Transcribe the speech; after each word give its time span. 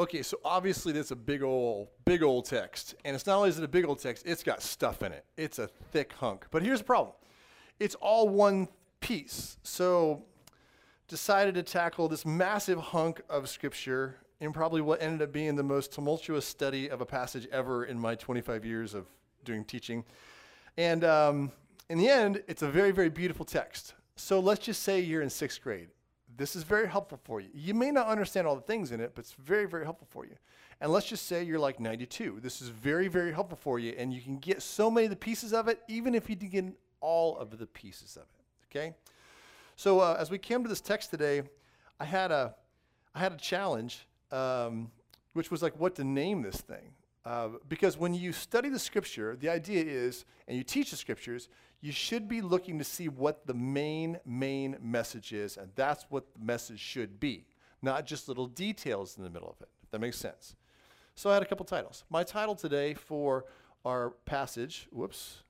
Okay, 0.00 0.22
so 0.22 0.38
obviously 0.46 0.94
that's 0.94 1.10
a 1.10 1.16
big 1.16 1.42
old, 1.42 1.88
big 2.06 2.22
old 2.22 2.46
text. 2.46 2.94
And 3.04 3.14
it's 3.14 3.26
not 3.26 3.36
only 3.36 3.50
is 3.50 3.58
it 3.58 3.64
a 3.64 3.68
big 3.68 3.84
old 3.84 3.98
text, 3.98 4.24
it's 4.26 4.42
got 4.42 4.62
stuff 4.62 5.02
in 5.02 5.12
it. 5.12 5.26
It's 5.36 5.58
a 5.58 5.66
thick 5.66 6.14
hunk. 6.14 6.46
But 6.50 6.62
here's 6.62 6.78
the 6.78 6.86
problem. 6.86 7.14
It's 7.78 7.96
all 7.96 8.26
one 8.26 8.68
piece. 9.00 9.58
So 9.62 10.24
decided 11.06 11.54
to 11.56 11.62
tackle 11.62 12.08
this 12.08 12.24
massive 12.24 12.78
hunk 12.78 13.20
of 13.28 13.46
scripture 13.50 14.16
in 14.40 14.54
probably 14.54 14.80
what 14.80 15.02
ended 15.02 15.20
up 15.20 15.34
being 15.34 15.54
the 15.54 15.62
most 15.62 15.92
tumultuous 15.92 16.46
study 16.46 16.88
of 16.88 17.02
a 17.02 17.06
passage 17.06 17.46
ever 17.52 17.84
in 17.84 17.98
my 17.98 18.14
25 18.14 18.64
years 18.64 18.94
of 18.94 19.04
doing 19.44 19.66
teaching. 19.66 20.02
And 20.78 21.04
um, 21.04 21.52
in 21.90 21.98
the 21.98 22.08
end, 22.08 22.42
it's 22.48 22.62
a 22.62 22.70
very, 22.70 22.90
very 22.90 23.10
beautiful 23.10 23.44
text. 23.44 23.92
So 24.16 24.40
let's 24.40 24.64
just 24.64 24.82
say 24.82 25.00
you're 25.00 25.20
in 25.20 25.28
sixth 25.28 25.60
grade. 25.60 25.88
This 26.36 26.56
is 26.56 26.62
very 26.62 26.88
helpful 26.88 27.18
for 27.24 27.40
you. 27.40 27.48
You 27.54 27.74
may 27.74 27.90
not 27.90 28.06
understand 28.06 28.46
all 28.46 28.54
the 28.54 28.62
things 28.62 28.92
in 28.92 29.00
it, 29.00 29.12
but 29.14 29.24
it's 29.24 29.32
very, 29.32 29.66
very 29.66 29.84
helpful 29.84 30.06
for 30.10 30.24
you. 30.24 30.36
And 30.80 30.90
let's 30.90 31.06
just 31.06 31.26
say 31.26 31.42
you're 31.42 31.58
like 31.58 31.78
92. 31.78 32.38
This 32.40 32.62
is 32.62 32.68
very, 32.68 33.08
very 33.08 33.32
helpful 33.32 33.58
for 33.60 33.78
you, 33.78 33.94
and 33.98 34.12
you 34.12 34.20
can 34.20 34.38
get 34.38 34.62
so 34.62 34.90
many 34.90 35.04
of 35.06 35.10
the 35.10 35.16
pieces 35.16 35.52
of 35.52 35.68
it, 35.68 35.80
even 35.88 36.14
if 36.14 36.30
you 36.30 36.36
didn't 36.36 36.52
get 36.52 36.64
all 37.00 37.36
of 37.36 37.58
the 37.58 37.66
pieces 37.66 38.16
of 38.16 38.22
it. 38.22 38.76
Okay? 38.76 38.94
So 39.76 40.00
uh, 40.00 40.16
as 40.18 40.30
we 40.30 40.38
came 40.38 40.62
to 40.62 40.68
this 40.68 40.80
text 40.80 41.10
today, 41.10 41.42
I 41.98 42.04
had 42.04 42.30
a, 42.30 42.54
I 43.14 43.18
had 43.18 43.32
a 43.32 43.36
challenge, 43.36 44.06
um, 44.30 44.90
which 45.34 45.50
was 45.50 45.62
like 45.62 45.78
what 45.78 45.94
to 45.96 46.04
name 46.04 46.42
this 46.42 46.60
thing. 46.60 46.92
Uh, 47.24 47.48
because 47.68 47.98
when 47.98 48.14
you 48.14 48.32
study 48.32 48.70
the 48.70 48.78
scripture, 48.78 49.36
the 49.38 49.48
idea 49.48 49.84
is, 49.84 50.24
and 50.48 50.56
you 50.56 50.64
teach 50.64 50.90
the 50.90 50.96
scriptures, 50.96 51.48
you 51.80 51.92
should 51.92 52.28
be 52.28 52.42
looking 52.42 52.78
to 52.78 52.84
see 52.84 53.08
what 53.08 53.46
the 53.46 53.54
main, 53.54 54.18
main 54.26 54.76
message 54.82 55.32
is, 55.32 55.56
and 55.56 55.70
that's 55.74 56.04
what 56.10 56.32
the 56.34 56.44
message 56.44 56.78
should 56.78 57.18
be, 57.18 57.46
not 57.80 58.06
just 58.06 58.28
little 58.28 58.46
details 58.46 59.16
in 59.16 59.24
the 59.24 59.30
middle 59.30 59.48
of 59.48 59.60
it, 59.62 59.68
if 59.82 59.90
that 59.90 60.00
makes 60.00 60.18
sense. 60.18 60.56
So 61.14 61.30
I 61.30 61.34
had 61.34 61.42
a 61.42 61.46
couple 61.46 61.64
titles. 61.64 62.04
My 62.10 62.22
title 62.22 62.54
today 62.54 62.94
for 62.94 63.46
our 63.84 64.10
passage, 64.26 64.88
whoops, 64.90 65.42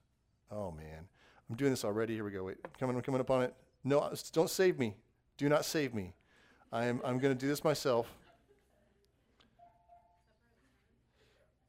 oh 0.49 0.71
man, 0.71 1.07
I'm 1.49 1.55
doing 1.55 1.71
this 1.71 1.83
already. 1.83 2.13
Here 2.15 2.23
we 2.23 2.31
go. 2.31 2.45
Wait, 2.45 2.57
coming, 2.79 2.95
I'm 2.95 3.01
coming 3.01 3.19
up 3.19 3.29
on 3.29 3.43
it. 3.43 3.53
No, 3.83 4.11
don't 4.31 4.49
save 4.49 4.79
me. 4.79 4.95
Do 5.37 5.49
not 5.49 5.65
save 5.65 5.93
me. 5.93 6.13
I 6.71 6.85
am, 6.85 7.01
I'm 7.03 7.19
going 7.19 7.35
to 7.35 7.39
do 7.39 7.47
this 7.47 7.63
myself. 7.63 8.07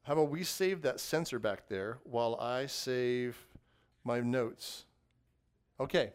How 0.03 0.13
about 0.13 0.29
we 0.29 0.43
save 0.43 0.81
that 0.83 0.99
sensor 0.99 1.39
back 1.39 1.67
there 1.67 1.97
while 2.03 2.35
I 2.35 2.65
save 2.67 3.37
my 4.03 4.19
notes? 4.19 4.85
Okay. 5.79 6.11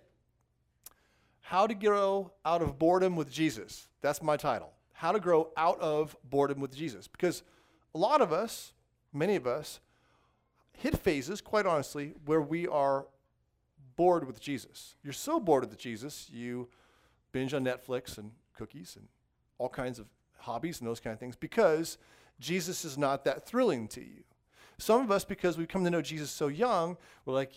How 1.41 1.67
to 1.67 1.75
grow 1.75 2.33
out 2.45 2.63
of 2.63 2.79
boredom 2.79 3.17
with 3.17 3.31
Jesus. 3.31 3.89
That's 4.01 4.23
my 4.23 4.37
title. 4.37 4.73
How 4.93 5.13
to 5.13 5.21
grow 5.21 5.51
out 5.57 5.81
of 5.81 6.17
boredom 6.25 6.61
with 6.61 6.75
Jesus. 6.75 7.09
Because 7.09 7.43
a 7.95 7.99
lot 7.99 8.21
of 8.21 8.33
us, 8.33 8.73
many 9.13 9.37
of 9.37 9.47
us, 9.47 9.81
hit 10.73 10.97
phases, 10.99 11.41
quite 11.41 11.67
honestly, 11.67 12.15
where 12.25 12.41
we 12.41 12.67
are 12.69 13.07
bored 13.97 14.27
with 14.27 14.41
Jesus. 14.41 14.95
You're 15.03 15.13
so 15.13 15.41
bored 15.41 15.69
with 15.69 15.79
Jesus, 15.79 16.29
you 16.33 16.69
binge 17.33 17.53
on 17.53 17.65
Netflix 17.65 18.17
and 18.19 18.31
cookies 18.57 18.97
and 18.97 19.09
all 19.59 19.69
kinds 19.69 19.99
of 19.99 20.07
hobbies 20.39 20.81
and 20.81 20.89
those 20.89 21.01
kind 21.01 21.13
of 21.13 21.21
things 21.21 21.37
because 21.37 21.99
Jesus 22.41 22.85
is 22.85 22.97
not 22.97 23.25
that 23.25 23.47
thrilling 23.47 23.89
to 23.89 24.01
you. 24.01 24.23
Some 24.79 25.01
of 25.01 25.11
us, 25.11 25.25
because 25.25 25.59
we 25.59 25.67
come 25.67 25.83
to 25.85 25.91
know 25.91 26.01
Jesus 26.01 26.31
so 26.31 26.47
young, 26.47 26.97
we're 27.25 27.35
like, 27.35 27.53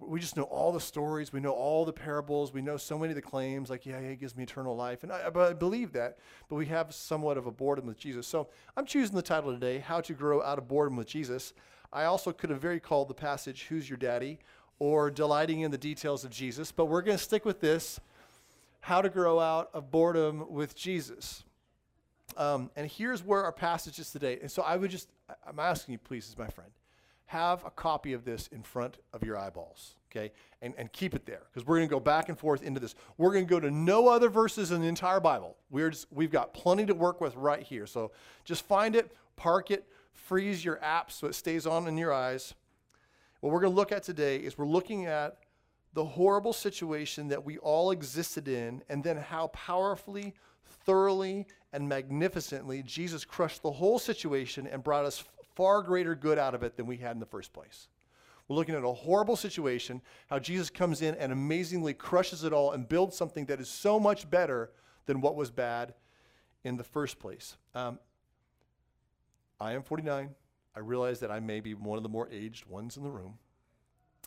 we 0.00 0.20
just 0.20 0.36
know 0.36 0.44
all 0.44 0.72
the 0.72 0.80
stories, 0.80 1.32
we 1.32 1.40
know 1.40 1.52
all 1.52 1.84
the 1.84 1.92
parables, 1.92 2.52
we 2.52 2.62
know 2.62 2.76
so 2.76 2.98
many 2.98 3.10
of 3.10 3.16
the 3.16 3.22
claims, 3.22 3.70
like, 3.70 3.86
yeah, 3.86 4.00
he 4.00 4.16
gives 4.16 4.36
me 4.36 4.42
eternal 4.42 4.74
life. 4.74 5.02
And 5.02 5.12
I, 5.12 5.30
I 5.34 5.52
believe 5.52 5.92
that, 5.92 6.18
but 6.48 6.56
we 6.56 6.66
have 6.66 6.94
somewhat 6.94 7.36
of 7.36 7.46
a 7.46 7.50
boredom 7.50 7.86
with 7.86 7.98
Jesus. 7.98 8.26
So 8.26 8.48
I'm 8.76 8.86
choosing 8.86 9.16
the 9.16 9.22
title 9.22 9.52
today, 9.52 9.78
How 9.78 10.00
to 10.00 10.12
Grow 10.12 10.42
Out 10.42 10.58
of 10.58 10.68
Boredom 10.68 10.96
with 10.96 11.06
Jesus. 11.06 11.52
I 11.92 12.04
also 12.04 12.32
could 12.32 12.50
have 12.50 12.60
very 12.60 12.80
called 12.80 13.08
the 13.08 13.14
passage, 13.14 13.66
Who's 13.68 13.88
Your 13.88 13.98
Daddy? 13.98 14.38
or 14.80 15.10
delighting 15.10 15.60
in 15.60 15.70
the 15.70 15.78
details 15.78 16.24
of 16.24 16.30
Jesus, 16.30 16.72
but 16.72 16.86
we're 16.86 17.02
going 17.02 17.16
to 17.16 17.22
stick 17.22 17.44
with 17.44 17.60
this 17.60 18.00
how 18.80 19.02
to 19.02 19.10
grow 19.10 19.38
out 19.38 19.68
of 19.74 19.90
boredom 19.90 20.50
with 20.50 20.74
Jesus. 20.74 21.44
Um, 22.36 22.70
and 22.74 22.90
here's 22.90 23.22
where 23.22 23.44
our 23.44 23.52
passage 23.52 23.98
is 23.98 24.10
today. 24.10 24.38
And 24.40 24.50
so 24.50 24.62
I 24.62 24.76
would 24.76 24.90
just, 24.90 25.08
I'm 25.46 25.58
asking 25.58 25.92
you, 25.92 25.98
please, 25.98 26.28
as 26.28 26.38
my 26.38 26.48
friend, 26.48 26.70
have 27.30 27.64
a 27.64 27.70
copy 27.70 28.12
of 28.12 28.24
this 28.24 28.48
in 28.48 28.60
front 28.60 28.98
of 29.12 29.22
your 29.22 29.38
eyeballs, 29.38 29.94
okay? 30.10 30.32
And, 30.62 30.74
and 30.76 30.92
keep 30.92 31.14
it 31.14 31.26
there 31.26 31.42
because 31.46 31.64
we're 31.64 31.76
going 31.76 31.88
to 31.88 31.94
go 31.94 32.00
back 32.00 32.28
and 32.28 32.36
forth 32.36 32.60
into 32.60 32.80
this. 32.80 32.96
We're 33.18 33.32
going 33.32 33.46
to 33.46 33.48
go 33.48 33.60
to 33.60 33.70
no 33.70 34.08
other 34.08 34.28
verses 34.28 34.72
in 34.72 34.80
the 34.80 34.88
entire 34.88 35.20
Bible. 35.20 35.56
We're 35.70 35.90
just, 35.90 36.08
we've 36.10 36.32
got 36.32 36.52
plenty 36.52 36.86
to 36.86 36.92
work 36.92 37.20
with 37.20 37.36
right 37.36 37.62
here. 37.62 37.86
So 37.86 38.10
just 38.44 38.66
find 38.66 38.96
it, 38.96 39.12
park 39.36 39.70
it, 39.70 39.86
freeze 40.12 40.64
your 40.64 40.82
app 40.82 41.12
so 41.12 41.28
it 41.28 41.36
stays 41.36 41.68
on 41.68 41.86
in 41.86 41.96
your 41.96 42.12
eyes. 42.12 42.54
What 43.38 43.52
we're 43.52 43.60
going 43.60 43.74
to 43.74 43.76
look 43.76 43.92
at 43.92 44.02
today 44.02 44.38
is 44.38 44.58
we're 44.58 44.66
looking 44.66 45.06
at 45.06 45.36
the 45.94 46.04
horrible 46.04 46.52
situation 46.52 47.28
that 47.28 47.44
we 47.44 47.58
all 47.58 47.92
existed 47.92 48.48
in, 48.48 48.82
and 48.88 49.04
then 49.04 49.16
how 49.16 49.46
powerfully, 49.48 50.34
thoroughly, 50.84 51.46
and 51.72 51.88
magnificently 51.88 52.82
Jesus 52.82 53.24
crushed 53.24 53.62
the 53.62 53.70
whole 53.70 54.00
situation 54.00 54.66
and 54.66 54.82
brought 54.82 55.04
us 55.04 55.22
far 55.60 55.82
greater 55.82 56.14
good 56.14 56.38
out 56.38 56.54
of 56.54 56.62
it 56.62 56.78
than 56.78 56.86
we 56.86 56.96
had 56.96 57.10
in 57.10 57.20
the 57.20 57.26
first 57.26 57.52
place. 57.52 57.88
We're 58.48 58.56
looking 58.56 58.74
at 58.74 58.82
a 58.82 58.92
horrible 58.92 59.36
situation, 59.36 60.00
how 60.30 60.38
Jesus 60.38 60.70
comes 60.70 61.02
in 61.02 61.14
and 61.16 61.32
amazingly 61.32 61.92
crushes 61.92 62.44
it 62.44 62.54
all 62.54 62.72
and 62.72 62.88
builds 62.88 63.14
something 63.14 63.44
that 63.44 63.60
is 63.60 63.68
so 63.68 64.00
much 64.00 64.30
better 64.30 64.70
than 65.04 65.20
what 65.20 65.36
was 65.36 65.50
bad 65.50 65.92
in 66.64 66.78
the 66.78 66.82
first 66.82 67.18
place. 67.18 67.58
Um, 67.74 67.98
I 69.60 69.74
am 69.74 69.82
49. 69.82 70.30
I 70.74 70.80
realize 70.80 71.20
that 71.20 71.30
I 71.30 71.40
may 71.40 71.60
be 71.60 71.74
one 71.74 71.98
of 71.98 72.04
the 72.04 72.08
more 72.08 72.30
aged 72.32 72.64
ones 72.64 72.96
in 72.96 73.02
the 73.02 73.10
room. 73.10 73.34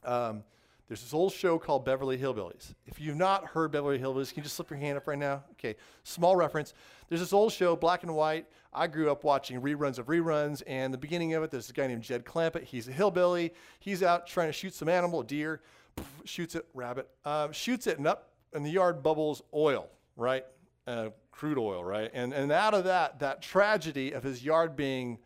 Um, 0.04 0.44
there's 0.88 1.02
this 1.02 1.14
old 1.14 1.32
show 1.32 1.58
called 1.58 1.86
Beverly 1.86 2.18
Hillbillies. 2.18 2.74
If 2.86 3.00
you've 3.00 3.16
not 3.16 3.46
heard 3.46 3.72
Beverly 3.72 3.98
Hillbillies, 3.98 4.30
can 4.30 4.40
you 4.40 4.44
just 4.44 4.56
slip 4.56 4.70
your 4.70 4.80
hand 4.80 4.98
up 4.98 5.08
right 5.08 5.18
now? 5.18 5.44
Okay, 5.54 5.76
small 6.04 6.36
reference. 6.36 6.74
There's 7.08 7.22
this 7.22 7.34
old 7.34 7.54
show, 7.54 7.76
black 7.76 8.04
and 8.04 8.14
white. 8.14 8.48
I 8.74 8.88
grew 8.88 9.10
up 9.10 9.24
watching 9.24 9.62
reruns 9.62 9.98
of 9.98 10.08
reruns, 10.08 10.62
and 10.68 10.94
the 10.94 10.98
beginning 10.98 11.34
of 11.36 11.44
it, 11.44 11.52
there's 11.52 11.70
a 11.70 11.74
guy 11.74 11.88
named 11.88 12.02
Jed 12.04 12.26
Clampett. 12.26 12.64
He's 12.64 12.88
a 12.88 12.92
hillbilly. 12.92 13.54
He's 13.80 14.04
out 14.04 14.28
trying 14.28 14.50
to 14.50 14.54
shoot 14.54 14.74
some 14.74 14.90
animal, 14.90 15.22
a 15.22 15.24
deer, 15.24 15.62
poof, 15.96 16.08
shoots 16.26 16.56
it, 16.56 16.66
rabbit, 16.74 17.10
uh, 17.24 17.52
shoots 17.52 17.88
it, 17.88 17.98
and 17.98 18.08
up 18.08 18.34
in 18.54 18.64
the 18.64 18.72
yard 18.72 19.02
bubbles 19.02 19.42
oil, 19.54 19.90
right? 20.18 20.46
Uh, 20.86 21.10
crude 21.32 21.58
oil, 21.58 21.84
right? 21.84 22.12
And, 22.14 22.34
and 22.34 22.52
out 22.52 22.74
of 22.74 22.84
that, 22.84 23.20
that 23.20 23.42
tragedy 23.42 24.12
of 24.12 24.24
his 24.24 24.44
yard 24.44 24.76
being 24.76 25.20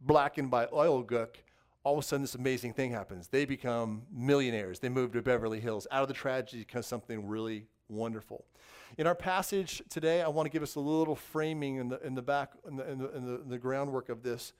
blackened 0.00 0.50
by 0.50 0.66
oil 0.72 1.04
gook, 1.04 1.36
all 1.82 1.94
of 1.94 2.04
a 2.04 2.06
sudden 2.06 2.22
this 2.22 2.34
amazing 2.34 2.72
thing 2.74 2.90
happens. 2.90 3.28
They 3.28 3.44
become 3.44 4.02
millionaires. 4.12 4.78
They 4.78 4.88
move 4.88 5.12
to 5.12 5.22
Beverly 5.22 5.60
Hills. 5.60 5.86
Out 5.90 6.02
of 6.02 6.08
the 6.08 6.14
tragedy 6.14 6.64
comes 6.64 6.86
something 6.86 7.26
really 7.26 7.66
wonderful. 7.88 8.44
In 8.98 9.06
our 9.06 9.14
passage 9.14 9.82
today, 9.88 10.22
I 10.22 10.28
want 10.28 10.46
to 10.46 10.50
give 10.50 10.62
us 10.62 10.74
a 10.74 10.80
little 10.80 11.16
framing 11.16 11.76
in 11.76 11.88
the, 11.88 12.00
in 12.04 12.14
the 12.14 12.22
back, 12.22 12.52
in 12.68 12.76
the, 12.76 12.90
in 12.90 12.98
the, 12.98 13.16
in 13.16 13.26
the, 13.26 13.42
the 13.48 13.58
groundwork 13.58 14.08
of 14.08 14.22
this. 14.22 14.52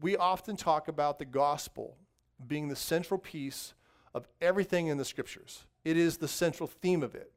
We 0.00 0.16
often 0.16 0.56
talk 0.56 0.88
about 0.88 1.18
the 1.18 1.24
gospel 1.24 1.96
being 2.46 2.68
the 2.68 2.76
central 2.76 3.18
piece 3.18 3.74
of 4.12 4.28
everything 4.40 4.88
in 4.88 4.98
the 4.98 5.04
scriptures. 5.04 5.66
It 5.84 5.96
is 5.96 6.18
the 6.18 6.28
central 6.28 6.66
theme 6.66 7.02
of 7.02 7.14
it. 7.14 7.32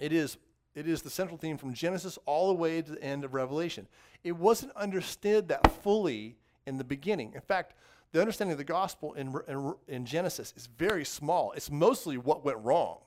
It 0.00 0.12
is 0.12 0.38
it 0.72 0.86
is 0.86 1.02
the 1.02 1.10
central 1.10 1.36
theme 1.36 1.58
from 1.58 1.74
Genesis 1.74 2.16
all 2.26 2.48
the 2.48 2.54
way 2.54 2.80
to 2.80 2.92
the 2.92 3.02
end 3.02 3.24
of 3.24 3.34
Revelation. 3.34 3.88
It 4.22 4.36
wasn't 4.36 4.72
understood 4.76 5.48
that 5.48 5.68
fully 5.82 6.36
in 6.64 6.78
the 6.78 6.84
beginning. 6.84 7.32
In 7.34 7.40
fact, 7.40 7.74
the 8.12 8.20
understanding 8.20 8.52
of 8.52 8.58
the 8.58 8.64
gospel 8.64 9.12
in, 9.14 9.34
in, 9.46 9.74
in, 9.86 10.04
Genesis 10.04 10.52
is 10.56 10.66
very 10.66 11.04
small. 11.04 11.52
It's 11.52 11.70
mostly 11.70 12.18
what 12.18 12.44
went 12.44 12.58
wrong, 12.58 12.98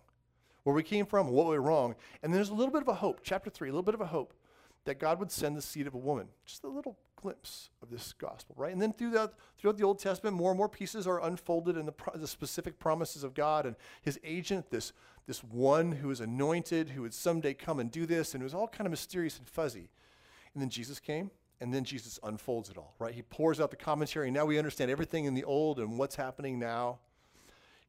where 0.64 0.75
we 0.75 0.84
came 0.84 1.06
from, 1.06 1.28
what 1.28 1.47
went 1.47 1.62
wrong. 1.62 1.96
And 2.22 2.31
then 2.31 2.38
there's 2.38 2.50
a 2.50 2.53
little 2.53 2.72
bit 2.72 2.81
of 2.81 2.88
a 2.88 2.94
hope, 2.94 3.19
chapter 3.24 3.50
3, 3.50 3.69
a 3.69 3.72
little 3.72 3.84
bit 3.84 3.96
of 3.96 4.02
a 4.02 4.08
hope 4.08 4.34
that 4.86 5.00
God 5.00 5.19
would 5.19 5.31
send 5.31 5.58
the 5.58 5.62
seed 5.62 5.88
of 5.88 5.94
a 5.94 5.97
woman. 5.97 6.28
Just 6.46 6.63
a 6.63 6.69
little 6.69 6.97
glimpse 7.16 7.69
of 7.81 7.89
this 7.89 8.13
gospel, 8.13 8.56
right? 8.57 8.72
And 8.72 8.81
then 8.81 8.92
through 8.92 9.12
throughout 9.57 9.78
the 9.78 9.83
Old 9.83 10.00
Testament, 10.00 10.36
more 10.36 10.51
and 10.51 10.57
more 10.57 10.69
pieces 10.69 11.07
are 11.07 11.24
unfolded 11.24 11.78
in 11.78 11.86
the, 11.86 11.94
the 12.16 12.28
specific 12.28 12.80
promises 12.80 13.24
of 13.24 13.33
God 13.33 13.66
and 13.66 13.75
his 14.01 14.19
agent, 14.24 14.69
this, 14.69 14.92
this 15.25 15.44
one 15.44 15.94
who 15.94 16.12
is 16.12 16.19
anointed, 16.19 16.89
who 16.89 17.01
would 17.04 17.13
someday 17.13 17.54
come 17.54 17.80
and 17.80 17.89
do 17.92 18.06
this. 18.06 18.33
And 18.33 18.42
it 18.42 18.45
was 18.45 18.54
all 18.54 18.68
kind 18.68 18.86
of 18.86 18.92
mysterious 18.92 19.38
and 19.38 19.48
fuzzy. 19.48 19.89
And 20.54 20.62
then 20.62 20.69
Jesus 20.69 21.00
came, 21.00 21.31
and 21.62 21.74
then 21.74 21.84
Jesus 21.84 22.20
unfolds 22.24 22.70
it 22.70 22.78
all, 22.78 22.96
right? 23.00 23.14
He 23.14 23.22
pours 23.22 23.60
out 23.60 23.72
the 23.72 23.78
commentary, 23.78 24.32
now 24.32 24.46
we 24.46 24.58
understand 24.58 24.92
everything 24.92 25.26
in 25.26 25.34
the 25.34 25.44
old 25.44 25.80
and 25.80 25.98
what's 25.98 26.16
happening 26.16 26.60
now. 26.60 27.00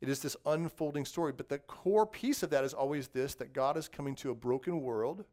It 0.01 0.09
is 0.09 0.21
this 0.21 0.37
unfolding 0.45 1.07
story. 1.07 1.33
But 1.33 1.49
the 1.49 1.59
core 1.59 2.07
piece 2.07 2.43
of 2.43 2.51
that 2.51 2.63
is 2.63 2.75
always 2.75 3.09
this 3.09 3.35
that 3.37 3.53
God 3.53 3.77
is 3.77 3.89
coming 3.89 4.15
to 4.17 4.31
a 4.31 4.35
broken 4.35 4.83
world 4.83 5.25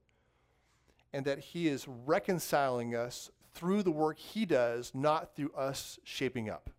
and 1.13 1.25
that 1.25 1.39
He 1.39 1.67
is 1.67 1.87
reconciling 1.87 2.95
us 2.95 3.29
through 3.53 3.83
the 3.83 3.91
work 3.91 4.17
He 4.17 4.45
does, 4.45 4.91
not 4.93 5.35
through 5.35 5.51
us 5.51 5.99
shaping 6.03 6.49
up. 6.49 6.69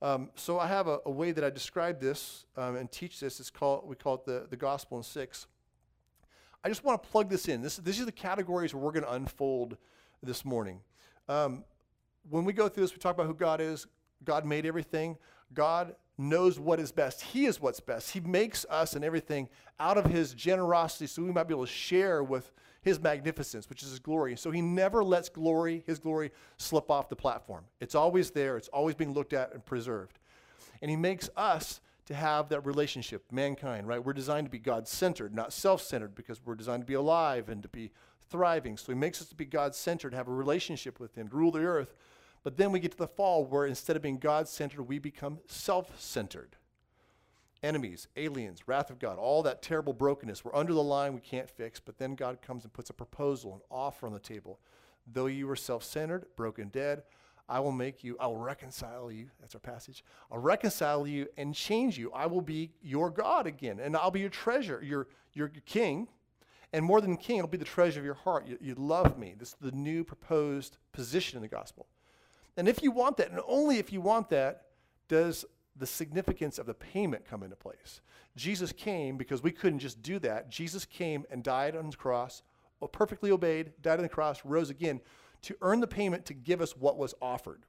Um, 0.00 0.30
so 0.36 0.60
I 0.60 0.68
have 0.68 0.86
a, 0.86 1.00
a, 1.06 1.10
way 1.10 1.32
that 1.32 1.42
I 1.42 1.50
describe 1.50 1.98
this 1.98 2.44
um, 2.56 2.76
and 2.76 2.92
teach 2.92 3.18
this. 3.18 3.40
It's 3.40 3.50
called 3.50 3.88
we 3.88 3.96
call 3.96 4.14
it 4.14 4.24
the, 4.24 4.46
the 4.48 4.56
gospel 4.56 4.96
in 4.96 5.02
six. 5.02 5.46
I 6.62 6.68
just 6.68 6.84
want 6.84 7.02
to 7.02 7.08
plug 7.08 7.28
this 7.28 7.48
in. 7.48 7.62
This, 7.62 7.78
this 7.78 7.98
is 7.98 8.06
the 8.06 8.12
categories 8.12 8.74
where 8.74 8.82
we're 8.82 8.92
going 8.92 9.04
to 9.04 9.12
unfold 9.12 9.76
this 10.22 10.44
morning. 10.44 10.80
Um, 11.28 11.64
when 12.28 12.44
we 12.44 12.52
go 12.52 12.68
through 12.68 12.84
this, 12.84 12.92
we 12.92 12.98
talk 12.98 13.14
about 13.14 13.26
who 13.26 13.34
God 13.34 13.60
is. 13.60 13.86
God 14.24 14.44
made 14.44 14.66
everything. 14.66 15.16
God 15.54 15.94
knows 16.18 16.58
what 16.58 16.80
is 16.80 16.90
best. 16.90 17.22
He 17.22 17.46
is 17.46 17.60
what's 17.60 17.80
best. 17.80 18.10
He 18.10 18.20
makes 18.20 18.66
us 18.68 18.94
and 18.94 19.04
everything 19.04 19.48
out 19.78 19.96
of 19.96 20.06
His 20.06 20.34
generosity 20.34 21.06
so 21.06 21.22
we 21.22 21.32
might 21.32 21.46
be 21.46 21.54
able 21.54 21.66
to 21.66 21.72
share 21.72 22.22
with 22.22 22.50
His 22.82 23.00
magnificence, 23.00 23.68
which 23.68 23.82
is 23.82 23.90
His 23.90 24.00
glory. 24.00 24.36
So 24.36 24.50
He 24.50 24.60
never 24.60 25.04
lets 25.04 25.28
glory, 25.28 25.84
His 25.86 25.98
glory, 25.98 26.32
slip 26.56 26.90
off 26.90 27.08
the 27.08 27.16
platform. 27.16 27.64
It's 27.80 27.94
always 27.94 28.32
there, 28.32 28.56
it's 28.56 28.68
always 28.68 28.96
being 28.96 29.14
looked 29.14 29.32
at 29.32 29.54
and 29.54 29.64
preserved. 29.64 30.18
And 30.82 30.90
He 30.90 30.96
makes 30.96 31.30
us 31.36 31.80
to 32.06 32.14
have 32.14 32.48
that 32.48 32.64
relationship, 32.66 33.22
mankind, 33.30 33.86
right? 33.86 34.02
We're 34.02 34.14
designed 34.14 34.46
to 34.46 34.50
be 34.50 34.58
God 34.58 34.88
centered, 34.88 35.34
not 35.34 35.52
self 35.52 35.82
centered, 35.82 36.14
because 36.14 36.40
we're 36.44 36.56
designed 36.56 36.82
to 36.82 36.86
be 36.86 36.94
alive 36.94 37.48
and 37.48 37.62
to 37.62 37.68
be 37.68 37.90
thriving. 38.30 38.76
So 38.76 38.92
He 38.92 38.98
makes 38.98 39.20
us 39.20 39.28
to 39.28 39.34
be 39.34 39.44
God 39.44 39.74
centered, 39.74 40.14
have 40.14 40.28
a 40.28 40.32
relationship 40.32 41.00
with 41.00 41.14
Him, 41.14 41.28
rule 41.30 41.50
the 41.50 41.60
earth 41.60 41.94
but 42.42 42.56
then 42.56 42.72
we 42.72 42.80
get 42.80 42.92
to 42.92 42.98
the 42.98 43.06
fall 43.06 43.44
where 43.44 43.66
instead 43.66 43.96
of 43.96 44.02
being 44.02 44.18
God 44.18 44.48
centered, 44.48 44.82
we 44.84 44.98
become 44.98 45.40
self 45.46 46.00
centered. 46.00 46.56
Enemies, 47.62 48.06
aliens, 48.16 48.68
wrath 48.68 48.88
of 48.88 49.00
God, 49.00 49.18
all 49.18 49.42
that 49.42 49.62
terrible 49.62 49.92
brokenness. 49.92 50.44
We're 50.44 50.54
under 50.54 50.72
the 50.72 50.82
line 50.82 51.12
we 51.12 51.20
can't 51.20 51.50
fix, 51.50 51.80
but 51.80 51.98
then 51.98 52.14
God 52.14 52.40
comes 52.40 52.62
and 52.62 52.72
puts 52.72 52.88
a 52.88 52.94
proposal, 52.94 53.54
an 53.54 53.60
offer 53.70 54.06
on 54.06 54.12
the 54.12 54.20
table. 54.20 54.60
Though 55.12 55.26
you 55.26 55.46
were 55.46 55.56
self 55.56 55.82
centered, 55.82 56.26
broken, 56.36 56.68
dead, 56.68 57.02
I 57.48 57.60
will 57.60 57.72
make 57.72 58.04
you, 58.04 58.16
I 58.20 58.28
will 58.28 58.36
reconcile 58.36 59.10
you. 59.10 59.26
That's 59.40 59.54
our 59.54 59.60
passage. 59.60 60.04
I'll 60.30 60.38
reconcile 60.38 61.06
you 61.06 61.26
and 61.36 61.54
change 61.54 61.98
you. 61.98 62.12
I 62.12 62.26
will 62.26 62.42
be 62.42 62.70
your 62.80 63.10
God 63.10 63.46
again, 63.46 63.80
and 63.80 63.96
I'll 63.96 64.10
be 64.10 64.20
your 64.20 64.30
treasure, 64.30 64.80
your, 64.82 65.08
your 65.32 65.48
king. 65.66 66.08
And 66.72 66.84
more 66.84 67.00
than 67.00 67.16
king, 67.16 67.40
I'll 67.40 67.46
be 67.46 67.56
the 67.56 67.64
treasure 67.64 67.98
of 67.98 68.04
your 68.04 68.14
heart. 68.14 68.46
You, 68.46 68.58
you 68.60 68.74
love 68.74 69.18
me. 69.18 69.34
This 69.38 69.50
is 69.50 69.56
the 69.60 69.72
new 69.72 70.04
proposed 70.04 70.76
position 70.92 71.36
in 71.36 71.42
the 71.42 71.48
gospel. 71.48 71.86
And 72.56 72.68
if 72.68 72.82
you 72.82 72.90
want 72.90 73.16
that, 73.16 73.30
and 73.30 73.40
only 73.46 73.78
if 73.78 73.92
you 73.92 74.00
want 74.00 74.28
that, 74.30 74.62
does 75.08 75.44
the 75.78 75.86
significance 75.86 76.58
of 76.58 76.66
the 76.66 76.74
payment 76.74 77.24
come 77.24 77.42
into 77.42 77.56
place. 77.56 78.00
Jesus 78.36 78.72
came 78.72 79.16
because 79.16 79.42
we 79.42 79.50
couldn't 79.50 79.78
just 79.78 80.02
do 80.02 80.18
that. 80.18 80.50
Jesus 80.50 80.84
came 80.84 81.24
and 81.30 81.42
died 81.42 81.76
on 81.76 81.90
the 81.90 81.96
cross, 81.96 82.42
perfectly 82.92 83.30
obeyed, 83.30 83.72
died 83.80 83.98
on 83.98 84.02
the 84.02 84.08
cross, 84.08 84.44
rose 84.44 84.70
again 84.70 85.00
to 85.42 85.56
earn 85.62 85.80
the 85.80 85.86
payment 85.86 86.24
to 86.26 86.34
give 86.34 86.60
us 86.60 86.76
what 86.76 86.98
was 86.98 87.14
offered. 87.22 87.64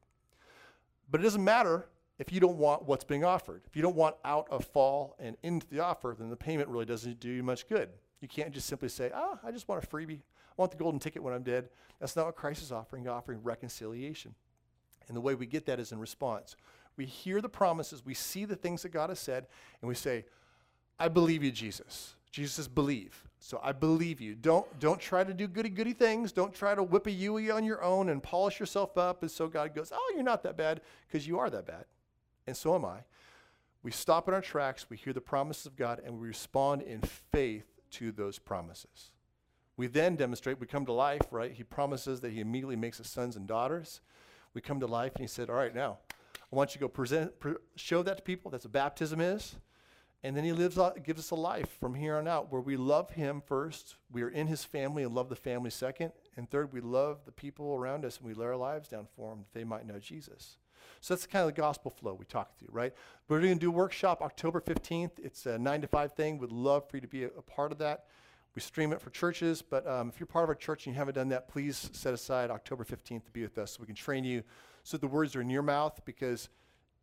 But 1.09 1.21
it 1.21 1.23
doesn't 1.23 1.43
matter 1.43 1.87
if 2.17 2.31
you 2.31 2.39
don't 2.39 2.57
want 2.57 2.83
what's 2.83 3.03
being 3.03 3.23
offered. 3.23 3.61
If 3.65 3.75
you 3.75 3.81
don't 3.81 3.95
want 3.95 4.15
out 4.25 4.47
of 4.51 4.65
fall 4.65 5.15
and 5.19 5.37
into 5.43 5.67
the 5.67 5.79
offer, 5.79 6.15
then 6.17 6.29
the 6.29 6.35
payment 6.35 6.69
really 6.69 6.85
doesn't 6.85 7.19
do 7.19 7.29
you 7.29 7.43
much 7.43 7.67
good. 7.69 7.89
You 8.21 8.27
can't 8.27 8.51
just 8.51 8.67
simply 8.67 8.89
say, 8.89 9.11
ah, 9.13 9.31
oh, 9.33 9.47
I 9.47 9.51
just 9.51 9.67
want 9.67 9.83
a 9.83 9.87
freebie. 9.87 10.19
I 10.19 10.53
want 10.57 10.71
the 10.71 10.77
golden 10.77 10.99
ticket 10.99 11.23
when 11.23 11.33
I'm 11.33 11.43
dead. 11.43 11.69
That's 11.99 12.15
not 12.15 12.25
what 12.25 12.35
Christ 12.35 12.61
is 12.61 12.71
offering. 12.71 13.03
He's 13.03 13.09
offering 13.09 13.41
reconciliation. 13.43 14.35
And 15.07 15.15
the 15.15 15.21
way 15.21 15.35
we 15.35 15.45
get 15.45 15.65
that 15.67 15.79
is 15.79 15.91
in 15.91 15.99
response. 15.99 16.55
We 16.97 17.05
hear 17.05 17.41
the 17.41 17.49
promises, 17.49 18.05
we 18.05 18.13
see 18.13 18.45
the 18.45 18.57
things 18.57 18.81
that 18.83 18.89
God 18.89 19.09
has 19.09 19.19
said, 19.19 19.47
and 19.81 19.87
we 19.87 19.95
say, 19.95 20.25
I 20.99 21.07
believe 21.07 21.43
you, 21.43 21.51
Jesus. 21.51 22.15
Jesus 22.29 22.55
says, 22.55 22.67
believe. 22.67 23.23
So 23.39 23.59
I 23.63 23.71
believe 23.71 24.19
you. 24.19 24.35
Don't, 24.35 24.67
don't 24.79 24.99
try 24.99 25.23
to 25.23 25.33
do 25.33 25.47
goody 25.47 25.69
goody 25.69 25.93
things. 25.93 26.33
Don't 26.33 26.53
try 26.53 26.75
to 26.75 26.83
whip 26.83 27.07
a 27.07 27.11
Yui 27.11 27.49
on 27.49 27.63
your 27.63 27.81
own 27.81 28.09
and 28.09 28.21
polish 28.21 28.59
yourself 28.59 28.97
up. 28.97 29.21
And 29.21 29.31
so 29.31 29.47
God 29.47 29.73
goes, 29.73 29.93
Oh, 29.95 30.11
you're 30.13 30.23
not 30.23 30.43
that 30.43 30.57
bad, 30.57 30.81
because 31.07 31.25
you 31.25 31.39
are 31.39 31.49
that 31.49 31.65
bad. 31.65 31.85
And 32.45 32.55
so 32.55 32.75
am 32.75 32.83
I. 32.83 32.99
We 33.81 33.91
stop 33.91 34.27
in 34.27 34.33
our 34.33 34.41
tracks, 34.41 34.89
we 34.89 34.97
hear 34.97 35.13
the 35.13 35.21
promises 35.21 35.65
of 35.65 35.77
God, 35.77 36.01
and 36.03 36.19
we 36.19 36.27
respond 36.27 36.81
in 36.81 36.99
faith 37.01 37.68
to 37.91 38.11
those 38.11 38.39
promises. 38.39 39.11
We 39.77 39.87
then 39.87 40.15
demonstrate, 40.15 40.59
we 40.59 40.67
come 40.67 40.85
to 40.85 40.91
life, 40.91 41.21
right? 41.31 41.51
He 41.51 41.63
promises 41.63 42.19
that 42.21 42.31
He 42.31 42.41
immediately 42.41 42.75
makes 42.75 42.99
us 42.99 43.09
sons 43.09 43.35
and 43.35 43.47
daughters 43.47 44.01
we 44.53 44.61
come 44.61 44.79
to 44.79 44.87
life 44.87 45.13
and 45.15 45.21
he 45.21 45.27
said, 45.27 45.49
All 45.49 45.55
right, 45.55 45.73
now, 45.73 45.97
I 46.51 46.55
want 46.55 46.71
you 46.71 46.73
to 46.73 46.79
go 46.79 46.87
present, 46.87 47.39
pre- 47.39 47.55
show 47.75 48.03
that 48.03 48.17
to 48.17 48.23
people. 48.23 48.51
That's 48.51 48.65
what 48.65 48.73
baptism 48.73 49.21
is. 49.21 49.55
And 50.21 50.35
then 50.35 50.43
he 50.43 50.51
lives, 50.51 50.77
gives 51.03 51.19
us 51.19 51.31
a 51.31 51.35
life 51.35 51.77
from 51.79 51.95
here 51.95 52.17
on 52.17 52.27
out 52.27 52.51
where 52.51 52.59
we 52.59 52.75
love 52.75 53.11
him 53.11 53.41
first. 53.45 53.95
We 54.11 54.21
are 54.23 54.29
in 54.29 54.47
his 54.47 54.65
family 54.65 55.03
and 55.03 55.15
love 55.15 55.29
the 55.29 55.35
family 55.35 55.69
second. 55.69 56.11
And 56.35 56.49
third, 56.49 56.73
we 56.73 56.81
love 56.81 57.19
the 57.25 57.31
people 57.31 57.73
around 57.73 58.03
us 58.03 58.17
and 58.17 58.27
we 58.27 58.33
lay 58.33 58.47
our 58.47 58.57
lives 58.57 58.89
down 58.89 59.07
for 59.15 59.29
them 59.29 59.39
that 59.39 59.57
they 59.57 59.63
might 59.63 59.87
know 59.87 59.97
Jesus. 59.97 60.57
So 61.01 61.13
that's 61.13 61.25
the 61.25 61.31
kind 61.31 61.47
of 61.47 61.55
the 61.55 61.61
gospel 61.61 61.91
flow 61.91 62.13
we 62.13 62.25
talked 62.25 62.59
through, 62.59 62.69
right? 62.71 62.93
We're 63.27 63.41
going 63.41 63.53
to 63.53 63.59
do 63.59 63.69
a 63.69 63.73
workshop 63.73 64.21
October 64.21 64.61
15th. 64.61 65.11
It's 65.17 65.45
a 65.45 65.57
9 65.57 65.81
to 65.81 65.87
5 65.87 66.13
thing. 66.13 66.37
We'd 66.37 66.51
love 66.51 66.89
for 66.89 66.97
you 66.97 67.01
to 67.01 67.07
be 67.07 67.23
a, 67.23 67.27
a 67.37 67.41
part 67.41 67.71
of 67.71 67.77
that. 67.79 68.05
We 68.55 68.61
stream 68.61 68.91
it 68.91 69.01
for 69.01 69.11
churches, 69.11 69.61
but 69.61 69.87
um, 69.87 70.09
if 70.09 70.19
you're 70.19 70.27
part 70.27 70.43
of 70.43 70.49
our 70.49 70.55
church 70.55 70.85
and 70.85 70.95
you 70.95 70.97
haven't 70.97 71.13
done 71.13 71.29
that, 71.29 71.47
please 71.47 71.89
set 71.93 72.13
aside 72.13 72.49
October 72.49 72.83
15th 72.83 73.25
to 73.25 73.31
be 73.31 73.43
with 73.43 73.57
us 73.57 73.73
so 73.73 73.77
we 73.81 73.85
can 73.85 73.95
train 73.95 74.23
you 74.23 74.43
so 74.83 74.97
the 74.97 75.07
words 75.07 75.35
are 75.35 75.41
in 75.41 75.49
your 75.49 75.61
mouth 75.61 76.01
because 76.05 76.49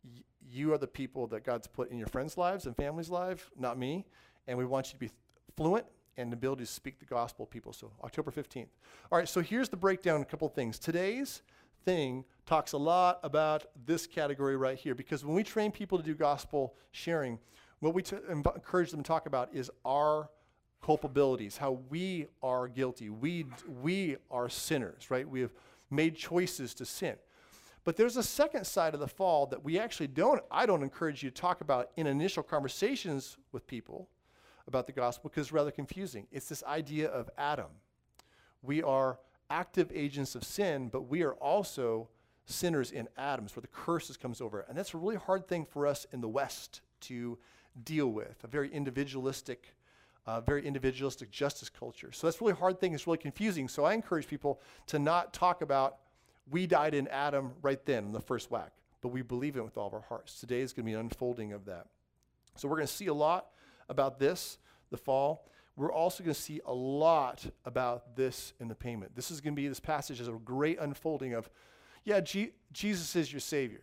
y- 0.03 0.23
you 0.51 0.73
are 0.73 0.77
the 0.77 0.87
people 0.87 1.27
that 1.27 1.45
God's 1.45 1.67
put 1.67 1.89
in 1.89 1.97
your 1.97 2.07
friends' 2.07 2.37
lives 2.37 2.65
and 2.65 2.75
families' 2.75 3.09
lives, 3.09 3.43
not 3.57 3.77
me. 3.77 4.05
And 4.47 4.57
we 4.57 4.65
want 4.65 4.87
you 4.87 4.93
to 4.93 4.99
be 4.99 5.09
fluent 5.55 5.85
and 6.17 6.31
the 6.31 6.35
ability 6.35 6.63
to 6.63 6.71
speak 6.71 6.99
the 6.99 7.05
gospel 7.05 7.45
to 7.45 7.49
people. 7.49 7.73
So 7.73 7.91
October 8.03 8.31
15th. 8.31 8.67
All 9.11 9.17
right, 9.17 9.29
so 9.29 9.41
here's 9.41 9.69
the 9.69 9.77
breakdown, 9.77 10.21
a 10.21 10.25
couple 10.25 10.49
things. 10.49 10.79
Today's 10.79 11.41
thing 11.85 12.25
talks 12.47 12.71
a 12.71 12.77
lot 12.77 13.19
about 13.23 13.65
this 13.85 14.07
category 14.07 14.55
right 14.55 14.77
here 14.77 14.95
because 14.95 15.23
when 15.23 15.35
we 15.35 15.43
train 15.43 15.71
people 15.71 15.97
to 15.97 16.03
do 16.03 16.15
gospel 16.15 16.73
sharing, 16.91 17.37
what 17.81 17.93
we 17.93 18.01
t- 18.01 18.15
encourage 18.29 18.89
them 18.89 19.03
to 19.03 19.07
talk 19.07 19.27
about 19.27 19.53
is 19.53 19.69
our 19.85 20.29
culpabilities, 20.81 21.57
how 21.57 21.79
we 21.89 22.27
are 22.41 22.67
guilty. 22.67 23.09
We, 23.09 23.45
we 23.81 24.15
are 24.31 24.47
sinners, 24.47 25.11
right? 25.11 25.27
We 25.27 25.41
have 25.41 25.51
made 25.91 26.15
choices 26.15 26.73
to 26.75 26.85
sin. 26.85 27.15
But 27.83 27.97
there's 27.97 28.17
a 28.17 28.23
second 28.23 28.65
side 28.65 28.93
of 28.93 28.99
the 28.99 29.07
fall 29.07 29.45
that 29.47 29.63
we 29.63 29.77
actually 29.77 30.07
don't, 30.07 30.41
I 30.49 30.65
don't 30.65 30.83
encourage 30.83 31.23
you 31.23 31.29
to 31.29 31.35
talk 31.35 31.61
about 31.61 31.91
in 31.97 32.07
initial 32.07 32.43
conversations 32.43 33.37
with 33.51 33.67
people 33.67 34.09
about 34.67 34.87
the 34.87 34.93
gospel 34.93 35.29
because 35.29 35.47
it's 35.47 35.53
rather 35.53 35.71
confusing. 35.71 36.27
It's 36.31 36.49
this 36.49 36.63
idea 36.63 37.09
of 37.09 37.29
Adam. 37.37 37.71
We 38.61 38.83
are 38.83 39.19
active 39.49 39.91
agents 39.93 40.35
of 40.35 40.43
sin, 40.43 40.89
but 40.89 41.03
we 41.03 41.23
are 41.23 41.33
also 41.35 42.09
sinners 42.47 42.91
in 42.91 43.07
Adam's, 43.17 43.55
where 43.55 43.61
the 43.61 43.67
curses 43.67 44.17
comes 44.17 44.41
over. 44.41 44.65
And 44.67 44.75
that's 44.77 44.93
a 44.93 44.97
really 44.97 45.17
hard 45.17 45.47
thing 45.47 45.65
for 45.65 45.85
us 45.85 46.07
in 46.11 46.21
the 46.21 46.27
West 46.27 46.81
to 47.01 47.37
deal 47.83 48.07
with, 48.07 48.43
a 48.43 48.47
very 48.47 48.71
individualistic 48.73 49.75
uh, 50.25 50.41
very 50.41 50.65
individualistic 50.65 51.31
justice 51.31 51.69
culture. 51.69 52.11
So 52.11 52.27
that's 52.27 52.41
a 52.41 52.43
really 52.43 52.57
hard 52.57 52.79
thing. 52.81 52.93
It's 52.93 53.07
really 53.07 53.17
confusing. 53.17 53.69
So 53.69 53.85
I 53.85 53.93
encourage 53.93 54.27
people 54.27 54.59
to 54.87 54.99
not 54.99 55.33
talk 55.33 55.61
about 55.61 55.99
we 56.49 56.67
died 56.67 56.93
in 56.93 57.07
Adam 57.07 57.53
right 57.61 57.83
then 57.85 58.05
in 58.05 58.11
the 58.11 58.21
first 58.21 58.51
whack, 58.51 58.71
but 59.01 59.09
we 59.09 59.21
believe 59.21 59.57
it 59.57 59.63
with 59.63 59.77
all 59.77 59.87
of 59.87 59.93
our 59.93 60.03
hearts. 60.07 60.39
Today 60.39 60.61
is 60.61 60.73
going 60.73 60.85
to 60.85 60.91
be 60.91 60.93
an 60.93 60.99
unfolding 60.99 61.53
of 61.53 61.65
that. 61.65 61.87
So 62.55 62.67
we're 62.67 62.75
going 62.75 62.87
to 62.87 62.93
see 62.93 63.07
a 63.07 63.13
lot 63.13 63.47
about 63.89 64.19
this, 64.19 64.57
the 64.89 64.97
fall. 64.97 65.45
We're 65.75 65.91
also 65.91 66.23
going 66.23 66.33
to 66.33 66.41
see 66.41 66.61
a 66.65 66.73
lot 66.73 67.45
about 67.65 68.15
this 68.15 68.53
in 68.59 68.67
the 68.67 68.75
payment. 68.75 69.15
This 69.15 69.29
is 69.29 69.41
going 69.41 69.55
to 69.55 69.61
be 69.61 69.67
this 69.67 69.79
passage 69.79 70.19
is 70.19 70.27
a 70.27 70.31
great 70.31 70.79
unfolding 70.79 71.33
of, 71.33 71.49
yeah, 72.07 72.21
G- 72.21 72.53
Jesus 72.71 73.17
is 73.17 73.33
your 73.33 73.41
Savior. 73.41 73.81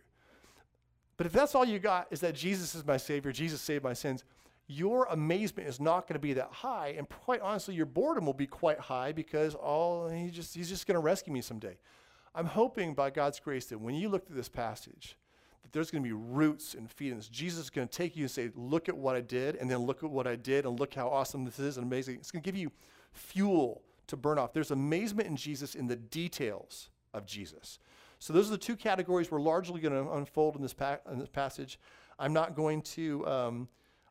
But 1.15 1.27
if 1.27 1.31
that's 1.31 1.53
all 1.53 1.63
you 1.63 1.77
got 1.77 2.07
is 2.09 2.21
that 2.21 2.33
Jesus 2.33 2.73
is 2.73 2.83
my 2.83 2.97
Savior, 2.97 3.31
Jesus 3.31 3.61
saved 3.61 3.83
my 3.83 3.93
sins, 3.93 4.23
your 4.65 5.05
amazement 5.11 5.69
is 5.69 5.79
not 5.79 6.07
going 6.07 6.15
to 6.15 6.19
be 6.19 6.33
that 6.33 6.49
high. 6.51 6.95
And 6.97 7.07
quite 7.07 7.39
honestly, 7.41 7.75
your 7.75 7.85
boredom 7.85 8.25
will 8.25 8.33
be 8.33 8.47
quite 8.47 8.79
high 8.79 9.11
because 9.11 9.53
all 9.53 10.09
he 10.09 10.31
just, 10.31 10.55
he's 10.55 10.67
just 10.67 10.87
going 10.87 10.95
to 10.95 11.01
rescue 11.01 11.31
me 11.31 11.41
someday. 11.41 11.77
I'm 12.33 12.47
hoping 12.47 12.95
by 12.95 13.11
God's 13.11 13.39
grace 13.39 13.67
that 13.67 13.79
when 13.79 13.93
you 13.93 14.09
look 14.09 14.25
through 14.25 14.37
this 14.37 14.49
passage, 14.49 15.17
that 15.61 15.71
there's 15.71 15.91
going 15.91 16.03
to 16.03 16.09
be 16.09 16.13
roots 16.13 16.73
and 16.73 16.89
feelings. 16.89 17.29
Jesus 17.29 17.65
is 17.65 17.69
going 17.69 17.87
to 17.87 17.95
take 17.95 18.15
you 18.15 18.23
and 18.23 18.31
say, 18.31 18.49
Look 18.55 18.89
at 18.89 18.97
what 18.97 19.15
I 19.15 19.21
did, 19.21 19.55
and 19.57 19.69
then 19.69 19.85
look 19.85 20.03
at 20.03 20.09
what 20.09 20.25
I 20.25 20.35
did, 20.35 20.65
and 20.65 20.79
look 20.79 20.95
how 20.95 21.09
awesome 21.09 21.45
this 21.45 21.59
is 21.59 21.77
and 21.77 21.85
amazing. 21.85 22.15
It's 22.15 22.31
going 22.31 22.41
to 22.41 22.51
give 22.51 22.57
you 22.57 22.71
fuel 23.13 23.83
to 24.07 24.17
burn 24.17 24.39
off. 24.39 24.51
There's 24.51 24.71
amazement 24.71 25.29
in 25.29 25.35
Jesus 25.35 25.75
in 25.75 25.85
the 25.85 25.95
details 25.95 26.89
of 27.13 27.27
Jesus. 27.27 27.77
So, 28.25 28.33
those 28.33 28.47
are 28.47 28.53
the 28.53 28.57
two 28.57 28.75
categories 28.75 29.29
we're 29.29 29.39
largely 29.39 29.79
going 29.79 29.93
to 29.93 30.11
unfold 30.13 30.55
in 30.55 30.63
this, 30.63 30.73
pa- 30.73 30.97
in 31.11 31.19
this 31.19 31.29
passage. 31.29 31.79
I'm 32.17 32.33
not 32.33 32.55
going 32.55 32.81
to. 32.81 33.27
Um, 33.27 33.67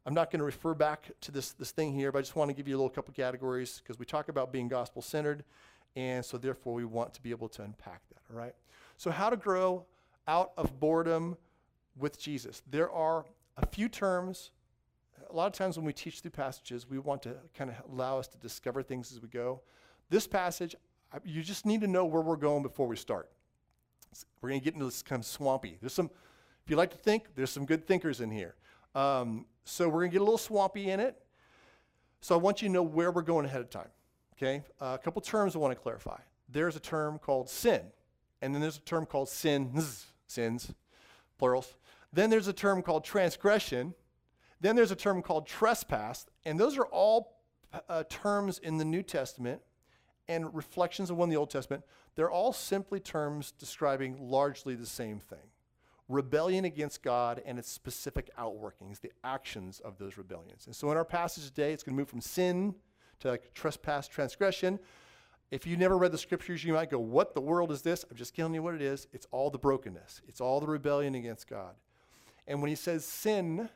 I'm 0.07 0.15
not 0.15 0.31
going 0.31 0.39
to 0.39 0.45
refer 0.45 0.73
back 0.73 1.11
to 1.23 1.33
this, 1.33 1.51
this 1.51 1.73
thing 1.73 1.93
here, 1.93 2.13
but 2.13 2.21
I 2.21 2.23
just 2.23 2.37
want 2.37 2.49
to 2.49 2.55
give 2.55 2.69
you 2.69 2.77
a 2.77 2.79
little 2.79 2.91
couple 2.91 3.13
categories 3.13 3.83
because 3.83 3.99
we 3.99 4.07
talk 4.07 4.29
about 4.29 4.53
being 4.53 4.69
gospel 4.69 5.03
centered, 5.03 5.43
and 5.97 6.25
so 6.25 6.39
therefore 6.39 6.75
we 6.75 6.85
want 6.85 7.13
to 7.15 7.23
be 7.23 7.33
able 7.33 7.49
to 7.49 7.63
unpack 7.63 8.03
that, 8.11 8.21
all 8.31 8.39
right? 8.39 8.55
So, 8.99 9.11
how 9.11 9.31
to 9.31 9.37
grow 9.37 9.85
out 10.29 10.53
of 10.57 10.79
boredom 10.79 11.37
with 11.99 12.17
Jesus. 12.17 12.63
There 12.71 12.93
are 12.93 13.25
a 13.57 13.67
few 13.67 13.89
terms. 13.89 14.53
A 15.29 15.35
lot 15.35 15.49
of 15.49 15.55
times 15.55 15.77
when 15.77 15.87
we 15.87 15.93
teach 15.93 16.21
through 16.21 16.31
passages, 16.31 16.89
we 16.89 17.01
want 17.01 17.21
to 17.25 17.35
kind 17.53 17.69
of 17.69 17.77
allow 17.91 18.21
us 18.21 18.29
to 18.29 18.39
discover 18.39 18.81
things 18.81 19.11
as 19.11 19.21
we 19.21 19.27
go. 19.27 19.63
This 20.09 20.29
passage, 20.29 20.77
you 21.25 21.43
just 21.43 21.67
need 21.67 21.81
to 21.81 21.89
know 21.89 22.05
where 22.05 22.23
we're 22.23 22.37
going 22.37 22.63
before 22.63 22.87
we 22.87 22.95
start. 22.95 23.29
We're 24.41 24.51
going 24.51 24.61
to 24.61 24.65
get 24.65 24.75
into 24.75 24.87
this 24.87 25.03
kind 25.03 25.21
of 25.21 25.27
swampy. 25.27 25.79
There's 25.81 25.93
some, 25.93 26.11
if 26.65 26.71
you 26.71 26.77
like 26.77 26.91
to 26.91 26.97
think, 26.97 27.35
there's 27.35 27.51
some 27.51 27.67
good 27.67 27.87
thinkers 27.87 28.21
in 28.21 28.31
here. 28.31 28.55
Um, 28.95 29.47
so 29.65 29.89
we're 29.89 30.01
going 30.01 30.11
to 30.11 30.15
get 30.15 30.21
a 30.21 30.25
little 30.25 30.39
swampy 30.39 30.91
in 30.91 31.01
it. 31.01 31.21
So 32.21 32.35
I 32.35 32.39
want 32.39 32.63
you 32.63 32.69
to 32.69 32.73
know 32.73 32.83
where 32.83 33.11
we're 33.11 33.23
going 33.23 33.45
ahead 33.45 33.61
of 33.61 33.71
time. 33.71 33.89
Okay? 34.37 34.63
Uh, 34.81 34.97
a 34.99 35.03
couple 35.03 35.21
terms 35.23 35.55
I 35.55 35.59
want 35.59 35.73
to 35.73 35.81
clarify. 35.81 36.19
there's 36.49 36.77
a 36.77 36.81
term 36.81 37.19
called 37.19 37.49
sin. 37.49 37.83
And 38.43 38.55
then 38.55 38.61
there's 38.61 38.77
a 38.77 38.83
term 38.83 39.07
called 39.07 39.29
sins, 39.29 40.07
sins, 40.27 40.73
plurals. 41.39 41.75
Then 42.13 42.31
there's 42.31 42.49
a 42.49 42.53
term 42.53 42.83
called 42.83 43.05
transgression. 43.05 43.95
Then 44.61 44.77
there's 44.77 44.91
a 44.91 44.97
term 44.97 45.23
called 45.23 45.47
trespass. 45.47 46.27
And 46.45 46.61
those 46.61 46.77
are 46.79 46.87
all 46.87 47.41
uh, 47.89 48.05
terms 48.09 48.59
in 48.59 48.79
the 48.79 48.85
New 48.85 49.03
Testament 49.03 49.63
and 50.29 50.55
reflections 50.55 51.11
of 51.11 51.17
one 51.17 51.27
in 51.27 51.31
the 51.31 51.37
Old 51.37 51.51
Testament. 51.51 51.85
They're 52.15 52.31
all 52.31 52.53
simply 52.53 53.01
terms 53.01 53.53
describing 53.53 54.17
largely 54.31 54.75
the 54.75 54.87
same 54.87 55.19
thing 55.19 55.51
rebellion 56.09 56.65
against 56.65 57.03
God 57.03 57.43
and 57.47 57.59
its 57.59 57.71
specific 57.71 58.31
outworkings, 58.39 59.01
the 59.01 59.13
actions 59.25 59.81
of 59.81 59.97
those 59.99 60.19
rebellions. 60.19 60.67
And 60.67 60.77
so 60.77 60.91
in 60.91 60.97
our 60.97 61.05
passage 61.05 61.47
today, 61.47 61.73
it's 61.73 61.83
going 61.83 61.97
to 61.97 61.99
move 61.99 62.09
from 62.09 62.21
sin 62.21 62.75
to 63.21 63.29
like 63.29 63.55
trespass, 63.55 64.07
transgression. 64.07 64.79
If 65.51 65.67
you 65.67 65.77
never 65.77 65.97
read 65.97 66.13
the 66.13 66.19
scriptures, 66.19 66.65
you 66.65 66.73
might 66.73 66.91
go, 66.91 66.99
What 66.99 67.35
the 67.35 67.41
world 67.41 67.71
is 67.73 67.83
this? 67.83 68.05
I'm 68.11 68.17
just 68.17 68.35
telling 68.37 68.55
you 68.55 68.63
what 68.63 68.75
it 68.75 68.83
is. 68.83 69.07
It's 69.13 69.27
all 69.31 69.51
the 69.51 69.59
brokenness, 69.59 70.21
it's 70.29 70.41
all 70.41 70.61
the 70.61 70.67
rebellion 70.67 71.15
against 71.15 71.49
God. 71.49 71.75
And 72.47 72.61
when 72.61 72.69
he 72.69 72.77
says 72.77 73.05
sin, 73.07 73.71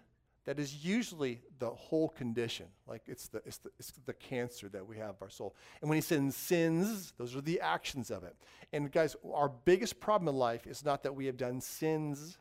that 0.49 0.59
is 0.59 0.83
usually 0.83 1.43
the 1.59 1.69
whole 1.69 2.09
condition. 2.09 2.65
Like 2.87 3.03
it's 3.07 3.29
the, 3.29 3.43
it's 3.45 3.59
the, 3.59 3.69
it's 3.79 3.93
the 4.07 4.15
cancer 4.15 4.71
that 4.71 4.89
we 4.89 4.97
have 4.97 5.11
of 5.11 5.21
our 5.21 5.29
soul. 5.29 5.55
And 5.83 5.91
when 5.91 5.99
he 5.99 6.01
says 6.01 6.35
sins, 6.35 7.13
those 7.19 7.37
are 7.37 7.43
the 7.43 7.61
actions 7.61 8.11
of 8.11 8.25
it. 8.25 8.35
And 8.73 8.91
guys, 8.91 9.15
our 9.31 9.51
biggest 9.51 10.01
problem 10.01 10.27
in 10.27 10.37
life 10.37 10.67
is 10.67 10.87
not 10.87 11.03
that 11.03 11.15
we 11.15 11.27
have 11.27 11.37
done 11.37 11.61
sins 11.61 12.39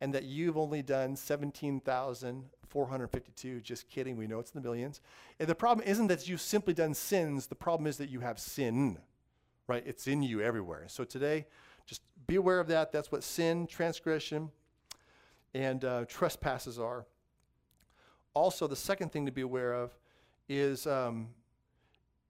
and 0.00 0.14
that 0.14 0.22
you've 0.22 0.56
only 0.56 0.82
done 0.82 1.16
17,452. 1.16 3.60
Just 3.60 3.88
kidding. 3.88 4.16
We 4.16 4.28
know 4.28 4.38
it's 4.38 4.52
in 4.52 4.62
the 4.62 4.64
millions. 4.64 5.00
And 5.40 5.48
the 5.48 5.56
problem 5.56 5.84
isn't 5.84 6.06
that 6.06 6.28
you've 6.28 6.40
simply 6.40 6.74
done 6.74 6.94
sins. 6.94 7.48
The 7.48 7.56
problem 7.56 7.88
is 7.88 7.96
that 7.96 8.08
you 8.08 8.20
have 8.20 8.38
sin, 8.38 8.98
right? 9.66 9.82
It's 9.84 10.06
in 10.06 10.22
you 10.22 10.40
everywhere. 10.40 10.84
So 10.86 11.02
today, 11.02 11.46
just 11.86 12.02
be 12.24 12.36
aware 12.36 12.60
of 12.60 12.68
that. 12.68 12.92
That's 12.92 13.10
what 13.10 13.24
sin, 13.24 13.66
transgression, 13.66 14.52
and 15.54 15.84
uh, 15.84 16.04
trespasses 16.04 16.78
are 16.78 17.04
also, 18.34 18.66
the 18.66 18.76
second 18.76 19.12
thing 19.12 19.26
to 19.26 19.32
be 19.32 19.42
aware 19.42 19.72
of 19.72 19.96
is, 20.48 20.86
um, 20.86 21.28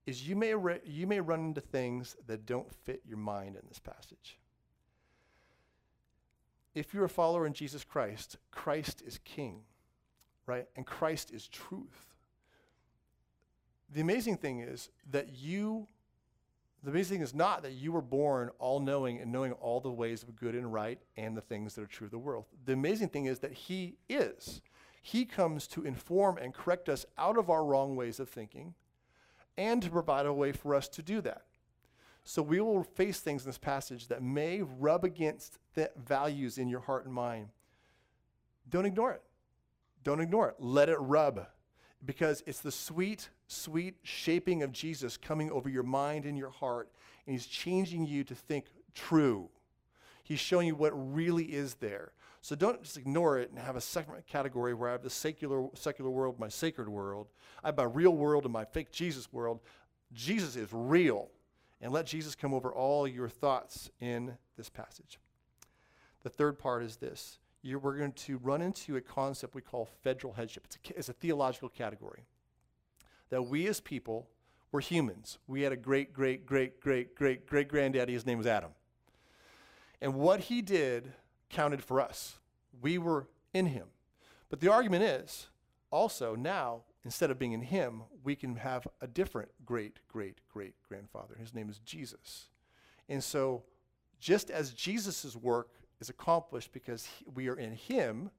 is 0.06 0.26
you, 0.26 0.36
may 0.36 0.54
re- 0.54 0.80
you 0.84 1.06
may 1.06 1.20
run 1.20 1.40
into 1.40 1.60
things 1.60 2.16
that 2.26 2.46
don't 2.46 2.72
fit 2.84 3.02
your 3.06 3.18
mind 3.18 3.56
in 3.56 3.62
this 3.68 3.78
passage. 3.78 4.38
If 6.74 6.94
you're 6.94 7.04
a 7.04 7.08
follower 7.08 7.46
in 7.46 7.52
Jesus 7.52 7.84
Christ, 7.84 8.38
Christ 8.50 9.02
is 9.06 9.18
king, 9.24 9.60
right? 10.46 10.66
And 10.74 10.86
Christ 10.86 11.30
is 11.30 11.46
truth. 11.46 12.14
The 13.94 14.00
amazing 14.00 14.38
thing 14.38 14.60
is 14.60 14.88
that 15.10 15.28
you, 15.36 15.86
the 16.82 16.90
amazing 16.90 17.18
thing 17.18 17.24
is 17.24 17.34
not 17.34 17.62
that 17.62 17.72
you 17.72 17.92
were 17.92 18.00
born 18.00 18.50
all 18.58 18.80
knowing 18.80 19.20
and 19.20 19.30
knowing 19.30 19.52
all 19.52 19.80
the 19.80 19.90
ways 19.90 20.22
of 20.22 20.34
good 20.34 20.54
and 20.54 20.72
right 20.72 20.98
and 21.16 21.36
the 21.36 21.42
things 21.42 21.74
that 21.74 21.82
are 21.82 21.86
true 21.86 22.06
of 22.06 22.10
the 22.10 22.18
world. 22.18 22.46
The 22.64 22.72
amazing 22.72 23.10
thing 23.10 23.26
is 23.26 23.40
that 23.40 23.52
He 23.52 23.98
is. 24.08 24.62
He 25.02 25.24
comes 25.24 25.66
to 25.68 25.84
inform 25.84 26.38
and 26.38 26.54
correct 26.54 26.88
us 26.88 27.04
out 27.18 27.36
of 27.36 27.50
our 27.50 27.64
wrong 27.64 27.96
ways 27.96 28.20
of 28.20 28.28
thinking 28.28 28.74
and 29.58 29.82
to 29.82 29.90
provide 29.90 30.26
a 30.26 30.32
way 30.32 30.52
for 30.52 30.74
us 30.74 30.88
to 30.90 31.02
do 31.02 31.20
that. 31.20 31.42
So 32.24 32.40
we 32.40 32.60
will 32.60 32.84
face 32.84 33.18
things 33.18 33.42
in 33.42 33.48
this 33.48 33.58
passage 33.58 34.06
that 34.08 34.22
may 34.22 34.62
rub 34.62 35.04
against 35.04 35.58
the 35.74 35.90
values 35.96 36.56
in 36.56 36.68
your 36.68 36.80
heart 36.80 37.04
and 37.04 37.12
mind. 37.12 37.48
Don't 38.70 38.86
ignore 38.86 39.12
it. 39.12 39.22
Don't 40.04 40.20
ignore 40.20 40.48
it. 40.50 40.56
Let 40.60 40.88
it 40.88 40.98
rub 41.00 41.46
because 42.04 42.42
it's 42.46 42.60
the 42.60 42.70
sweet, 42.72 43.28
sweet 43.48 43.96
shaping 44.02 44.62
of 44.62 44.72
Jesus 44.72 45.16
coming 45.16 45.50
over 45.50 45.68
your 45.68 45.82
mind 45.82 46.24
and 46.24 46.38
your 46.38 46.50
heart, 46.50 46.90
and 47.26 47.34
He's 47.34 47.46
changing 47.46 48.06
you 48.06 48.24
to 48.24 48.34
think 48.34 48.66
true. 48.94 49.48
He's 50.22 50.40
showing 50.40 50.68
you 50.68 50.74
what 50.74 50.92
really 50.92 51.44
is 51.44 51.74
there. 51.74 52.12
So 52.42 52.56
don't 52.56 52.82
just 52.82 52.96
ignore 52.96 53.38
it 53.38 53.50
and 53.50 53.58
have 53.60 53.76
a 53.76 53.80
second 53.80 54.14
category 54.26 54.74
where 54.74 54.88
I 54.88 54.92
have 54.92 55.04
the 55.04 55.10
secular, 55.10 55.68
secular 55.74 56.10
world, 56.10 56.40
my 56.40 56.48
sacred 56.48 56.88
world. 56.88 57.28
I 57.62 57.68
have 57.68 57.76
my 57.76 57.84
real 57.84 58.16
world 58.16 58.44
and 58.44 58.52
my 58.52 58.64
fake 58.64 58.90
Jesus 58.90 59.32
world. 59.32 59.60
Jesus 60.12 60.56
is 60.56 60.68
real. 60.72 61.30
And 61.80 61.92
let 61.92 62.04
Jesus 62.04 62.34
come 62.34 62.52
over 62.52 62.72
all 62.72 63.06
your 63.06 63.28
thoughts 63.28 63.90
in 64.00 64.36
this 64.56 64.68
passage. 64.68 65.20
The 66.24 66.30
third 66.30 66.58
part 66.58 66.82
is 66.82 66.96
this 66.96 67.38
You're, 67.62 67.78
we're 67.78 67.96
going 67.96 68.12
to 68.12 68.38
run 68.38 68.60
into 68.60 68.96
a 68.96 69.00
concept 69.00 69.54
we 69.54 69.62
call 69.62 69.88
federal 70.02 70.32
headship. 70.32 70.64
It's 70.66 70.76
a, 70.76 70.98
it's 70.98 71.08
a 71.08 71.12
theological 71.12 71.68
category. 71.68 72.24
That 73.30 73.44
we 73.44 73.68
as 73.68 73.80
people, 73.80 74.28
we're 74.72 74.80
humans. 74.80 75.38
We 75.46 75.62
had 75.62 75.72
a 75.72 75.76
great, 75.76 76.12
great, 76.12 76.44
great, 76.44 76.80
great, 76.80 77.14
great, 77.14 77.46
great 77.46 77.68
granddaddy. 77.68 78.12
His 78.12 78.26
name 78.26 78.38
was 78.38 78.48
Adam. 78.48 78.72
And 80.00 80.14
what 80.14 80.40
he 80.40 80.60
did 80.60 81.12
counted 81.52 81.84
for 81.84 82.00
us. 82.00 82.38
We 82.80 82.98
were 82.98 83.28
in 83.54 83.66
him. 83.66 83.88
But 84.48 84.60
the 84.60 84.72
argument 84.72 85.04
is 85.04 85.48
also 85.90 86.34
now, 86.34 86.82
instead 87.04 87.30
of 87.30 87.38
being 87.38 87.52
in 87.52 87.62
him, 87.62 88.02
we 88.24 88.34
can 88.34 88.56
have 88.56 88.88
a 89.00 89.06
different 89.06 89.50
great, 89.64 89.98
great, 90.08 90.38
great 90.52 90.74
grandfather. 90.88 91.36
His 91.38 91.54
name 91.54 91.68
is 91.70 91.78
Jesus. 91.78 92.48
And 93.08 93.22
so, 93.22 93.62
just 94.18 94.50
as 94.50 94.72
Jesus' 94.72 95.36
work 95.36 95.70
is 96.00 96.08
accomplished 96.08 96.72
because 96.72 97.06
he, 97.06 97.24
we 97.34 97.48
are 97.48 97.56
in 97.56 97.72
him, 97.72 98.30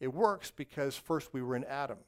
it 0.00 0.12
works 0.12 0.50
because 0.50 0.96
first 0.96 1.32
we 1.32 1.42
were 1.42 1.56
in 1.56 1.64
Adam. 1.64 1.98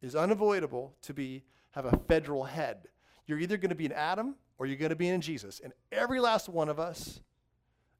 It 0.00 0.06
is 0.06 0.16
unavoidable 0.16 0.94
to 1.02 1.14
be 1.14 1.44
have 1.72 1.86
a 1.86 1.96
federal 2.08 2.44
head. 2.44 2.88
You're 3.26 3.38
either 3.38 3.56
going 3.56 3.70
to 3.70 3.74
be 3.74 3.86
in 3.86 3.92
Adam 3.92 4.36
or 4.58 4.66
you're 4.66 4.76
going 4.76 4.90
to 4.90 4.96
be 4.96 5.08
in 5.08 5.20
Jesus. 5.20 5.60
And 5.62 5.72
every 5.90 6.20
last 6.20 6.48
one 6.48 6.68
of 6.68 6.78
us, 6.78 7.20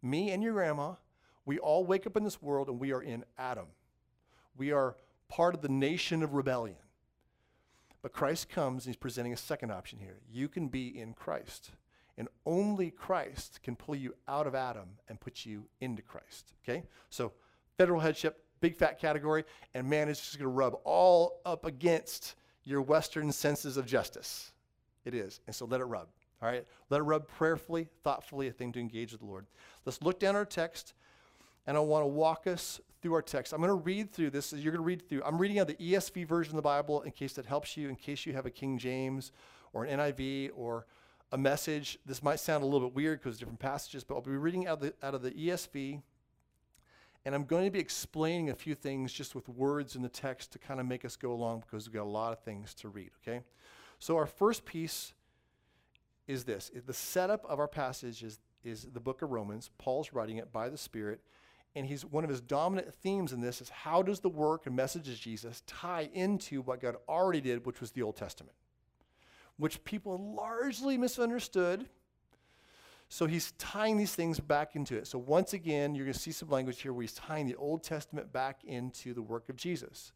me 0.03 0.31
and 0.31 0.43
your 0.43 0.53
grandma, 0.53 0.95
we 1.45 1.59
all 1.59 1.85
wake 1.85 2.07
up 2.07 2.17
in 2.17 2.25
this 2.25 2.41
world 2.41 2.69
and 2.69 2.79
we 2.79 2.93
are 2.93 3.03
in 3.03 3.25
Adam. 3.39 3.67
We 4.57 4.73
are 4.73 4.97
part 5.29 5.55
of 5.55 5.63
the 5.63 5.69
nation 5.69 6.23
of 6.23 6.35
rebellion. 6.35 6.77
But 8.03 8.13
Christ 8.13 8.49
comes 8.49 8.85
and 8.85 8.95
he's 8.95 8.99
presenting 8.99 9.33
a 9.33 9.37
second 9.37 9.71
option 9.71 9.99
here. 9.99 10.19
You 10.31 10.49
can 10.49 10.69
be 10.69 10.99
in 10.99 11.15
Christ. 11.15 11.71
And 12.19 12.29
only 12.45 12.91
Christ 12.91 13.61
can 13.63 13.77
pull 13.77 13.95
you 13.95 14.15
out 14.29 14.47
of 14.47 14.55
Adam 14.55 14.89
and 15.09 15.19
put 15.19 15.47
you 15.47 15.67
into 15.81 16.03
Christ. 16.03 16.53
Okay? 16.63 16.85
So, 17.11 17.33
federal 17.79 18.01
headship, 18.01 18.45
big 18.61 18.77
fat 18.77 18.99
category, 19.01 19.45
and 19.75 19.89
man 19.89 20.09
is 20.09 20.21
just 20.21 20.39
going 20.39 20.51
to 20.51 20.55
rub 20.55 20.75
all 20.85 21.41
up 21.47 21.65
against 21.65 22.35
your 22.65 22.83
Western 22.83 23.33
senses 23.33 23.77
of 23.77 23.87
justice. 23.87 24.53
It 25.05 25.15
is. 25.15 25.41
And 25.47 25.57
so 25.57 25.65
let 25.65 25.81
it 25.81 25.85
rub. 25.85 26.09
All 26.43 26.49
right? 26.49 26.67
Let 26.91 27.01
it 27.01 27.05
rub 27.05 27.29
prayerfully, 27.29 27.89
thoughtfully, 28.05 28.49
a 28.49 28.53
thing 28.53 28.73
to 28.73 28.81
engage 28.81 29.13
with 29.13 29.21
the 29.21 29.27
Lord. 29.27 29.47
Let's 29.85 30.03
look 30.03 30.21
down 30.21 30.37
our 30.37 30.45
text 30.45 30.95
and 31.66 31.76
I 31.76 31.81
want 31.81 32.02
to 32.02 32.09
walk 32.09 32.47
us 32.47 32.81
through 33.00 33.14
our 33.14 33.23
text. 33.23 33.52
I'm 33.52 33.59
going 33.59 33.69
to 33.69 33.75
read 33.75 34.12
through 34.12 34.31
this. 34.31 34.52
You're 34.52 34.73
going 34.73 34.83
to 34.83 34.87
read 34.87 35.09
through. 35.09 35.23
I'm 35.25 35.38
reading 35.38 35.59
out 35.59 35.66
the 35.66 35.75
ESV 35.75 36.26
version 36.26 36.52
of 36.52 36.57
the 36.57 36.62
Bible 36.62 37.02
in 37.02 37.11
case 37.11 37.33
that 37.35 37.47
helps 37.47 37.76
you, 37.76 37.88
in 37.88 37.97
case 37.97 38.26
you 38.26 38.33
have 38.33 38.47
a 38.47 38.50
King 38.50 38.78
James 38.78 39.33
or 39.73 39.85
an 39.85 39.99
NIV 39.99 40.50
or 40.54 40.87
a 41.33 41.38
message. 41.38 41.99
This 42.07 42.23
might 42.23 42.38
sound 42.38 42.62
a 42.62 42.66
little 42.66 42.88
bit 42.88 42.95
weird 42.95 43.21
because 43.21 43.38
different 43.38 43.59
passages, 43.59 44.04
but 44.04 44.14
I'll 44.14 44.21
be 44.21 44.31
reading 44.33 44.66
out, 44.66 44.81
the, 44.81 44.95
out 45.02 45.14
of 45.14 45.23
the 45.23 45.33
ESV. 45.33 46.02
And 47.25 47.35
I'm 47.35 47.45
going 47.45 47.64
to 47.64 47.71
be 47.71 47.78
explaining 47.78 48.50
a 48.50 48.54
few 48.54 48.75
things 48.75 49.12
just 49.12 49.35
with 49.35 49.49
words 49.49 49.95
in 49.95 50.02
the 50.02 50.09
text 50.09 50.52
to 50.52 50.59
kind 50.59 50.81
of 50.81 50.87
make 50.87 51.04
us 51.04 51.16
go 51.16 51.33
along 51.33 51.61
because 51.61 51.87
we've 51.87 51.95
got 51.95 52.02
a 52.02 52.04
lot 52.04 52.33
of 52.33 52.40
things 52.40 52.75
to 52.75 52.88
read, 52.88 53.11
okay? 53.23 53.42
So 53.99 54.16
our 54.16 54.26
first 54.26 54.64
piece 54.64 55.14
is 56.26 56.45
this. 56.45 56.71
The 56.87 56.92
setup 56.92 57.45
of 57.49 57.61
our 57.61 57.69
passage 57.69 58.23
is, 58.23 58.40
is 58.64 58.88
the 58.92 59.00
book 59.00 59.23
of 59.23 59.31
Romans. 59.31 59.71
Paul's 59.78 60.12
writing 60.12 60.38
it 60.38 60.52
by 60.52 60.69
the 60.69 60.76
Spirit 60.76 61.21
and 61.75 61.87
he's 61.87 62.05
one 62.05 62.25
of 62.25 62.31
his 62.31 62.41
dominant 62.41 62.93
themes 62.95 63.33
in 63.33 63.41
this 63.41 63.61
is 63.61 63.69
how 63.71 64.02
does 64.02 64.21
the 64.21 64.29
work 64.29 64.67
and 64.67 64.76
message 64.76 65.09
of 65.09 65.19
Jesus 65.19 65.62
tie 65.67 66.11
into 66.12 66.61
what 66.62 66.81
God 66.81 66.97
already 67.09 67.41
did, 67.41 67.64
which 67.64 67.81
was 67.81 67.93
the 67.93 68.02
Old 68.02 68.17
Testament, 68.17 68.55
which 69.57 69.83
people 69.85 70.35
largely 70.35 70.99
misunderstood. 70.99 71.87
So 73.09 73.26
he's 73.26 73.52
tying 73.52 73.97
these 73.97 74.14
things 74.14 74.41
back 74.41 74.75
into 74.75 74.97
it. 74.97 75.07
So 75.07 75.19
once 75.19 75.52
again, 75.52 75.95
you're 75.95 76.07
going 76.07 76.14
to 76.14 76.19
see 76.19 76.33
some 76.33 76.49
language 76.49 76.81
here 76.81 76.93
where 76.93 77.02
he's 77.02 77.12
tying 77.12 77.47
the 77.47 77.57
Old 77.57 77.83
Testament 77.83 78.33
back 78.33 78.64
into 78.64 79.12
the 79.12 79.23
work 79.23 79.49
of 79.49 79.57
Jesus. 79.57 80.12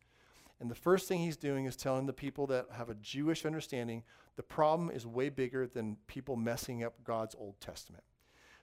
And 0.61 0.71
the 0.71 0.75
first 0.75 1.07
thing 1.07 1.21
he's 1.21 1.37
doing 1.37 1.67
is 1.67 1.77
telling 1.77 2.07
the 2.07 2.15
people 2.15 2.47
that 2.47 2.67
have 2.73 2.89
a 2.89 2.95
Jewish 2.95 3.45
understanding 3.45 4.03
the 4.37 4.43
problem 4.43 4.91
is 4.91 5.07
way 5.07 5.29
bigger 5.29 5.67
than 5.67 5.97
people 6.07 6.37
messing 6.37 6.85
up 6.85 6.95
God's 7.05 7.35
Old 7.39 7.61
Testament. 7.61 8.05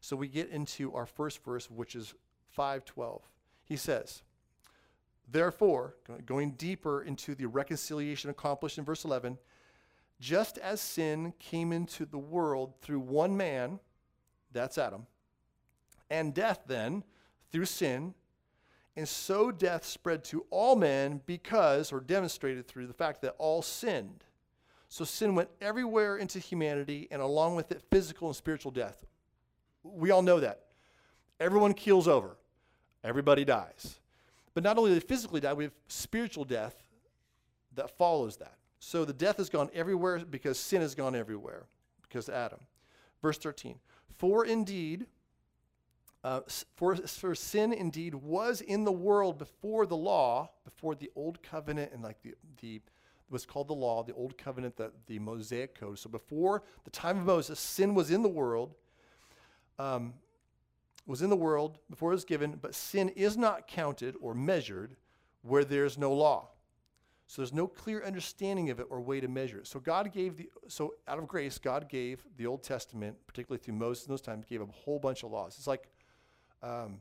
So 0.01 0.15
we 0.15 0.27
get 0.27 0.49
into 0.49 0.93
our 0.93 1.05
first 1.05 1.43
verse, 1.43 1.69
which 1.69 1.95
is 1.95 2.13
5:12. 2.57 3.21
He 3.63 3.75
says, 3.75 4.23
Therefore, 5.27 5.95
going 6.25 6.51
deeper 6.51 7.01
into 7.01 7.33
the 7.33 7.45
reconciliation 7.45 8.29
accomplished 8.29 8.77
in 8.77 8.83
verse 8.83 9.05
11, 9.05 9.37
just 10.19 10.57
as 10.57 10.79
sin 10.81 11.33
came 11.39 11.71
into 11.71 12.05
the 12.05 12.17
world 12.17 12.73
through 12.81 12.99
one 12.99 13.35
man, 13.35 13.79
that's 14.51 14.77
Adam, 14.77 15.07
and 16.09 16.33
death 16.33 16.61
then 16.67 17.03
through 17.51 17.65
sin, 17.65 18.13
and 18.95 19.07
so 19.07 19.51
death 19.51 19.85
spread 19.85 20.23
to 20.25 20.45
all 20.51 20.75
men 20.75 21.21
because, 21.25 21.91
or 21.91 21.99
demonstrated 21.99 22.67
through 22.67 22.87
the 22.87 22.93
fact 22.93 23.21
that 23.21 23.35
all 23.39 23.61
sinned. 23.61 24.23
So 24.87 25.03
sin 25.03 25.33
went 25.33 25.49
everywhere 25.59 26.17
into 26.17 26.37
humanity, 26.37 27.07
and 27.09 27.21
along 27.21 27.55
with 27.55 27.71
it, 27.71 27.81
physical 27.89 28.27
and 28.27 28.35
spiritual 28.35 28.71
death. 28.71 29.03
We 29.81 30.11
all 30.11 30.21
know 30.21 30.39
that. 30.39 30.65
Everyone 31.39 31.73
keels 31.73 32.07
over, 32.07 32.37
everybody 33.03 33.45
dies. 33.45 33.99
But 34.53 34.63
not 34.63 34.77
only 34.77 34.91
do 34.91 34.95
they 34.95 35.05
physically 35.05 35.41
die, 35.41 35.53
we 35.53 35.65
have 35.65 35.73
spiritual 35.87 36.45
death 36.45 36.75
that 37.75 37.89
follows 37.97 38.37
that. 38.37 38.55
So 38.79 39.05
the 39.05 39.13
death 39.13 39.37
has 39.37 39.49
gone 39.49 39.69
everywhere 39.73 40.19
because 40.19 40.59
sin 40.59 40.81
has 40.81 40.93
gone 40.93 41.15
everywhere, 41.15 41.63
because 42.01 42.29
Adam. 42.29 42.59
Verse 43.21 43.37
13 43.37 43.79
For 44.17 44.45
indeed, 44.45 45.07
uh, 46.23 46.41
for, 46.75 46.95
for 46.95 47.35
sin 47.35 47.73
indeed 47.73 48.15
was 48.15 48.61
in 48.61 48.83
the 48.83 48.91
world 48.91 49.37
before 49.37 49.85
the 49.85 49.95
law, 49.95 50.49
before 50.63 50.95
the 50.95 51.09
old 51.15 51.41
covenant 51.41 51.91
and 51.93 52.03
like 52.03 52.21
the, 52.21 52.35
the 52.61 52.81
was 53.29 53.45
called 53.45 53.67
the 53.67 53.73
law, 53.73 54.03
the 54.03 54.13
old 54.13 54.37
covenant, 54.37 54.77
the, 54.77 54.91
the 55.07 55.17
Mosaic 55.17 55.77
code. 55.79 55.97
So 55.97 56.09
before 56.09 56.63
the 56.83 56.91
time 56.91 57.17
of 57.17 57.25
Moses, 57.25 57.59
sin 57.59 57.95
was 57.95 58.11
in 58.11 58.21
the 58.21 58.29
world, 58.29 58.75
um, 59.79 60.13
was 61.05 61.21
in 61.21 61.29
the 61.29 61.35
world 61.35 61.79
before 61.89 62.11
it 62.11 62.15
was 62.15 62.25
given, 62.25 62.57
but 62.61 62.73
sin 62.73 63.09
is 63.09 63.37
not 63.37 63.67
counted 63.67 64.15
or 64.21 64.33
measured 64.33 64.95
where 65.41 65.65
there's 65.65 65.97
no 65.97 66.13
law. 66.13 66.49
So 67.27 67.41
there's 67.41 67.53
no 67.53 67.67
clear 67.67 68.03
understanding 68.03 68.69
of 68.69 68.79
it 68.79 68.87
or 68.89 69.01
way 69.01 69.19
to 69.19 69.27
measure 69.27 69.57
it. 69.57 69.67
So 69.67 69.79
God 69.79 70.11
gave 70.13 70.37
the 70.37 70.49
so 70.67 70.93
out 71.07 71.17
of 71.17 71.27
grace, 71.27 71.57
God 71.57 71.89
gave 71.89 72.23
the 72.37 72.45
Old 72.45 72.63
Testament, 72.63 73.17
particularly 73.27 73.61
through 73.63 73.75
Moses 73.75 74.05
in 74.05 74.11
those 74.11 74.21
times, 74.21 74.45
gave 74.45 74.61
a 74.61 74.65
whole 74.65 74.99
bunch 74.99 75.23
of 75.23 75.31
laws. 75.31 75.55
It's 75.57 75.67
like 75.67 75.89
um, 76.61 76.99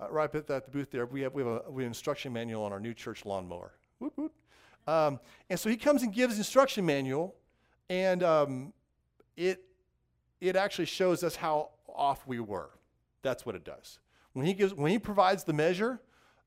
uh, 0.00 0.10
right 0.10 0.32
at 0.34 0.46
the 0.46 0.62
booth 0.70 0.90
there, 0.90 1.06
we 1.06 1.22
have 1.22 1.34
we 1.34 1.42
have, 1.42 1.50
a, 1.50 1.70
we 1.70 1.82
have 1.82 1.88
an 1.88 1.90
instruction 1.90 2.32
manual 2.32 2.62
on 2.62 2.72
our 2.72 2.80
new 2.80 2.94
church 2.94 3.24
lawnmower. 3.24 3.72
Whoop, 3.98 4.12
whoop. 4.16 4.32
Um, 4.86 5.20
and 5.50 5.58
so 5.58 5.68
he 5.68 5.76
comes 5.76 6.02
and 6.02 6.12
gives 6.12 6.38
instruction 6.38 6.86
manual, 6.86 7.34
and 7.88 8.22
um, 8.22 8.72
it 9.36 9.64
it 10.40 10.56
actually 10.56 10.86
shows 10.86 11.22
us 11.22 11.36
how 11.36 11.70
off 11.94 12.26
we 12.26 12.40
were. 12.40 12.70
That's 13.22 13.46
what 13.46 13.54
it 13.54 13.64
does. 13.64 13.98
When 14.32 14.46
he 14.46 14.54
gives 14.54 14.74
when 14.74 14.90
he 14.90 14.98
provides 14.98 15.44
the 15.44 15.52
measure, 15.52 16.00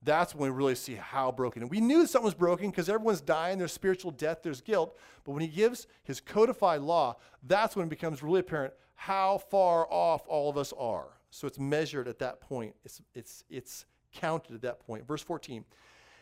that's 0.04 0.36
when 0.36 0.52
we 0.52 0.56
really 0.56 0.76
see 0.76 0.96
how 0.96 1.32
broken. 1.32 1.64
And 1.64 1.72
we 1.72 1.82
knew 1.82 2.06
something 2.06 2.26
was 2.26 2.34
broken 2.34 2.70
because 2.70 2.90
everyone's 2.90 3.22
dying, 3.22 3.58
there's 3.58 3.74
spiritual 3.74 4.12
death, 4.12 4.40
there's 4.44 4.62
guilt. 4.62 4.98
But 5.24 5.32
when 5.32 5.42
he 5.42 5.48
gives 5.48 5.88
his 6.04 6.20
codified 6.22 6.82
law, 6.82 7.18
that's 7.44 7.76
when 7.76 7.88
it 7.88 7.90
becomes 7.90 8.22
really 8.22 8.40
apparent 8.40 8.74
how 8.96 9.38
far 9.38 9.88
off 9.92 10.28
all 10.28 10.50
of 10.50 10.58
us 10.58 10.74
are. 10.78 11.08
So 11.32 11.48
it's 11.48 11.60
measured 11.60 12.08
at 12.08 12.20
that 12.20 12.40
point. 12.40 12.76
It's 12.86 13.02
it's 13.14 13.44
it's 13.50 13.86
counted 14.14 14.56
at 14.56 14.62
that 14.62 14.80
point. 14.80 15.08
Verse 15.08 15.22
14. 15.22 15.66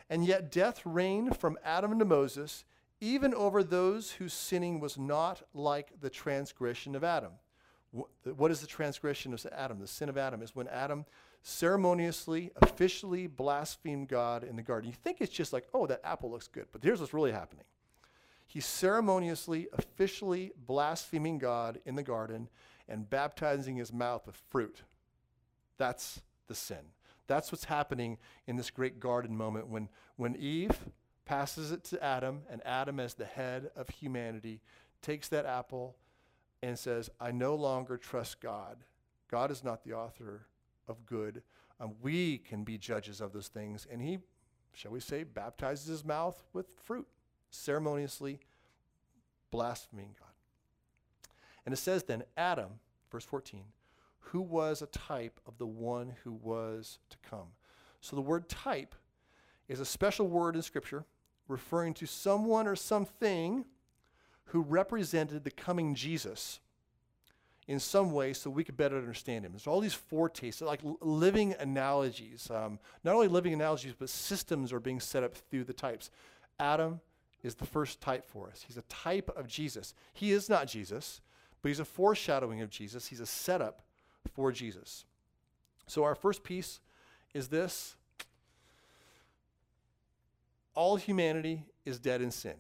And 0.10 0.26
yet 0.26 0.52
death 0.52 0.82
reigned 0.86 1.38
from 1.38 1.58
Adam 1.64 1.98
to 2.00 2.06
Moses, 2.06 2.66
even 3.00 3.34
over 3.34 3.64
those 3.64 4.12
whose 4.12 4.34
sinning 4.34 4.80
was 4.80 4.98
not 4.98 5.44
like 5.54 5.92
the 6.02 6.10
transgression 6.10 6.96
of 6.96 7.04
Adam. 7.04 7.32
What 7.94 8.50
is 8.50 8.60
the 8.60 8.68
transgression 8.68 9.34
of 9.34 9.46
Adam? 9.52 9.80
The 9.80 9.88
sin 9.88 10.10
of 10.10 10.18
Adam 10.18 10.42
is 10.42 10.56
when 10.56 10.68
Adam 10.68 11.06
ceremoniously, 11.44 12.52
officially 12.62 13.28
blasphemed 13.28 14.08
God 14.08 14.44
in 14.44 14.56
the 14.56 14.64
garden. 14.64 14.90
You 14.90 14.96
think 15.04 15.18
it's 15.20 15.32
just 15.32 15.54
like, 15.54 15.68
oh, 15.74 15.86
that 15.88 16.02
apple 16.04 16.32
looks 16.32 16.48
good. 16.48 16.66
But 16.72 16.84
here's 16.84 17.00
what's 17.00 17.14
really 17.14 17.32
happening. 17.32 17.66
He's 18.48 18.66
ceremoniously, 18.66 19.68
officially 19.74 20.54
blaspheming 20.58 21.38
God 21.38 21.80
in 21.86 21.96
the 21.96 22.04
garden 22.04 22.50
and 22.88 23.10
baptizing 23.10 23.76
his 23.76 23.94
mouth 23.94 24.26
with 24.26 24.42
fruit. 24.50 24.84
That's 25.78 26.22
the 26.48 26.56
sin. 26.56 26.92
That's 27.28 27.52
what's 27.52 27.66
happening 27.66 28.18
in 28.48 28.56
this 28.56 28.70
great 28.70 29.00
garden 29.00 29.36
moment 29.36 29.68
when, 29.68 29.90
when 30.16 30.36
Eve 30.36 30.78
passes 31.26 31.72
it 31.72 31.84
to 31.86 32.04
Adam, 32.04 32.42
and 32.50 32.62
Adam, 32.66 33.00
as 33.00 33.14
the 33.14 33.26
head 33.26 33.72
of 33.76 33.90
humanity, 33.90 34.62
takes 35.02 35.30
that 35.30 35.46
apple 35.46 35.96
and 36.64 36.80
says, 36.80 37.10
I 37.20 37.32
no 37.32 37.56
longer 37.56 37.98
trust 37.98 38.40
God. 38.40 38.78
God 39.30 39.52
is 39.52 39.64
not 39.64 39.84
the 39.84 39.94
author 39.94 40.48
of 40.88 41.06
good. 41.06 41.44
Um, 41.80 41.96
we 42.02 42.38
can 42.38 42.64
be 42.64 42.78
judges 42.78 43.20
of 43.20 43.34
those 43.34 43.50
things. 43.50 43.86
And 43.92 44.02
he, 44.02 44.20
shall 44.74 44.92
we 44.92 45.02
say, 45.02 45.24
baptizes 45.24 45.88
his 45.88 46.06
mouth 46.06 46.42
with 46.54 46.68
fruit, 46.86 47.08
ceremoniously 47.50 48.40
blaspheming 49.52 50.16
God. 50.18 50.30
And 51.66 51.74
it 51.74 51.78
says 51.78 52.04
then, 52.04 52.24
Adam, 52.38 52.80
verse 53.12 53.26
14, 53.26 53.64
who 54.20 54.42
was 54.42 54.82
a 54.82 54.88
type 54.88 55.42
of 55.46 55.58
the 55.58 55.68
one 55.68 56.14
who 56.24 56.32
was 56.32 57.00
to 57.10 57.18
come. 57.30 57.48
So 58.00 58.16
the 58.16 58.22
word 58.22 58.48
type 58.48 58.96
is 59.68 59.82
a 59.82 59.86
special 59.86 60.28
word 60.28 60.56
in 60.56 60.62
Scripture 60.62 61.04
referring 61.50 61.94
to 61.96 62.06
someone 62.06 62.68
or 62.68 62.76
something 62.76 63.66
who 64.46 64.62
represented 64.62 65.44
the 65.44 65.52
coming 65.52 65.96
Jesus 65.96 66.60
in 67.68 67.80
some 67.80 68.12
way 68.12 68.34
so 68.34 68.50
we 68.50 68.64
could 68.64 68.76
better 68.76 68.98
understand 68.98 69.46
him. 69.46 69.52
There's 69.54 69.68
all 69.68 69.80
these 69.80 69.94
foretastes, 69.94 70.62
like 70.62 70.82
living 71.02 71.56
analogies. 71.60 72.50
Um, 72.52 72.80
not 73.04 73.16
only 73.16 73.28
living 73.28 73.54
analogies, 73.54 73.94
but 73.98 74.10
systems 74.10 74.74
are 74.74 74.80
being 74.80 75.00
set 75.00 75.24
up 75.24 75.36
through 75.36 75.64
the 75.64 75.74
types. 75.74 76.10
Adam 76.60 77.00
is 77.42 77.56
the 77.56 77.66
first 77.66 78.02
type 78.02 78.26
for 78.26 78.48
us. 78.48 78.64
He's 78.68 78.78
a 78.78 78.84
type 78.84 79.30
of 79.36 79.48
Jesus. 79.48 79.94
He 80.14 80.32
is 80.32 80.50
not 80.50 80.68
Jesus, 80.68 81.22
but 81.62 81.70
he's 81.70 81.80
a 81.80 81.86
foreshadowing 81.86 82.62
of 82.62 82.70
Jesus. 82.70 83.08
He's 83.08 83.20
a 83.20 83.26
setup 83.26 83.82
for 84.34 84.52
Jesus. 84.52 85.06
So, 85.88 86.04
our 86.04 86.16
first 86.16 86.44
piece 86.44 86.80
is 87.34 87.50
this 87.50 87.96
all 90.76 90.96
humanity 90.96 91.66
is 91.86 92.00
dead 92.00 92.22
in 92.22 92.32
sin. 92.32 92.56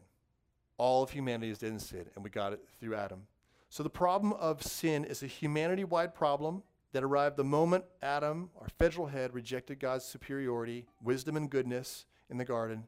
All 0.78 1.04
of 1.04 1.12
humanity 1.12 1.52
is 1.52 1.60
dead 1.60 1.72
in 1.72 1.80
sin, 1.80 2.06
and 2.16 2.24
we 2.24 2.30
got 2.30 2.54
it 2.54 2.62
through 2.80 2.96
Adam. 2.96 3.22
So 3.74 3.82
the 3.82 3.90
problem 3.90 4.34
of 4.34 4.62
sin 4.62 5.04
is 5.04 5.24
a 5.24 5.26
humanity 5.26 5.84
wide 5.84 6.14
problem 6.14 6.62
that 6.92 7.04
arrived 7.04 7.38
the 7.38 7.44
moment 7.44 7.86
Adam, 8.04 8.52
our 8.62 8.68
federal 8.78 9.08
head, 9.08 9.34
rejected 9.34 9.80
God's 9.80 10.06
superiority, 10.06 10.86
wisdom, 11.02 11.36
and 11.36 11.50
goodness 11.50 12.06
in 12.30 12.38
the 12.38 12.46
garden. 12.46 12.84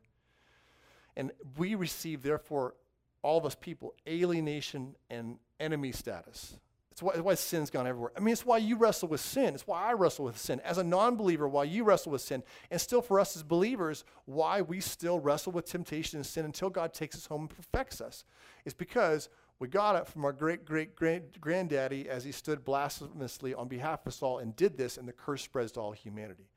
And 1.17 1.31
we 1.57 1.73
receive, 1.73 2.21
therefore, 2.21 2.75
all 3.23 3.39
of 3.39 3.47
us 3.47 3.55
people, 3.55 3.95
alienation 4.07 4.95
and 5.09 5.39
enemy 5.59 5.91
status. 5.91 6.55
It's 6.91 7.01
why, 7.01 7.13
it's 7.13 7.21
why 7.23 7.33
sin's 7.33 7.71
gone 7.71 7.87
everywhere. 7.87 8.11
I 8.15 8.19
mean, 8.19 8.33
it's 8.33 8.45
why 8.45 8.59
you 8.59 8.77
wrestle 8.77 9.09
with 9.09 9.21
sin. 9.21 9.55
It's 9.55 9.65
why 9.65 9.89
I 9.89 9.93
wrestle 9.93 10.25
with 10.25 10.37
sin. 10.37 10.61
As 10.63 10.77
a 10.77 10.83
non 10.83 11.15
believer, 11.17 11.47
why 11.47 11.63
you 11.63 11.83
wrestle 11.83 12.11
with 12.11 12.21
sin. 12.21 12.43
And 12.69 12.79
still, 12.79 13.01
for 13.01 13.19
us 13.19 13.35
as 13.35 13.41
believers, 13.41 14.05
why 14.25 14.61
we 14.61 14.81
still 14.81 15.19
wrestle 15.19 15.51
with 15.51 15.65
temptation 15.65 16.17
and 16.17 16.25
sin 16.25 16.45
until 16.45 16.69
God 16.69 16.93
takes 16.93 17.15
us 17.15 17.25
home 17.25 17.41
and 17.41 17.49
perfects 17.49 18.01
us. 18.01 18.23
It's 18.65 18.75
because 18.75 19.29
we 19.59 19.67
got 19.67 19.95
it 19.95 20.07
from 20.07 20.25
our 20.25 20.33
great 20.33 20.65
great 20.65 21.39
granddaddy 21.39 22.09
as 22.09 22.23
he 22.23 22.31
stood 22.31 22.65
blasphemously 22.65 23.53
on 23.53 23.67
behalf 23.67 24.01
of 24.01 24.07
us 24.07 24.21
all 24.21 24.39
and 24.39 24.55
did 24.55 24.77
this, 24.77 24.97
and 24.97 25.07
the 25.07 25.13
curse 25.13 25.43
spreads 25.43 25.71
to 25.73 25.79
all 25.79 25.91
humanity. 25.91 26.49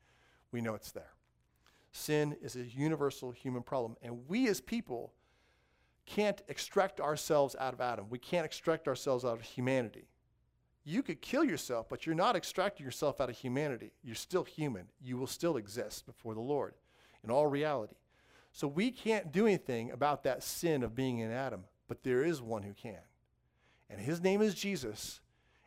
We 0.51 0.61
know 0.61 0.73
it's 0.73 0.91
there. 0.91 1.13
Sin 1.91 2.35
is 2.41 2.55
a 2.55 2.63
universal 2.63 3.31
human 3.31 3.63
problem, 3.63 3.95
and 4.01 4.27
we 4.27 4.47
as 4.47 4.61
people 4.61 5.13
can't 6.05 6.41
extract 6.47 6.99
ourselves 6.99 7.55
out 7.59 7.73
of 7.73 7.81
Adam. 7.81 8.07
We 8.09 8.19
can't 8.19 8.45
extract 8.45 8.87
ourselves 8.87 9.23
out 9.23 9.37
of 9.37 9.43
humanity. 9.43 10.07
You 10.83 11.03
could 11.03 11.21
kill 11.21 11.43
yourself, 11.43 11.87
but 11.87 12.05
you're 12.05 12.15
not 12.15 12.35
extracting 12.35 12.85
yourself 12.85 13.21
out 13.21 13.29
of 13.29 13.37
humanity. 13.37 13.91
You're 14.03 14.15
still 14.15 14.43
human. 14.43 14.87
You 14.99 15.17
will 15.17 15.27
still 15.27 15.55
exist 15.55 16.05
before 16.05 16.33
the 16.33 16.39
Lord 16.41 16.73
in 17.23 17.29
all 17.29 17.47
reality. 17.47 17.95
So 18.51 18.67
we 18.67 18.89
can't 18.91 19.31
do 19.31 19.45
anything 19.45 19.91
about 19.91 20.23
that 20.23 20.41
sin 20.41 20.83
of 20.83 20.95
being 20.95 21.19
in 21.19 21.31
Adam 21.31 21.65
but 21.89 22.03
there 22.03 22.23
is 22.23 22.41
one 22.41 22.63
who 22.63 22.73
can. 22.73 23.01
And 23.89 23.99
his 23.99 24.21
name 24.21 24.41
is 24.41 24.55
Jesus, 24.55 25.19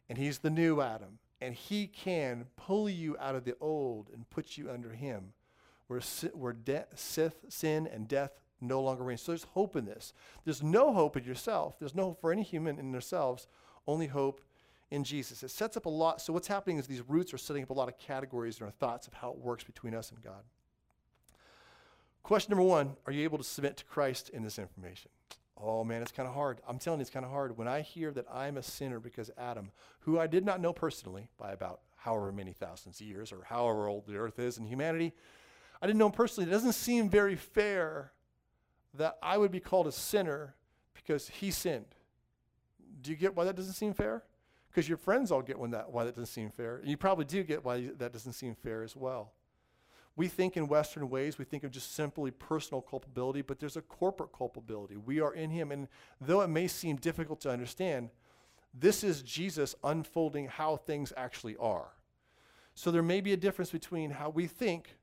and 0.08 0.16
he's 0.16 0.38
the 0.38 0.48
new 0.48 0.80
Adam. 0.80 1.18
And 1.42 1.54
he 1.54 1.88
can 1.88 2.46
pull 2.56 2.88
you 2.88 3.16
out 3.18 3.34
of 3.34 3.44
the 3.44 3.56
old 3.60 4.08
and 4.14 4.30
put 4.30 4.56
you 4.56 4.70
under 4.70 4.90
him, 4.90 5.34
where, 5.88 6.00
where 6.32 6.56
Sith, 6.94 7.44
sin 7.48 7.88
and 7.92 8.06
death 8.06 8.40
no 8.60 8.80
longer 8.80 9.02
reign. 9.02 9.18
So 9.18 9.32
there's 9.32 9.42
hope 9.42 9.74
in 9.74 9.84
this. 9.84 10.14
There's 10.44 10.62
no 10.62 10.92
hope 10.94 11.16
in 11.16 11.24
yourself. 11.24 11.80
There's 11.80 11.96
no 11.96 12.04
hope 12.04 12.20
for 12.20 12.32
any 12.32 12.44
human 12.44 12.78
in 12.78 12.92
themselves, 12.92 13.48
only 13.88 14.06
hope 14.06 14.40
in 14.92 15.02
Jesus. 15.02 15.42
It 15.42 15.50
sets 15.50 15.76
up 15.76 15.86
a 15.86 15.90
lot. 15.90 16.20
So 16.20 16.32
what's 16.32 16.46
happening 16.46 16.78
is 16.78 16.86
these 16.86 17.02
roots 17.08 17.34
are 17.34 17.38
setting 17.38 17.64
up 17.64 17.70
a 17.70 17.74
lot 17.74 17.88
of 17.88 17.98
categories 17.98 18.60
in 18.60 18.66
our 18.66 18.70
thoughts 18.70 19.08
of 19.08 19.14
how 19.14 19.30
it 19.30 19.38
works 19.38 19.64
between 19.64 19.94
us 19.94 20.10
and 20.10 20.22
God. 20.22 20.44
Question 22.22 22.52
number 22.52 22.68
one 22.68 22.94
Are 23.06 23.12
you 23.12 23.24
able 23.24 23.38
to 23.38 23.44
submit 23.44 23.76
to 23.78 23.84
Christ 23.84 24.28
in 24.28 24.44
this 24.44 24.60
information? 24.60 25.10
Oh 25.60 25.84
man, 25.84 26.02
it's 26.02 26.12
kind 26.12 26.28
of 26.28 26.34
hard. 26.34 26.60
I'm 26.68 26.78
telling 26.78 27.00
you, 27.00 27.02
it's 27.02 27.10
kind 27.10 27.24
of 27.24 27.30
hard. 27.30 27.56
When 27.56 27.68
I 27.68 27.82
hear 27.82 28.10
that 28.12 28.26
I'm 28.32 28.56
a 28.56 28.62
sinner 28.62 29.00
because 29.00 29.30
Adam, 29.36 29.70
who 30.00 30.18
I 30.18 30.26
did 30.26 30.44
not 30.44 30.60
know 30.60 30.72
personally 30.72 31.28
by 31.38 31.52
about 31.52 31.80
however 31.96 32.32
many 32.32 32.52
thousands 32.52 33.00
of 33.00 33.06
years 33.06 33.32
or 33.32 33.44
however 33.44 33.86
old 33.86 34.06
the 34.06 34.16
earth 34.16 34.38
is 34.38 34.58
in 34.58 34.66
humanity, 34.66 35.12
I 35.80 35.86
didn't 35.86 35.98
know 35.98 36.06
him 36.06 36.12
personally. 36.12 36.48
It 36.48 36.52
doesn't 36.52 36.72
seem 36.72 37.08
very 37.08 37.36
fair 37.36 38.12
that 38.94 39.18
I 39.22 39.38
would 39.38 39.50
be 39.50 39.60
called 39.60 39.86
a 39.86 39.92
sinner 39.92 40.54
because 40.94 41.28
he 41.28 41.50
sinned. 41.50 41.94
Do 43.00 43.10
you 43.10 43.16
get 43.16 43.34
why 43.34 43.44
that 43.44 43.56
doesn't 43.56 43.74
seem 43.74 43.94
fair? 43.94 44.24
Because 44.70 44.88
your 44.88 44.98
friends 44.98 45.30
all 45.30 45.42
get 45.42 45.58
when 45.58 45.72
that, 45.72 45.90
why 45.90 46.04
that 46.04 46.14
doesn't 46.14 46.26
seem 46.26 46.50
fair. 46.50 46.76
And 46.76 46.88
you 46.88 46.96
probably 46.96 47.24
do 47.24 47.42
get 47.42 47.64
why 47.64 47.90
that 47.98 48.12
doesn't 48.12 48.32
seem 48.32 48.54
fair 48.54 48.82
as 48.82 48.96
well. 48.96 49.32
We 50.14 50.28
think 50.28 50.56
in 50.56 50.68
Western 50.68 51.08
ways, 51.08 51.38
we 51.38 51.44
think 51.44 51.64
of 51.64 51.70
just 51.70 51.94
simply 51.94 52.30
personal 52.30 52.82
culpability, 52.82 53.42
but 53.42 53.58
there's 53.58 53.76
a 53.76 53.82
corporate 53.82 54.32
culpability. 54.32 54.96
We 54.96 55.20
are 55.20 55.32
in 55.32 55.50
Him. 55.50 55.72
And 55.72 55.88
though 56.20 56.42
it 56.42 56.48
may 56.48 56.68
seem 56.68 56.96
difficult 56.96 57.40
to 57.42 57.50
understand, 57.50 58.10
this 58.74 59.02
is 59.02 59.22
Jesus 59.22 59.74
unfolding 59.82 60.48
how 60.48 60.76
things 60.76 61.12
actually 61.16 61.56
are. 61.56 61.88
So 62.74 62.90
there 62.90 63.02
may 63.02 63.20
be 63.20 63.32
a 63.32 63.36
difference 63.38 63.70
between 63.70 64.10
how 64.10 64.30
we 64.30 64.46
think 64.46 64.96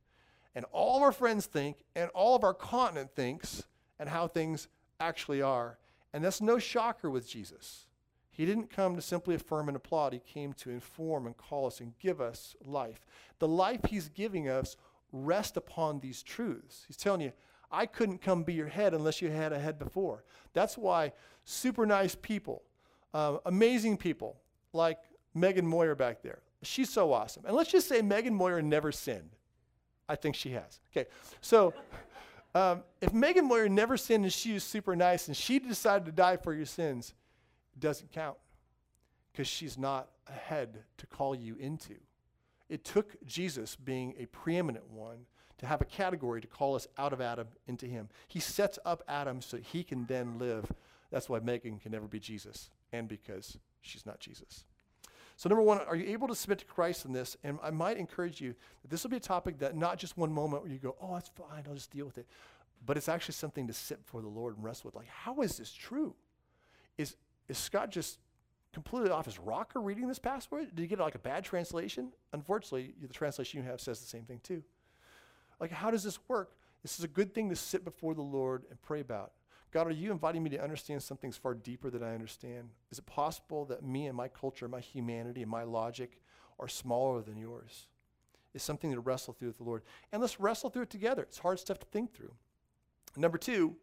and 0.56 0.66
all 0.72 0.98
of 0.98 1.04
our 1.04 1.12
friends 1.12 1.46
think 1.46 1.78
and 1.96 2.10
all 2.12 2.36
of 2.36 2.44
our 2.44 2.54
continent 2.54 3.12
thinks 3.16 3.64
and 4.00 4.10
how 4.10 4.28
things 4.28 4.68
actually 5.00 5.42
are. 5.42 5.78
And 6.14 6.24
that's 6.24 6.42
no 6.42 6.58
shocker 6.58 7.10
with 7.10 7.30
Jesus. 7.30 7.86
He 8.32 8.46
didn't 8.46 8.70
come 8.70 8.96
to 8.96 9.02
simply 9.02 9.36
affirm 9.36 9.68
and 9.68 9.76
applaud. 9.76 10.14
He 10.14 10.20
came 10.20 10.54
to 10.54 10.70
inform 10.70 11.28
and 11.28 11.36
call 11.36 11.68
us 11.68 11.80
and 11.82 11.98
give 12.00 12.22
us 12.22 12.56
life. 12.64 13.06
The 13.40 13.48
life 13.48 13.82
he's 13.90 14.08
giving 14.10 14.48
us 14.48 14.78
rests 15.12 15.58
upon 15.58 16.00
these 16.00 16.24
truths. 16.24 16.84
He's 16.88 16.98
telling 16.98 17.22
you, 17.22 17.32
I 17.72 17.86
couldn't 17.86 18.22
come 18.22 18.44
be 18.44 18.54
your 18.54 18.68
head 18.68 18.94
unless 18.94 19.22
you 19.22 19.30
had 19.30 19.54
a 19.54 19.60
head 19.60 19.78
before. 19.78 20.24
That's 20.54 20.78
why 20.78 21.14
super 21.46 21.86
nice 21.86 22.16
people, 22.16 22.64
uh, 23.14 23.38
amazing 23.46 23.98
people 23.98 24.38
like 24.74 25.00
Megan 25.34 25.68
Moyer 25.68 25.96
back 25.96 26.22
there, 26.22 26.40
she's 26.64 26.90
so 26.90 27.14
awesome. 27.14 27.44
And 27.46 27.56
let's 27.56 27.72
just 27.72 27.88
say 27.88 28.02
Megan 28.02 28.34
Moyer 28.34 28.62
never 28.62 28.92
sinned. 28.92 29.36
I 30.08 30.16
think 30.16 30.36
she 30.36 30.50
has. 30.52 30.80
Okay, 30.92 31.08
so 31.42 31.74
um, 32.56 32.82
if 33.00 33.14
Megan 33.14 33.46
Moyer 33.46 33.70
never 33.70 33.96
sinned 33.96 34.24
and 34.24 34.34
she 34.34 34.54
was 34.54 34.64
super 34.64 34.96
nice 34.96 35.28
and 35.28 35.38
she 35.38 35.60
decided 35.60 36.06
to 36.06 36.12
die 36.12 36.38
for 36.38 36.54
your 36.54 36.66
sins, 36.66 37.14
it 37.74 37.80
doesn't 37.80 38.12
count 38.12 38.38
because 39.32 39.48
she's 39.48 39.78
not 39.78 40.10
a 40.28 40.32
head 40.32 40.80
to 40.98 41.06
call 41.06 41.36
you 41.36 41.56
into. 41.60 41.96
It 42.70 42.86
took 42.86 43.16
Jesus 43.26 43.76
being 43.76 44.14
a 44.18 44.28
preeminent 44.28 44.90
one 44.92 45.26
to 45.58 45.66
have 45.66 45.82
a 45.82 45.86
category 45.86 46.40
to 46.42 46.48
call 46.48 46.76
us 46.76 46.88
out 46.98 47.14
of 47.14 47.20
Adam 47.20 47.48
into 47.68 47.86
him. 47.86 48.10
He 48.28 48.40
sets 48.40 48.80
up 48.86 49.04
Adam 49.08 49.42
so 49.42 49.58
he 49.58 49.84
can 49.84 50.06
then 50.06 50.40
live. 50.40 50.72
That's 51.12 51.28
why 51.28 51.40
Megan 51.40 51.80
can 51.80 51.92
never 51.92 52.08
be 52.08 52.20
Jesus, 52.20 52.70
and 52.94 53.08
because 53.08 53.58
she's 53.82 54.06
not 54.06 54.20
Jesus. 54.20 54.66
So, 55.36 55.48
number 55.48 55.64
one, 55.64 55.80
are 55.80 55.96
you 55.96 56.12
able 56.12 56.28
to 56.28 56.36
submit 56.36 56.60
to 56.60 56.66
Christ 56.66 57.06
in 57.06 57.14
this? 57.14 57.38
And 57.44 57.60
I 57.64 57.72
might 57.72 57.98
encourage 57.98 58.42
you 58.42 58.54
that 58.82 58.92
this 58.92 59.04
will 59.04 59.10
be 59.10 59.18
a 59.18 59.22
topic 59.22 59.60
that 59.60 59.76
not 59.76 59.98
just 59.98 60.18
one 60.18 60.34
moment 60.34 60.64
where 60.64 60.72
you 60.72 60.80
go, 60.80 60.96
oh, 61.02 61.14
that's 61.14 61.30
fine, 61.30 61.64
I'll 61.68 61.76
just 61.76 61.92
deal 61.92 62.06
with 62.06 62.18
it. 62.18 62.28
But 62.86 62.98
it's 62.98 63.10
actually 63.10 63.36
something 63.36 63.66
to 63.68 63.74
sit 63.74 64.06
before 64.06 64.22
the 64.22 64.28
Lord 64.28 64.56
and 64.56 64.64
wrestle 64.64 64.90
with. 64.90 64.96
Like, 64.96 65.08
how 65.08 65.42
is 65.42 65.58
this 65.58 65.72
true? 65.72 66.14
Is, 66.98 67.16
is 67.48 67.58
Scott 67.58 67.90
just 67.90 68.20
completely 68.74 69.10
off 69.10 69.26
his 69.26 69.40
rocker 69.40 69.82
reading 69.82 70.08
this 70.08 70.20
password? 70.20 70.76
Did 70.76 70.82
he 70.82 70.88
get 70.88 71.00
like 71.00 71.16
a 71.16 71.20
bad 71.20 71.44
translation? 71.44 72.12
Unfortunately, 72.34 72.94
the 73.02 73.08
translation 73.08 73.62
you 73.62 73.70
have 73.70 73.82
says 73.82 74.00
the 74.00 74.08
same 74.08 74.24
thing 74.24 74.40
too. 74.44 74.64
Like, 75.60 75.72
how 75.72 75.92
does 75.92 76.04
this 76.04 76.20
work? 76.28 76.56
This 76.82 76.98
is 76.98 77.04
a 77.04 77.10
good 77.10 77.34
thing 77.34 77.50
to 77.50 77.56
sit 77.56 77.84
before 77.84 78.14
the 78.14 78.22
Lord 78.22 78.64
and 78.70 78.82
pray 78.82 79.02
about. 79.02 79.34
God, 79.72 79.88
are 79.88 79.92
you 79.92 80.12
inviting 80.12 80.42
me 80.42 80.50
to 80.52 80.62
understand 80.62 81.04
something 81.04 81.32
far 81.32 81.54
deeper 81.54 81.90
than 81.90 82.02
I 82.02 82.14
understand? 82.14 82.70
Is 82.92 82.98
it 82.98 83.06
possible 83.06 83.66
that 83.66 83.84
me 83.84 84.08
and 84.08 84.18
my 84.18 84.28
culture, 84.28 84.68
my 84.68 84.80
humanity, 84.80 85.42
and 85.42 85.52
my 85.52 85.64
logic 85.64 86.22
are 86.60 86.68
smaller 86.68 87.22
than 87.22 87.38
yours? 87.38 87.88
It's 88.54 88.64
something 88.64 88.92
to 88.92 89.00
wrestle 89.00 89.34
through 89.34 89.50
with 89.50 89.58
the 89.58 89.64
Lord. 89.64 89.84
And 90.12 90.22
let's 90.22 90.40
wrestle 90.40 90.72
through 90.72 90.84
it 90.84 90.90
together. 90.90 91.22
It's 91.24 91.38
hard 91.38 91.60
stuff 91.60 91.78
to 91.80 91.86
think 91.88 92.14
through. 92.14 92.34
Number 93.16 93.38
two, 93.38 93.76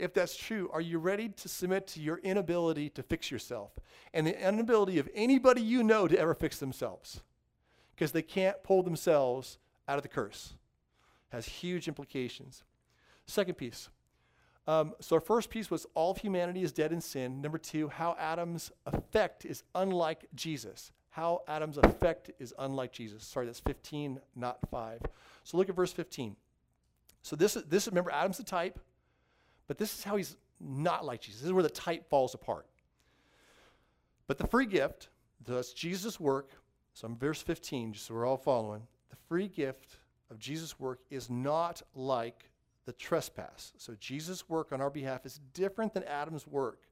if 0.00 0.14
that's 0.14 0.36
true, 0.36 0.70
are 0.72 0.80
you 0.80 0.98
ready 0.98 1.28
to 1.28 1.48
submit 1.48 1.86
to 1.88 2.00
your 2.00 2.18
inability 2.18 2.88
to 2.90 3.02
fix 3.02 3.30
yourself 3.30 3.72
and 4.14 4.26
the 4.26 4.48
inability 4.48 4.98
of 4.98 5.08
anybody 5.14 5.60
you 5.60 5.82
know 5.82 6.08
to 6.08 6.18
ever 6.18 6.34
fix 6.34 6.58
themselves? 6.58 7.22
Because 7.94 8.12
they 8.12 8.22
can't 8.22 8.62
pull 8.62 8.82
themselves 8.82 9.58
out 9.86 9.98
of 9.98 10.02
the 10.02 10.08
curse. 10.08 10.54
It 11.30 11.36
has 11.36 11.46
huge 11.46 11.86
implications. 11.86 12.64
Second 13.26 13.54
piece, 13.54 13.90
um, 14.66 14.94
so 15.00 15.16
our 15.16 15.20
first 15.20 15.50
piece 15.50 15.70
was 15.70 15.86
all 15.94 16.12
of 16.12 16.18
humanity 16.18 16.62
is 16.62 16.72
dead 16.72 16.92
in 16.92 17.00
sin. 17.00 17.40
Number 17.40 17.58
two, 17.58 17.88
how 17.88 18.16
Adam's 18.18 18.70
effect 18.86 19.44
is 19.44 19.62
unlike 19.74 20.26
Jesus. 20.34 20.92
How 21.10 21.42
Adam's 21.48 21.76
effect 21.76 22.30
is 22.38 22.54
unlike 22.58 22.92
Jesus. 22.92 23.24
Sorry, 23.24 23.46
that's 23.46 23.60
15, 23.60 24.20
not 24.36 24.58
5. 24.70 25.00
So 25.44 25.56
look 25.56 25.68
at 25.68 25.74
verse 25.74 25.92
15. 25.92 26.36
So 27.22 27.36
this, 27.36 27.56
is 27.56 27.64
this 27.64 27.86
remember, 27.88 28.10
Adam's 28.12 28.38
the 28.38 28.44
type, 28.44 28.78
but 29.70 29.78
this 29.78 29.96
is 29.96 30.02
how 30.02 30.16
he's 30.16 30.36
not 30.58 31.04
like 31.04 31.20
Jesus. 31.20 31.42
This 31.42 31.46
is 31.46 31.52
where 31.52 31.62
the 31.62 31.70
type 31.70 32.10
falls 32.10 32.34
apart. 32.34 32.66
But 34.26 34.36
the 34.36 34.48
free 34.48 34.66
gift, 34.66 35.10
thus 35.44 35.72
Jesus' 35.72 36.18
work, 36.18 36.50
so 36.92 37.06
in 37.06 37.16
verse 37.16 37.40
15, 37.40 37.92
just 37.92 38.06
so 38.06 38.14
we're 38.14 38.26
all 38.26 38.36
following, 38.36 38.82
the 39.10 39.16
free 39.28 39.46
gift 39.46 39.98
of 40.28 40.40
Jesus' 40.40 40.80
work 40.80 40.98
is 41.08 41.30
not 41.30 41.82
like 41.94 42.50
the 42.84 42.92
trespass. 42.92 43.72
So 43.76 43.94
Jesus' 44.00 44.48
work 44.48 44.72
on 44.72 44.80
our 44.80 44.90
behalf 44.90 45.24
is 45.24 45.38
different 45.54 45.94
than 45.94 46.02
Adam's 46.02 46.48
work. 46.48 46.88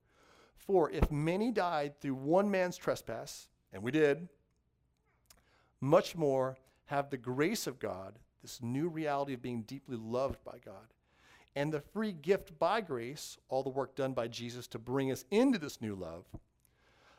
For 0.55 0.89
if 0.93 1.11
many 1.11 1.51
died 1.51 2.01
through 2.01 2.15
one 2.15 2.49
man's 2.49 2.77
trespass, 2.77 3.49
and 3.73 3.83
we 3.83 3.91
did, 3.91 4.29
much 5.81 6.15
more 6.15 6.57
have 6.85 7.11
the 7.11 7.17
grace 7.17 7.67
of 7.67 7.81
God, 7.81 8.21
this 8.41 8.63
new 8.63 8.89
reality 8.89 9.35
of 9.35 9.43
being 9.43 9.63
deeply 9.63 9.97
loved 9.97 10.45
by 10.45 10.59
God, 10.65 10.95
and 11.59 11.73
the 11.73 11.81
free 11.81 12.13
gift 12.13 12.57
by 12.61 12.81
grace, 12.81 13.37
all 13.49 13.65
the 13.65 13.69
work 13.69 13.97
done 13.97 14.13
by 14.13 14.29
Jesus 14.29 14.69
to 14.69 14.79
bring 14.79 15.11
us 15.11 15.25
into 15.33 15.59
this 15.59 15.81
new 15.81 15.97
love, 15.97 16.25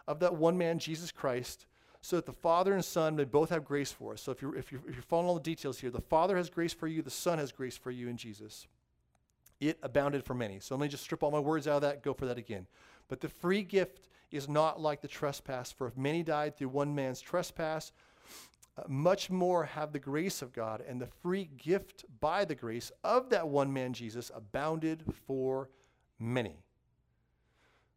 of 0.08 0.22
that 0.22 0.34
one 0.34 0.58
man, 0.58 0.80
Jesus 0.80 1.12
Christ, 1.12 1.66
so 2.02 2.16
that 2.16 2.26
the 2.26 2.32
Father 2.32 2.74
and 2.74 2.86
Son 2.86 3.18
may 3.18 3.26
both 3.26 3.50
have 3.50 3.66
grace 3.66 3.92
for 3.92 4.14
us. 4.14 4.22
So 4.22 4.32
if 4.32 4.42
you're, 4.42 4.56
if 4.56 4.72
you're, 4.72 4.80
if 4.88 4.96
you're 4.96 5.04
following 5.04 5.28
all 5.28 5.36
the 5.36 5.42
details 5.42 5.78
here, 5.78 5.90
the 5.92 6.00
Father 6.00 6.38
has 6.38 6.50
grace 6.50 6.72
for 6.74 6.88
you, 6.88 7.02
the 7.02 7.10
Son 7.10 7.38
has 7.38 7.52
grace 7.52 7.76
for 7.76 7.92
you 7.92 8.08
in 8.08 8.16
Jesus. 8.16 8.66
It 9.60 9.78
abounded 9.84 10.24
for 10.24 10.36
many. 10.36 10.62
So 10.62 10.74
let 10.74 10.84
me 10.84 10.88
just 10.88 11.04
strip 11.04 11.22
all 11.22 11.32
my 11.32 11.40
words 11.40 11.68
out 11.68 11.76
of 11.76 11.82
that, 11.82 12.02
go 12.02 12.14
for 12.14 12.26
that 12.26 12.38
again. 12.38 12.66
But 13.10 13.20
the 13.20 13.28
free 13.28 13.62
gift 13.62 14.08
is 14.32 14.48
not 14.48 14.80
like 14.80 15.02
the 15.02 15.10
trespass, 15.10 15.70
for 15.70 15.86
if 15.86 15.98
many 15.98 16.24
died 16.24 16.56
through 16.56 16.70
one 16.70 16.96
man's 16.96 17.20
trespass, 17.20 17.92
much 18.88 19.30
more 19.30 19.66
have 19.66 19.92
the 19.92 20.00
grace 20.00 20.42
of 20.42 20.54
God 20.54 20.84
and 20.88 21.02
the 21.02 21.08
free 21.22 21.50
gift 21.58 22.06
by 22.20 22.46
the 22.46 22.56
grace 22.56 22.92
of 23.04 23.30
that 23.30 23.48
one 23.48 23.72
man 23.72 23.94
Jesus 23.94 24.32
abounded 24.34 25.04
for 25.28 25.70
many. 26.20 26.64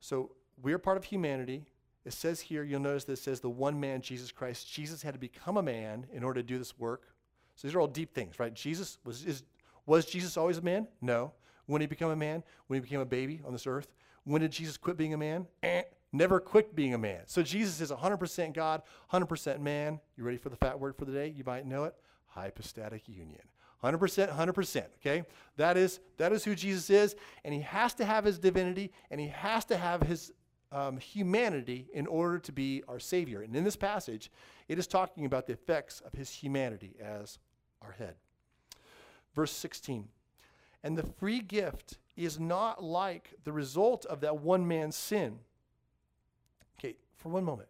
So 0.00 0.32
we're 0.60 0.78
part 0.78 0.96
of 0.96 1.04
humanity. 1.04 1.64
It 2.04 2.12
says 2.12 2.40
here, 2.40 2.64
you'll 2.64 2.80
notice 2.80 3.04
that 3.04 3.12
it 3.12 3.18
says 3.18 3.40
the 3.40 3.50
one 3.50 3.78
man, 3.78 4.00
Jesus 4.00 4.32
Christ. 4.32 4.70
Jesus 4.70 5.02
had 5.02 5.14
to 5.14 5.20
become 5.20 5.56
a 5.56 5.62
man 5.62 6.06
in 6.12 6.24
order 6.24 6.40
to 6.40 6.46
do 6.46 6.58
this 6.58 6.78
work. 6.78 7.14
So 7.54 7.68
these 7.68 7.74
are 7.74 7.80
all 7.80 7.86
deep 7.86 8.14
things, 8.14 8.40
right? 8.40 8.52
Jesus 8.52 8.98
was, 9.04 9.24
is, 9.24 9.44
was 9.86 10.06
Jesus 10.06 10.36
always 10.36 10.58
a 10.58 10.62
man? 10.62 10.88
No. 11.00 11.32
When 11.66 11.80
he 11.80 11.86
became 11.86 12.08
a 12.08 12.16
man? 12.16 12.42
When 12.66 12.76
he 12.76 12.80
became 12.80 13.00
a 13.00 13.06
baby 13.06 13.40
on 13.44 13.52
this 13.52 13.66
earth? 13.66 13.94
When 14.24 14.40
did 14.40 14.50
Jesus 14.50 14.76
quit 14.76 14.96
being 14.96 15.14
a 15.14 15.18
man? 15.18 15.46
Eh, 15.62 15.82
never 16.12 16.40
quit 16.40 16.74
being 16.74 16.94
a 16.94 16.98
man. 16.98 17.22
So 17.26 17.42
Jesus 17.42 17.80
is 17.80 17.90
100% 17.90 18.54
God, 18.54 18.82
100% 19.12 19.60
man. 19.60 20.00
You 20.16 20.24
ready 20.24 20.38
for 20.38 20.48
the 20.48 20.56
fat 20.56 20.78
word 20.78 20.96
for 20.96 21.04
the 21.04 21.12
day? 21.12 21.28
You 21.28 21.44
might 21.44 21.66
know 21.66 21.84
it. 21.84 21.94
Hypostatic 22.26 23.08
union. 23.08 23.42
100%, 23.82 24.32
100%, 24.32 24.84
okay? 25.00 25.24
That 25.56 25.76
is, 25.76 26.00
that 26.16 26.32
is 26.32 26.44
who 26.44 26.54
Jesus 26.54 26.88
is, 26.88 27.16
and 27.44 27.52
he 27.52 27.62
has 27.62 27.94
to 27.94 28.04
have 28.04 28.24
his 28.24 28.38
divinity, 28.38 28.92
and 29.10 29.20
he 29.20 29.28
has 29.28 29.64
to 29.66 29.76
have 29.76 30.02
his 30.02 30.32
um, 30.70 30.98
humanity 30.98 31.88
in 31.92 32.06
order 32.06 32.38
to 32.38 32.52
be 32.52 32.82
our 32.88 33.00
Savior. 33.00 33.42
And 33.42 33.54
in 33.54 33.64
this 33.64 33.76
passage, 33.76 34.30
it 34.68 34.78
is 34.78 34.86
talking 34.86 35.26
about 35.26 35.46
the 35.46 35.52
effects 35.52 36.00
of 36.00 36.12
his 36.12 36.30
humanity 36.30 36.94
as 37.00 37.38
our 37.82 37.92
head. 37.92 38.14
Verse 39.34 39.52
16 39.52 40.08
And 40.82 40.96
the 40.96 41.02
free 41.02 41.40
gift 41.40 41.98
is 42.16 42.38
not 42.38 42.82
like 42.82 43.34
the 43.44 43.52
result 43.52 44.06
of 44.06 44.20
that 44.20 44.38
one 44.38 44.66
man's 44.66 44.96
sin. 44.96 45.40
Okay, 46.78 46.96
for 47.16 47.28
one 47.28 47.44
moment. 47.44 47.68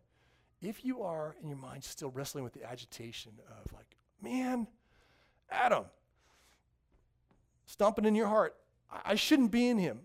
If 0.60 0.84
you 0.84 1.02
are 1.02 1.34
in 1.42 1.48
your 1.48 1.58
mind 1.58 1.82
still 1.82 2.10
wrestling 2.10 2.44
with 2.44 2.52
the 2.52 2.64
agitation 2.64 3.32
of, 3.50 3.72
like, 3.72 3.96
man, 4.22 4.68
Adam, 5.50 5.84
stomping 7.66 8.04
in 8.04 8.14
your 8.14 8.28
heart, 8.28 8.54
I 9.04 9.16
shouldn't 9.16 9.50
be 9.50 9.68
in 9.68 9.78
him. 9.78 10.00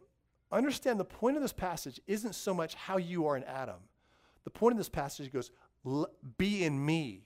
Understand 0.51 0.99
the 0.99 1.05
point 1.05 1.36
of 1.36 1.43
this 1.43 1.53
passage 1.53 1.99
isn't 2.07 2.33
so 2.33 2.53
much 2.53 2.73
how 2.73 2.97
you 2.97 3.27
are 3.27 3.38
in 3.38 3.43
Adam. 3.43 3.75
The 4.45 4.49
point 4.49 4.73
of 4.73 4.77
this 4.77 4.89
passage 4.89 5.31
goes, 5.31 5.51
be 6.38 6.63
in 6.63 6.83
me. 6.83 7.25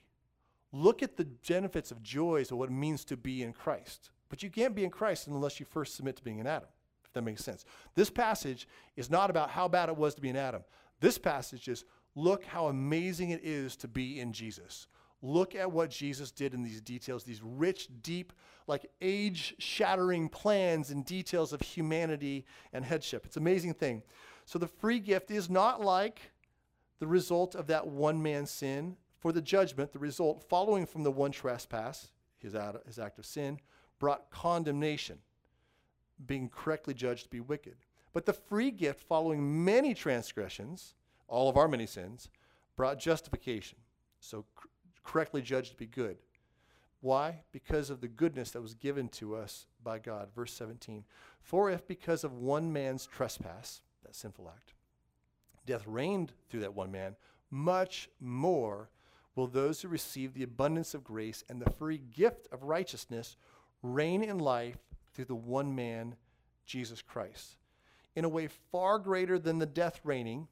Look 0.72 1.02
at 1.02 1.16
the 1.16 1.24
benefits 1.48 1.90
of 1.90 2.02
joys 2.02 2.50
of 2.50 2.58
what 2.58 2.68
it 2.68 2.72
means 2.72 3.04
to 3.06 3.16
be 3.16 3.42
in 3.42 3.52
Christ. 3.52 4.10
But 4.28 4.42
you 4.42 4.50
can't 4.50 4.74
be 4.74 4.84
in 4.84 4.90
Christ 4.90 5.26
unless 5.26 5.60
you 5.60 5.66
first 5.66 5.94
submit 5.94 6.16
to 6.16 6.22
being 6.22 6.38
in 6.38 6.46
Adam, 6.46 6.68
if 7.04 7.12
that 7.12 7.22
makes 7.22 7.44
sense. 7.44 7.64
This 7.94 8.10
passage 8.10 8.66
is 8.96 9.10
not 9.10 9.30
about 9.30 9.50
how 9.50 9.68
bad 9.68 9.88
it 9.88 9.96
was 9.96 10.14
to 10.16 10.20
be 10.20 10.30
in 10.30 10.36
Adam. 10.36 10.64
This 11.02 11.18
passage 11.18 11.66
is 11.66 11.84
look 12.14 12.44
how 12.44 12.68
amazing 12.68 13.30
it 13.30 13.40
is 13.42 13.76
to 13.78 13.88
be 13.88 14.20
in 14.20 14.32
Jesus. 14.32 14.86
Look 15.20 15.56
at 15.56 15.70
what 15.70 15.90
Jesus 15.90 16.30
did 16.30 16.54
in 16.54 16.62
these 16.62 16.80
details, 16.80 17.24
these 17.24 17.42
rich, 17.42 17.88
deep, 18.02 18.32
like 18.68 18.86
age 19.00 19.56
shattering 19.58 20.28
plans 20.28 20.90
and 20.90 21.04
details 21.04 21.52
of 21.52 21.60
humanity 21.60 22.46
and 22.72 22.84
headship. 22.84 23.26
It's 23.26 23.36
an 23.36 23.42
amazing 23.42 23.74
thing. 23.74 24.02
So 24.44 24.60
the 24.60 24.68
free 24.68 25.00
gift 25.00 25.32
is 25.32 25.50
not 25.50 25.80
like 25.80 26.32
the 27.00 27.06
result 27.08 27.56
of 27.56 27.66
that 27.66 27.88
one 27.88 28.22
man's 28.22 28.52
sin. 28.52 28.96
For 29.18 29.32
the 29.32 29.42
judgment, 29.42 29.92
the 29.92 29.98
result 29.98 30.48
following 30.48 30.86
from 30.86 31.02
the 31.02 31.10
one 31.10 31.32
trespass, 31.32 32.12
his, 32.38 32.54
act 32.54 33.18
of 33.18 33.26
sin, 33.26 33.58
brought 33.98 34.30
condemnation, 34.30 35.18
being 36.26 36.48
correctly 36.48 36.94
judged 36.94 37.24
to 37.24 37.30
be 37.30 37.40
wicked. 37.40 37.76
But 38.12 38.26
the 38.26 38.32
free 38.32 38.70
gift, 38.70 39.00
following 39.00 39.64
many 39.64 39.94
transgressions, 39.94 40.94
all 41.28 41.48
of 41.48 41.56
our 41.56 41.68
many 41.68 41.86
sins, 41.86 42.28
brought 42.76 42.98
justification, 42.98 43.78
so 44.20 44.44
cr- 44.54 44.68
correctly 45.02 45.42
judged 45.42 45.70
to 45.70 45.76
be 45.76 45.86
good. 45.86 46.18
Why? 47.00 47.40
Because 47.50 47.90
of 47.90 48.00
the 48.00 48.08
goodness 48.08 48.52
that 48.52 48.62
was 48.62 48.74
given 48.74 49.08
to 49.10 49.34
us 49.34 49.66
by 49.82 49.98
God. 49.98 50.28
Verse 50.34 50.52
17. 50.52 51.04
For 51.40 51.70
if 51.70 51.86
because 51.86 52.22
of 52.22 52.32
one 52.32 52.72
man's 52.72 53.06
trespass, 53.06 53.82
that 54.04 54.14
sinful 54.14 54.48
act, 54.54 54.74
death 55.66 55.82
reigned 55.86 56.32
through 56.48 56.60
that 56.60 56.74
one 56.74 56.92
man, 56.92 57.16
much 57.50 58.08
more 58.20 58.90
will 59.34 59.46
those 59.46 59.80
who 59.80 59.88
receive 59.88 60.34
the 60.34 60.42
abundance 60.42 60.94
of 60.94 61.02
grace 61.02 61.42
and 61.48 61.60
the 61.60 61.70
free 61.70 61.98
gift 61.98 62.46
of 62.52 62.62
righteousness 62.62 63.36
reign 63.82 64.22
in 64.22 64.38
life 64.38 64.78
through 65.12 65.24
the 65.24 65.34
one 65.34 65.74
man, 65.74 66.14
Jesus 66.64 67.02
Christ. 67.02 67.56
In 68.14 68.24
a 68.24 68.28
way 68.28 68.48
far 68.70 68.98
greater 68.98 69.38
than 69.38 69.58
the 69.58 69.66
death 69.66 70.00
reigning, 70.04 70.48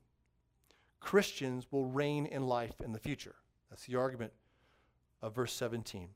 Christians 1.01 1.67
will 1.71 1.87
reign 1.87 2.27
in 2.27 2.47
life 2.47 2.81
in 2.83 2.93
the 2.93 2.99
future. 2.99 3.35
That's 3.69 3.87
the 3.87 3.97
argument 3.97 4.33
of 5.23 5.35
verse 5.35 5.53
17. 5.53 6.09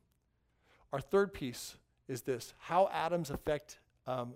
Our 0.92 1.00
third 1.00 1.32
piece 1.32 1.76
is 2.08 2.22
this 2.22 2.54
how 2.58 2.88
Adam's 2.92 3.30
effect 3.30 3.80
um, 4.06 4.34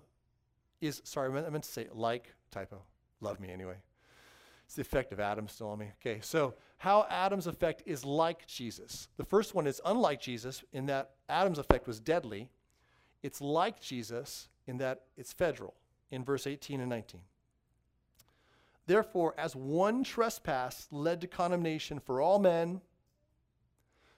is, 0.81 1.01
sorry, 1.03 1.29
I 1.29 1.49
meant 1.49 1.63
to 1.63 1.71
say 1.71 1.87
like, 1.91 2.33
typo. 2.51 2.81
Love 3.21 3.39
me 3.39 3.49
anyway. 3.51 3.75
It's 4.65 4.75
the 4.75 4.81
effect 4.81 5.11
of 5.11 5.19
Adam 5.19 5.47
still 5.47 5.69
on 5.69 5.79
me. 5.79 5.91
Okay, 5.99 6.19
so 6.21 6.53
how 6.77 7.05
Adam's 7.09 7.47
effect 7.47 7.83
is 7.85 8.05
like 8.05 8.45
Jesus. 8.47 9.07
The 9.17 9.25
first 9.25 9.53
one 9.55 9.67
is 9.67 9.81
unlike 9.83 10.21
Jesus 10.21 10.63
in 10.71 10.85
that 10.85 11.11
Adam's 11.27 11.59
effect 11.59 11.87
was 11.87 11.99
deadly. 11.99 12.49
It's 13.23 13.41
like 13.41 13.81
Jesus 13.81 14.47
in 14.67 14.77
that 14.77 15.01
it's 15.17 15.33
federal 15.33 15.73
in 16.11 16.23
verse 16.23 16.47
18 16.47 16.79
and 16.81 16.89
19. 16.89 17.21
Therefore, 18.87 19.35
as 19.37 19.55
one 19.55 20.03
trespass 20.03 20.87
led 20.91 21.21
to 21.21 21.27
condemnation 21.27 21.99
for 21.99 22.21
all 22.21 22.39
men, 22.39 22.81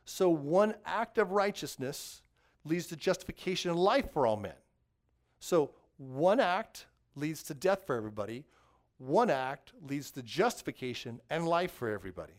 so 0.05 0.29
one 0.29 0.75
act 0.85 1.17
of 1.17 1.31
righteousness 1.31 2.21
leads 2.63 2.87
to 2.87 2.95
justification 2.95 3.71
and 3.71 3.79
life 3.79 4.11
for 4.11 4.25
all 4.25 4.37
men. 4.37 4.53
So 5.39 5.71
one 5.97 6.39
act 6.39 6.85
leads 7.15 7.43
to 7.43 7.53
death 7.53 7.85
for 7.85 7.95
everybody, 7.95 8.45
one 8.97 9.29
act 9.29 9.73
leads 9.81 10.11
to 10.11 10.21
justification 10.21 11.19
and 11.29 11.47
life 11.47 11.71
for 11.71 11.89
everybody. 11.89 12.33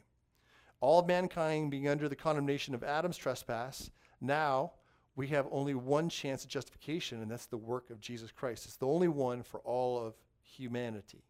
All 0.80 1.02
mankind 1.04 1.70
being 1.70 1.88
under 1.88 2.08
the 2.08 2.16
condemnation 2.16 2.74
of 2.74 2.82
Adam's 2.82 3.16
trespass, 3.16 3.90
now 4.20 4.72
we 5.14 5.26
have 5.28 5.46
only 5.50 5.74
one 5.74 6.08
chance 6.08 6.44
at 6.44 6.50
justification, 6.50 7.20
and 7.20 7.30
that's 7.30 7.46
the 7.46 7.56
work 7.56 7.90
of 7.90 8.00
Jesus 8.00 8.30
Christ. 8.30 8.64
It's 8.66 8.76
the 8.76 8.86
only 8.86 9.08
one 9.08 9.42
for 9.42 9.60
all 9.60 9.98
of 9.98 10.14
humanity. 10.42 11.22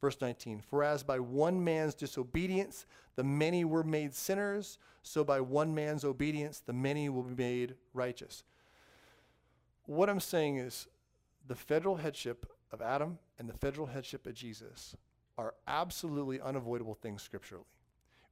Verse 0.00 0.16
19 0.20 0.60
For 0.60 0.82
as 0.82 1.02
by 1.02 1.18
one 1.18 1.62
man's 1.62 1.94
disobedience 1.94 2.86
the 3.16 3.24
many 3.24 3.64
were 3.64 3.82
made 3.82 4.14
sinners, 4.14 4.78
so 5.02 5.24
by 5.24 5.40
one 5.40 5.74
man's 5.74 6.04
obedience 6.04 6.60
the 6.60 6.72
many 6.72 7.08
will 7.08 7.24
be 7.24 7.34
made 7.34 7.74
righteous. 7.92 8.44
What 9.86 10.08
I'm 10.08 10.20
saying 10.20 10.58
is 10.58 10.86
the 11.46 11.54
federal 11.54 11.96
headship 11.96 12.46
of 12.70 12.80
Adam 12.80 13.18
and 13.38 13.48
the 13.48 13.54
federal 13.54 13.86
headship 13.86 14.26
of 14.26 14.34
Jesus 14.34 14.94
are 15.36 15.54
absolutely 15.66 16.40
unavoidable 16.40 16.94
things 16.94 17.22
scripturally. 17.22 17.64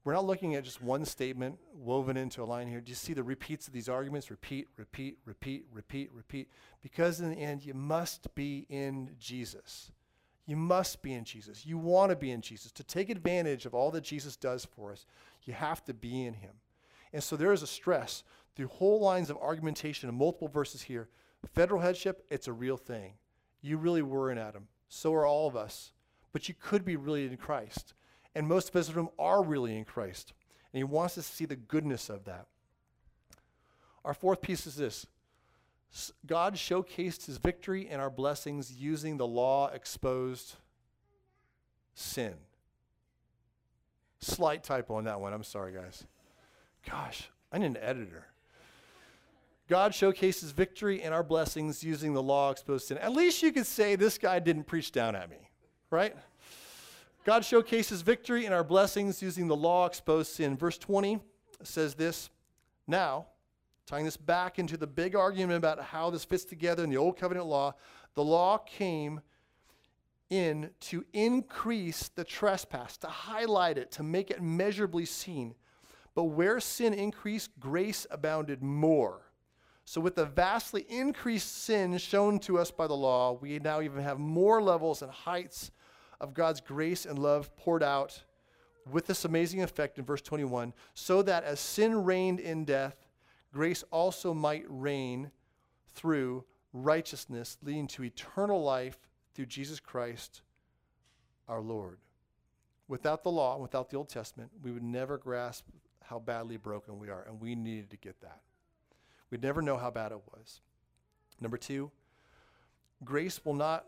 We're 0.06 0.12
not 0.12 0.24
looking 0.24 0.54
at 0.54 0.62
just 0.62 0.80
one 0.80 1.04
statement 1.04 1.58
woven 1.74 2.16
into 2.16 2.40
a 2.40 2.44
line 2.44 2.68
here. 2.68 2.80
Do 2.80 2.90
you 2.90 2.94
see 2.94 3.12
the 3.12 3.24
repeats 3.24 3.66
of 3.66 3.72
these 3.72 3.88
arguments? 3.88 4.30
Repeat, 4.30 4.68
repeat, 4.76 5.18
repeat, 5.24 5.66
repeat, 5.72 6.10
repeat. 6.14 6.48
Because 6.80 7.18
in 7.18 7.30
the 7.30 7.36
end, 7.36 7.64
you 7.64 7.74
must 7.74 8.32
be 8.36 8.66
in 8.68 9.10
Jesus. 9.18 9.90
You 10.46 10.54
must 10.54 11.02
be 11.02 11.12
in 11.12 11.24
Jesus. 11.24 11.66
You 11.66 11.76
want 11.76 12.10
to 12.10 12.16
be 12.16 12.30
in 12.30 12.40
Jesus. 12.40 12.70
To 12.70 12.84
take 12.84 13.10
advantage 13.10 13.66
of 13.66 13.74
all 13.74 13.90
that 13.90 14.04
Jesus 14.04 14.36
does 14.36 14.64
for 14.64 14.92
us, 14.92 15.06
you 15.42 15.54
have 15.54 15.84
to 15.86 15.92
be 15.92 16.24
in 16.24 16.34
him. 16.34 16.52
And 17.12 17.20
so 17.20 17.34
there 17.34 17.52
is 17.52 17.62
a 17.62 17.66
stress 17.66 18.22
through 18.54 18.68
whole 18.68 19.00
lines 19.00 19.28
of 19.28 19.36
argumentation 19.38 20.08
and 20.08 20.16
multiple 20.16 20.46
verses 20.46 20.82
here. 20.82 21.08
Federal 21.52 21.80
headship, 21.80 22.24
it's 22.30 22.46
a 22.46 22.52
real 22.52 22.76
thing. 22.76 23.14
You 23.60 23.76
really 23.76 24.02
were 24.02 24.30
in 24.30 24.38
Adam. 24.38 24.68
So 24.88 25.12
are 25.14 25.26
all 25.26 25.48
of 25.48 25.56
us. 25.56 25.90
But 26.32 26.48
you 26.48 26.54
could 26.54 26.84
be 26.84 26.94
really 26.94 27.26
in 27.26 27.36
Christ. 27.36 27.94
And 28.36 28.46
most 28.46 28.68
of 28.68 28.76
us 28.76 28.88
in 28.88 28.92
the 28.92 29.00
room 29.00 29.08
are 29.18 29.42
really 29.42 29.78
in 29.78 29.86
Christ. 29.86 30.34
And 30.72 30.78
he 30.78 30.84
wants 30.84 31.16
us 31.16 31.26
to 31.26 31.34
see 31.34 31.46
the 31.46 31.56
goodness 31.56 32.10
of 32.10 32.26
that. 32.26 32.46
Our 34.04 34.12
fourth 34.12 34.42
piece 34.42 34.66
is 34.66 34.76
this 34.76 35.06
God 36.26 36.54
showcased 36.54 37.24
his 37.24 37.38
victory 37.38 37.88
and 37.90 37.98
our 37.98 38.10
blessings 38.10 38.70
using 38.70 39.16
the 39.16 39.26
law 39.26 39.68
exposed 39.68 40.56
sin. 41.94 42.34
Slight 44.20 44.62
typo 44.62 44.96
on 44.96 45.04
that 45.04 45.18
one. 45.18 45.32
I'm 45.32 45.42
sorry, 45.42 45.72
guys. 45.72 46.04
Gosh, 46.88 47.30
I 47.50 47.56
need 47.56 47.68
an 47.68 47.78
editor. 47.78 48.26
God 49.66 49.94
showcases 49.94 50.50
victory 50.50 51.02
and 51.02 51.14
our 51.14 51.24
blessings 51.24 51.82
using 51.82 52.12
the 52.12 52.22
law 52.22 52.50
exposed 52.50 52.88
sin. 52.88 52.98
At 52.98 53.12
least 53.12 53.42
you 53.42 53.50
could 53.50 53.66
say 53.66 53.96
this 53.96 54.18
guy 54.18 54.40
didn't 54.40 54.64
preach 54.64 54.92
down 54.92 55.16
at 55.16 55.30
me, 55.30 55.48
right? 55.90 56.14
God 57.26 57.44
showcases 57.44 58.02
victory 58.02 58.44
and 58.44 58.54
our 58.54 58.62
blessings 58.62 59.20
using 59.20 59.48
the 59.48 59.56
law 59.56 59.84
exposed 59.84 60.32
sin. 60.32 60.56
Verse 60.56 60.78
20 60.78 61.18
says 61.64 61.96
this 61.96 62.30
Now, 62.86 63.26
tying 63.84 64.04
this 64.04 64.16
back 64.16 64.60
into 64.60 64.76
the 64.76 64.86
big 64.86 65.16
argument 65.16 65.56
about 65.56 65.82
how 65.82 66.08
this 66.08 66.24
fits 66.24 66.44
together 66.44 66.84
in 66.84 66.90
the 66.90 66.96
old 66.96 67.16
covenant 67.16 67.46
law, 67.46 67.74
the 68.14 68.22
law 68.22 68.58
came 68.58 69.20
in 70.30 70.70
to 70.78 71.04
increase 71.12 72.10
the 72.14 72.22
trespass, 72.22 72.96
to 72.98 73.08
highlight 73.08 73.76
it, 73.76 73.90
to 73.90 74.04
make 74.04 74.30
it 74.30 74.40
measurably 74.40 75.04
seen. 75.04 75.56
But 76.14 76.24
where 76.26 76.60
sin 76.60 76.94
increased, 76.94 77.58
grace 77.58 78.06
abounded 78.08 78.62
more. 78.62 79.22
So, 79.84 80.00
with 80.00 80.14
the 80.14 80.26
vastly 80.26 80.86
increased 80.88 81.64
sin 81.64 81.98
shown 81.98 82.38
to 82.40 82.58
us 82.58 82.70
by 82.70 82.86
the 82.86 82.94
law, 82.94 83.32
we 83.32 83.58
now 83.58 83.80
even 83.80 84.00
have 84.04 84.20
more 84.20 84.62
levels 84.62 85.02
and 85.02 85.10
heights 85.10 85.72
of 86.20 86.34
God's 86.34 86.60
grace 86.60 87.06
and 87.06 87.18
love 87.18 87.54
poured 87.56 87.82
out 87.82 88.22
with 88.90 89.06
this 89.06 89.24
amazing 89.24 89.62
effect 89.62 89.98
in 89.98 90.04
verse 90.04 90.22
21 90.22 90.72
so 90.94 91.22
that 91.22 91.44
as 91.44 91.60
sin 91.60 92.04
reigned 92.04 92.40
in 92.40 92.64
death, 92.64 93.06
grace 93.52 93.84
also 93.90 94.32
might 94.32 94.64
reign 94.68 95.30
through 95.94 96.44
righteousness, 96.72 97.56
leading 97.62 97.86
to 97.88 98.04
eternal 98.04 98.62
life 98.62 98.98
through 99.34 99.46
Jesus 99.46 99.80
Christ 99.80 100.42
our 101.48 101.60
Lord. 101.60 101.98
Without 102.88 103.22
the 103.22 103.30
law, 103.30 103.58
without 103.58 103.90
the 103.90 103.96
Old 103.96 104.08
Testament, 104.08 104.50
we 104.62 104.70
would 104.70 104.82
never 104.82 105.18
grasp 105.18 105.64
how 106.04 106.18
badly 106.18 106.56
broken 106.56 106.98
we 106.98 107.08
are, 107.08 107.24
and 107.26 107.40
we 107.40 107.54
needed 107.54 107.90
to 107.90 107.96
get 107.96 108.20
that. 108.20 108.40
We'd 109.30 109.42
never 109.42 109.60
know 109.60 109.76
how 109.76 109.90
bad 109.90 110.12
it 110.12 110.20
was. 110.32 110.60
Number 111.40 111.56
two, 111.56 111.90
grace 113.04 113.44
will 113.44 113.54
not 113.54 113.84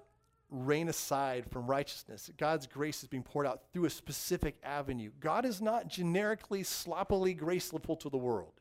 reign 0.50 0.88
aside 0.88 1.44
from 1.50 1.66
righteousness. 1.66 2.30
God's 2.36 2.66
grace 2.66 3.02
is 3.02 3.08
being 3.08 3.22
poured 3.22 3.46
out 3.46 3.62
through 3.72 3.84
a 3.84 3.90
specific 3.90 4.56
avenue. 4.62 5.10
God 5.20 5.44
is 5.44 5.60
not 5.60 5.88
generically, 5.88 6.62
sloppily 6.62 7.34
graceful 7.34 7.96
to 7.96 8.08
the 8.08 8.16
world. 8.16 8.52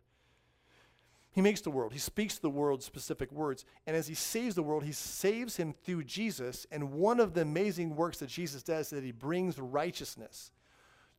He 1.32 1.42
makes 1.42 1.62
the 1.62 1.70
world. 1.70 1.94
He 1.94 2.00
speaks 2.00 2.40
the 2.40 2.50
world 2.50 2.82
specific 2.82 3.32
words. 3.32 3.64
And 3.86 3.96
as 3.96 4.08
he 4.08 4.16
saves 4.16 4.56
the 4.56 4.64
world, 4.64 4.84
he 4.84 4.92
saves 4.92 5.56
him 5.56 5.72
through 5.72 6.06
Jesus. 6.06 6.66
And 6.72 6.94
one 6.94 7.20
of 7.20 7.36
the 7.36 7.42
amazing 7.42 7.96
works 7.96 8.18
that 8.20 8.30
Jesus 8.30 8.64
does 8.64 8.88
is 8.88 8.90
that 8.90 9.04
he 9.04 9.12
brings 9.12 9.60
righteousness. 9.60 10.52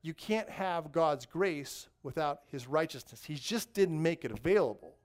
You 0.02 0.14
can't 0.14 0.50
have 0.50 0.92
God's 0.92 1.24
grace 1.24 1.88
without 2.02 2.40
his 2.50 2.66
righteousness. 2.66 3.24
He 3.24 3.36
just 3.36 3.72
didn't 3.74 4.02
make 4.02 4.24
it 4.24 4.32
available. 4.32 4.96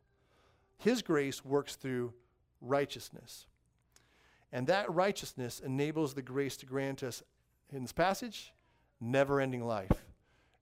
His 0.77 1.01
grace 1.01 1.45
works 1.45 1.75
through 1.75 2.13
righteousness. 2.59 3.45
And 4.53 4.67
that 4.67 4.93
righteousness 4.93 5.59
enables 5.59 6.13
the 6.13 6.21
grace 6.21 6.55
to 6.57 6.67
grant 6.67 7.01
us, 7.01 7.23
in 7.71 7.81
this 7.81 7.91
passage, 7.91 8.53
never 9.01 9.41
ending 9.41 9.65
life. 9.65 10.05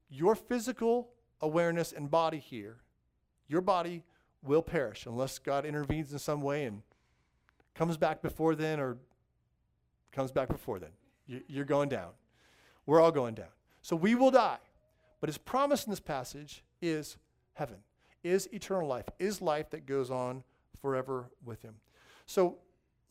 Your 0.09 0.33
physical 0.33 1.09
awareness 1.41 1.91
and 1.91 2.09
body 2.09 2.39
here, 2.39 2.77
your 3.49 3.59
body 3.59 4.05
will 4.41 4.61
perish 4.61 5.05
unless 5.05 5.39
God 5.39 5.65
intervenes 5.65 6.13
in 6.13 6.19
some 6.19 6.41
way 6.41 6.63
and 6.63 6.83
comes 7.75 7.97
back 7.97 8.21
before 8.21 8.55
then 8.55 8.79
or 8.79 8.97
comes 10.13 10.31
back 10.31 10.47
before 10.47 10.79
then. 10.79 10.91
You're 11.47 11.65
going 11.65 11.89
down. 11.89 12.11
We're 12.85 13.01
all 13.01 13.11
going 13.11 13.35
down. 13.35 13.51
So 13.81 13.97
we 13.97 14.15
will 14.15 14.31
die. 14.31 14.57
But 15.19 15.27
his 15.27 15.37
promise 15.37 15.85
in 15.85 15.89
this 15.89 15.99
passage 15.99 16.63
is 16.81 17.17
heaven, 17.53 17.77
is 18.23 18.47
eternal 18.53 18.87
life, 18.87 19.05
is 19.19 19.41
life 19.41 19.69
that 19.71 19.85
goes 19.85 20.09
on 20.09 20.43
forever 20.81 21.29
with 21.43 21.61
him. 21.61 21.75
So 22.25 22.57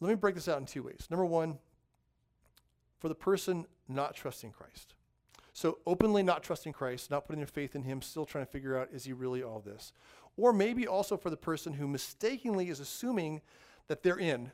let 0.00 0.08
me 0.08 0.14
break 0.14 0.34
this 0.34 0.48
out 0.48 0.58
in 0.58 0.66
two 0.66 0.82
ways. 0.82 1.06
Number 1.10 1.24
one, 1.24 1.58
for 2.98 3.08
the 3.08 3.14
person 3.14 3.66
not 3.88 4.14
trusting 4.14 4.52
Christ. 4.52 4.94
So 5.52 5.78
openly 5.86 6.22
not 6.22 6.42
trusting 6.42 6.72
Christ, 6.72 7.10
not 7.10 7.26
putting 7.26 7.40
their 7.40 7.46
faith 7.46 7.74
in 7.74 7.82
him, 7.82 8.02
still 8.02 8.24
trying 8.24 8.46
to 8.46 8.50
figure 8.50 8.78
out 8.78 8.88
is 8.92 9.04
he 9.04 9.12
really 9.12 9.42
all 9.42 9.60
this? 9.60 9.92
Or 10.36 10.52
maybe 10.52 10.86
also 10.86 11.16
for 11.16 11.28
the 11.28 11.36
person 11.36 11.74
who 11.74 11.86
mistakenly 11.86 12.68
is 12.68 12.80
assuming 12.80 13.42
that 13.88 14.02
they're 14.02 14.18
in 14.18 14.52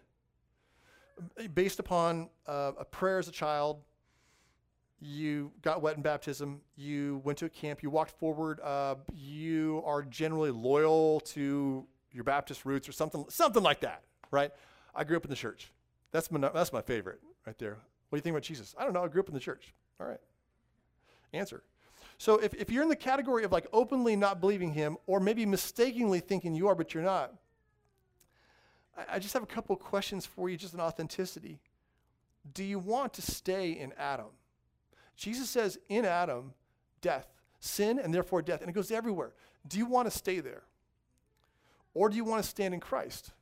based 1.55 1.79
upon 1.79 2.29
uh, 2.47 2.73
a 2.79 2.85
prayer 2.85 3.19
as 3.19 3.29
a 3.29 3.33
child, 3.33 3.83
you 4.99 5.53
got 5.63 5.83
wet 5.83 5.97
in 5.97 6.03
baptism, 6.03 6.61
you 6.77 7.21
went 7.25 7.39
to 7.39 7.45
a 7.45 7.49
camp, 7.49 7.83
you 7.83 7.91
walked 7.91 8.19
forward, 8.19 8.61
uh, 8.61 8.97
you 9.15 9.83
are 9.85 10.03
generally 10.03 10.51
loyal 10.51 11.21
to 11.21 11.87
your 12.11 12.25
Baptist 12.25 12.65
roots 12.65 12.89
or 12.89 12.93
something, 12.93 13.25
something 13.29 13.63
like 13.63 13.81
that, 13.81 14.03
right? 14.31 14.51
I 14.97 15.05
grew 15.05 15.17
up 15.17 15.25
in 15.25 15.31
the 15.31 15.37
church. 15.37 15.71
That's 16.11 16.31
my, 16.31 16.41
that's 16.41 16.73
my 16.73 16.81
favorite 16.83 17.21
right 17.47 17.59
there. 17.59 17.79
What 18.09 18.17
do 18.17 18.19
you 18.19 18.23
think 18.23 18.33
about 18.35 18.43
Jesus? 18.43 18.75
I 18.79 18.85
don't 18.85 18.93
know. 18.93 19.05
I 19.05 19.09
grew 19.09 19.21
up 19.21 19.29
in 19.29 19.35
the 19.35 19.41
church. 19.41 19.75
All 20.01 20.07
right. 20.07 20.21
Answer. 21.33 21.63
So 22.19 22.39
if, 22.39 22.55
if 22.55 22.71
you're 22.71 22.83
in 22.83 22.89
the 22.89 22.97
category 22.97 23.45
of 23.45 23.53
like 23.53 23.67
openly 23.73 24.17
not 24.17 24.41
believing 24.41 24.73
him 24.73 24.97
or 25.07 25.21
maybe 25.21 25.45
mistakenly 25.45 26.21
thinking 26.21 26.55
you 26.55 26.69
are, 26.69 26.75
but 26.75 26.95
you're 26.95 27.03
not, 27.03 27.35
I, 28.97 29.17
I 29.17 29.19
just 29.19 29.35
have 29.35 29.43
a 29.43 29.47
couple 29.47 29.77
questions 29.77 30.25
for 30.25 30.49
you, 30.49 30.57
just 30.57 30.75
an 30.75 30.81
authenticity. 30.81 31.59
Do 32.55 32.65
you 32.65 32.79
want 32.79 33.13
to 33.15 33.23
stay 33.23 33.73
in 33.73 33.93
Adam? 33.99 34.27
Jesus 35.17 35.51
says, 35.51 35.79
in 35.89 36.05
Adam, 36.05 36.55
death, 37.01 37.27
sin, 37.61 37.99
and 37.99 38.15
therefore 38.15 38.41
death. 38.43 38.61
And 38.61 38.71
it 38.71 38.75
goes 38.75 38.91
everywhere. 38.91 39.33
Do 39.67 39.79
you 39.79 39.87
want 39.87 40.11
to 40.11 40.17
stay 40.17 40.41
there? 40.41 40.63
Or 41.93 42.09
do 42.09 42.17
you 42.17 42.25
want 42.25 42.43
to 42.43 42.49
stand 42.49 42.73
in 42.73 42.81
Christ? 42.81 43.33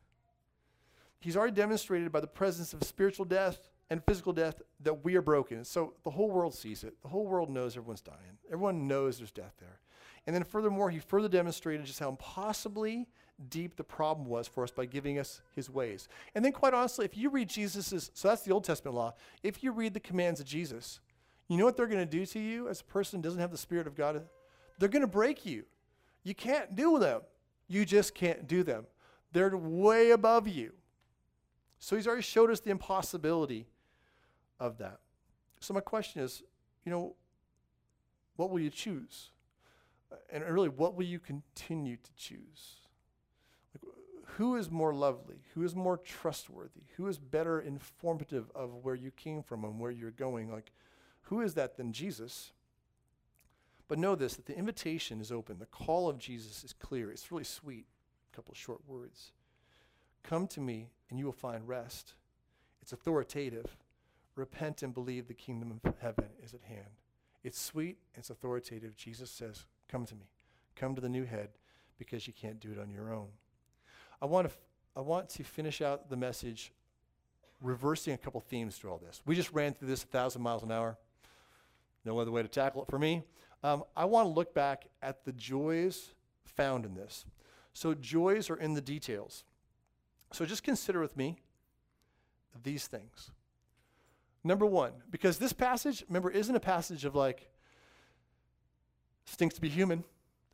He's 1.24 1.38
already 1.38 1.54
demonstrated 1.54 2.12
by 2.12 2.20
the 2.20 2.26
presence 2.26 2.74
of 2.74 2.84
spiritual 2.84 3.24
death 3.24 3.70
and 3.88 4.04
physical 4.04 4.34
death 4.34 4.60
that 4.80 5.06
we 5.06 5.14
are 5.14 5.22
broken. 5.22 5.64
So 5.64 5.94
the 6.04 6.10
whole 6.10 6.30
world 6.30 6.52
sees 6.52 6.84
it. 6.84 7.00
The 7.00 7.08
whole 7.08 7.26
world 7.26 7.48
knows 7.48 7.78
everyone's 7.78 8.02
dying. 8.02 8.36
Everyone 8.52 8.86
knows 8.86 9.16
there's 9.16 9.30
death 9.30 9.54
there. 9.58 9.80
And 10.26 10.36
then 10.36 10.44
furthermore, 10.44 10.90
he 10.90 10.98
further 10.98 11.28
demonstrated 11.28 11.86
just 11.86 11.98
how 11.98 12.10
impossibly 12.10 13.08
deep 13.48 13.74
the 13.76 13.84
problem 13.84 14.28
was 14.28 14.46
for 14.46 14.64
us 14.64 14.70
by 14.70 14.84
giving 14.84 15.18
us 15.18 15.40
his 15.56 15.70
ways. 15.70 16.08
And 16.34 16.44
then 16.44 16.52
quite 16.52 16.74
honestly, 16.74 17.06
if 17.06 17.16
you 17.16 17.30
read 17.30 17.48
Jesus's, 17.48 18.10
so 18.12 18.28
that's 18.28 18.42
the 18.42 18.52
Old 18.52 18.64
Testament 18.64 18.94
law, 18.94 19.14
if 19.42 19.64
you 19.64 19.72
read 19.72 19.94
the 19.94 20.00
commands 20.00 20.40
of 20.40 20.46
Jesus, 20.46 21.00
you 21.48 21.56
know 21.56 21.64
what 21.64 21.78
they're 21.78 21.86
going 21.86 22.06
to 22.06 22.18
do 22.18 22.26
to 22.26 22.38
you 22.38 22.68
as 22.68 22.82
a 22.82 22.84
person 22.84 23.22
doesn't 23.22 23.40
have 23.40 23.50
the 23.50 23.56
Spirit 23.56 23.86
of 23.86 23.94
God? 23.94 24.26
They're 24.78 24.90
going 24.90 25.00
to 25.00 25.06
break 25.06 25.46
you. 25.46 25.64
You 26.22 26.34
can't 26.34 26.76
do 26.76 26.98
them. 26.98 27.22
You 27.66 27.86
just 27.86 28.14
can't 28.14 28.46
do 28.46 28.62
them. 28.62 28.84
They're 29.32 29.56
way 29.56 30.10
above 30.10 30.46
you. 30.48 30.74
So 31.78 31.96
he's 31.96 32.06
already 32.06 32.22
showed 32.22 32.50
us 32.50 32.60
the 32.60 32.70
impossibility 32.70 33.66
of 34.58 34.78
that. 34.78 35.00
So 35.60 35.74
my 35.74 35.80
question 35.80 36.22
is, 36.22 36.42
you 36.84 36.90
know, 36.90 37.16
what 38.36 38.50
will 38.50 38.60
you 38.60 38.70
choose? 38.70 39.30
And 40.30 40.44
really, 40.44 40.68
what 40.68 40.94
will 40.94 41.04
you 41.04 41.18
continue 41.18 41.96
to 41.96 42.14
choose? 42.16 42.80
Like, 43.74 43.92
who 44.36 44.56
is 44.56 44.70
more 44.70 44.94
lovely? 44.94 45.42
Who 45.54 45.62
is 45.62 45.74
more 45.74 45.96
trustworthy? 45.96 46.82
Who 46.96 47.06
is 47.06 47.18
better 47.18 47.60
informative 47.60 48.50
of 48.54 48.74
where 48.82 48.94
you 48.94 49.10
came 49.10 49.42
from 49.42 49.64
and 49.64 49.80
where 49.80 49.90
you're 49.90 50.10
going? 50.10 50.50
Like, 50.50 50.72
who 51.22 51.40
is 51.40 51.54
that 51.54 51.76
than 51.76 51.92
Jesus? 51.92 52.52
But 53.88 53.98
know 53.98 54.14
this 54.14 54.34
that 54.36 54.46
the 54.46 54.56
invitation 54.56 55.20
is 55.20 55.32
open. 55.32 55.58
The 55.58 55.66
call 55.66 56.08
of 56.08 56.18
Jesus 56.18 56.64
is 56.64 56.72
clear. 56.72 57.10
It's 57.10 57.30
really 57.30 57.44
sweet. 57.44 57.86
A 58.32 58.36
couple 58.36 58.52
of 58.52 58.58
short 58.58 58.80
words. 58.86 59.32
Come 60.24 60.46
to 60.48 60.60
me 60.60 60.88
and 61.08 61.18
you 61.18 61.26
will 61.26 61.32
find 61.32 61.68
rest. 61.68 62.14
It's 62.82 62.92
authoritative. 62.92 63.76
Repent 64.34 64.82
and 64.82 64.92
believe 64.92 65.28
the 65.28 65.34
kingdom 65.34 65.80
of 65.84 65.94
heaven 66.00 66.30
is 66.42 66.54
at 66.54 66.62
hand. 66.62 66.98
It's 67.44 67.60
sweet, 67.60 67.98
it's 68.14 68.30
authoritative. 68.30 68.96
Jesus 68.96 69.30
says, 69.30 69.66
Come 69.86 70.06
to 70.06 70.14
me. 70.14 70.26
Come 70.74 70.94
to 70.94 71.00
the 71.00 71.08
new 71.08 71.24
head 71.24 71.50
because 71.98 72.26
you 72.26 72.32
can't 72.32 72.58
do 72.58 72.72
it 72.72 72.80
on 72.80 72.90
your 72.90 73.12
own. 73.12 73.28
I 74.20 74.26
want 74.26 74.48
to, 74.48 74.52
f- 74.52 74.60
I 74.96 75.00
want 75.00 75.28
to 75.30 75.44
finish 75.44 75.80
out 75.80 76.08
the 76.08 76.16
message 76.16 76.72
reversing 77.62 78.14
a 78.14 78.18
couple 78.18 78.40
themes 78.40 78.76
through 78.76 78.90
all 78.90 78.98
this. 78.98 79.22
We 79.24 79.36
just 79.36 79.52
ran 79.52 79.74
through 79.74 79.88
this 79.88 80.02
a 80.02 80.06
thousand 80.06 80.42
miles 80.42 80.62
an 80.62 80.72
hour. 80.72 80.98
No 82.04 82.18
other 82.18 82.30
way 82.30 82.42
to 82.42 82.48
tackle 82.48 82.82
it 82.82 82.88
for 82.88 82.98
me. 82.98 83.22
Um, 83.62 83.84
I 83.96 84.04
want 84.06 84.26
to 84.26 84.30
look 84.30 84.52
back 84.54 84.86
at 85.02 85.24
the 85.24 85.32
joys 85.32 86.10
found 86.44 86.84
in 86.84 86.94
this. 86.94 87.24
So, 87.72 87.94
joys 87.94 88.50
are 88.50 88.56
in 88.56 88.74
the 88.74 88.80
details. 88.80 89.44
So, 90.32 90.44
just 90.44 90.62
consider 90.62 91.00
with 91.00 91.16
me 91.16 91.38
these 92.62 92.86
things. 92.86 93.30
Number 94.42 94.66
one, 94.66 94.92
because 95.10 95.38
this 95.38 95.52
passage, 95.52 96.04
remember, 96.08 96.30
isn't 96.30 96.54
a 96.54 96.60
passage 96.60 97.04
of 97.04 97.14
like, 97.14 97.48
stinks 99.24 99.54
to 99.54 99.60
be 99.60 99.68
human. 99.68 100.04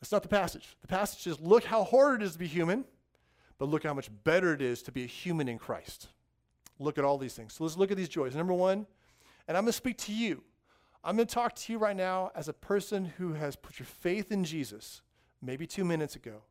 That's 0.01 0.13
not 0.13 0.23
the 0.23 0.29
passage. 0.29 0.77
The 0.81 0.87
passage 0.87 1.27
is 1.27 1.41
look 1.41 1.65
how 1.65 1.85
hard 1.85 2.23
it 2.23 2.25
is 2.25 2.33
to 2.33 2.39
be 2.39 2.47
human, 2.47 2.85
but 3.59 3.69
look 3.69 3.83
how 3.83 3.95
much 3.95 4.11
better 4.25 4.55
it 4.55 4.63
is 4.63 4.83
to 4.83 4.93
be 4.93 5.05
a 5.05 5.07
human 5.07 5.49
in 5.49 5.59
Christ. 5.59 6.09
Look 6.79 6.97
at 6.97 7.05
all 7.05 7.19
these 7.19 7.35
things. 7.35 7.55
So 7.55 7.65
let's 7.65 7.77
look 7.77 7.91
at 7.91 7.97
these 7.97 8.09
joys. 8.09 8.35
Number 8.35 8.55
one, 8.55 8.87
and 9.47 9.57
I'm 9.57 9.65
going 9.65 9.73
to 9.73 9.73
speak 9.73 9.99
to 9.99 10.13
you. 10.13 10.43
I'm 11.03 11.17
going 11.17 11.27
to 11.27 11.35
talk 11.35 11.55
to 11.57 11.73
you 11.73 11.79
right 11.79 11.97
now 11.97 12.31
as 12.35 12.49
a 12.49 12.53
person 12.53 13.13
who 13.19 13.35
has 13.35 13.57
put 13.57 13.79
your 13.79 13.87
faith 13.87 14.31
in 14.31 14.45
Jesus 14.45 15.03
maybe 15.43 15.67
two 15.67 15.85
minutes 15.85 16.17
ago. 16.17 16.43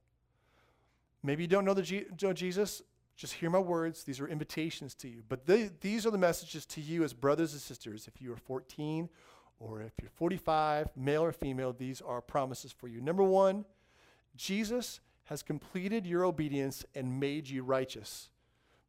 Maybe 1.24 1.44
you 1.44 1.48
don't 1.48 1.66
know 1.66 1.74
the 1.74 1.82
G- 1.82 2.06
know 2.22 2.34
Jesus. 2.34 2.82
Just 3.20 3.34
hear 3.34 3.50
my 3.50 3.60
words. 3.60 4.06
These 4.06 4.22
are 4.22 4.30
invitations 4.30 4.96
to 4.96 5.10
you. 5.10 5.24
But 5.28 5.46
these 5.82 6.08
are 6.08 6.12
the 6.12 6.18
messages 6.18 6.66
to 6.68 6.80
you 6.80 7.04
as 7.04 7.12
brothers 7.12 7.52
and 7.52 7.62
sisters. 7.62 8.08
If 8.08 8.22
you 8.22 8.32
are 8.32 8.38
14 8.38 9.10
or 9.60 9.82
if 9.82 9.92
you're 10.02 10.10
45, 10.10 10.96
male 10.96 11.24
or 11.24 11.34
female, 11.34 11.74
these 11.74 12.00
are 12.00 12.22
promises 12.22 12.72
for 12.72 12.88
you. 12.88 13.02
Number 13.02 13.24
one, 13.24 13.66
Jesus 14.38 15.02
has 15.26 15.44
completed 15.44 16.08
your 16.08 16.24
obedience 16.24 16.86
and 16.96 17.20
made 17.20 17.50
you 17.50 17.62
righteous. 17.62 18.30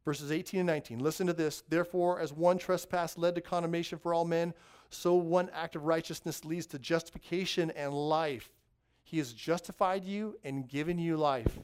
Verses 0.05 0.31
18 0.31 0.61
and 0.61 0.67
19. 0.67 0.99
Listen 0.99 1.27
to 1.27 1.33
this. 1.33 1.63
Therefore, 1.67 2.21
as 2.21 2.31
one 2.31 2.57
trespass 2.57 3.17
led 3.17 3.35
to 3.35 3.41
condemnation 3.41 3.99
for 3.99 4.13
all 4.13 4.23
men, 4.23 4.53
so 4.89 5.13
one 5.13 5.49
act 5.53 5.75
of 5.75 5.83
righteousness 5.83 6.45
leads 6.45 6.67
to 6.67 6.79
justification 6.79 7.69
and 7.71 7.93
life. 7.93 8.49
He 9.03 9.17
has 9.17 9.33
justified 9.33 10.05
you 10.05 10.37
and 10.45 10.69
given 10.69 10.97
you 10.97 11.17
life. 11.17 11.59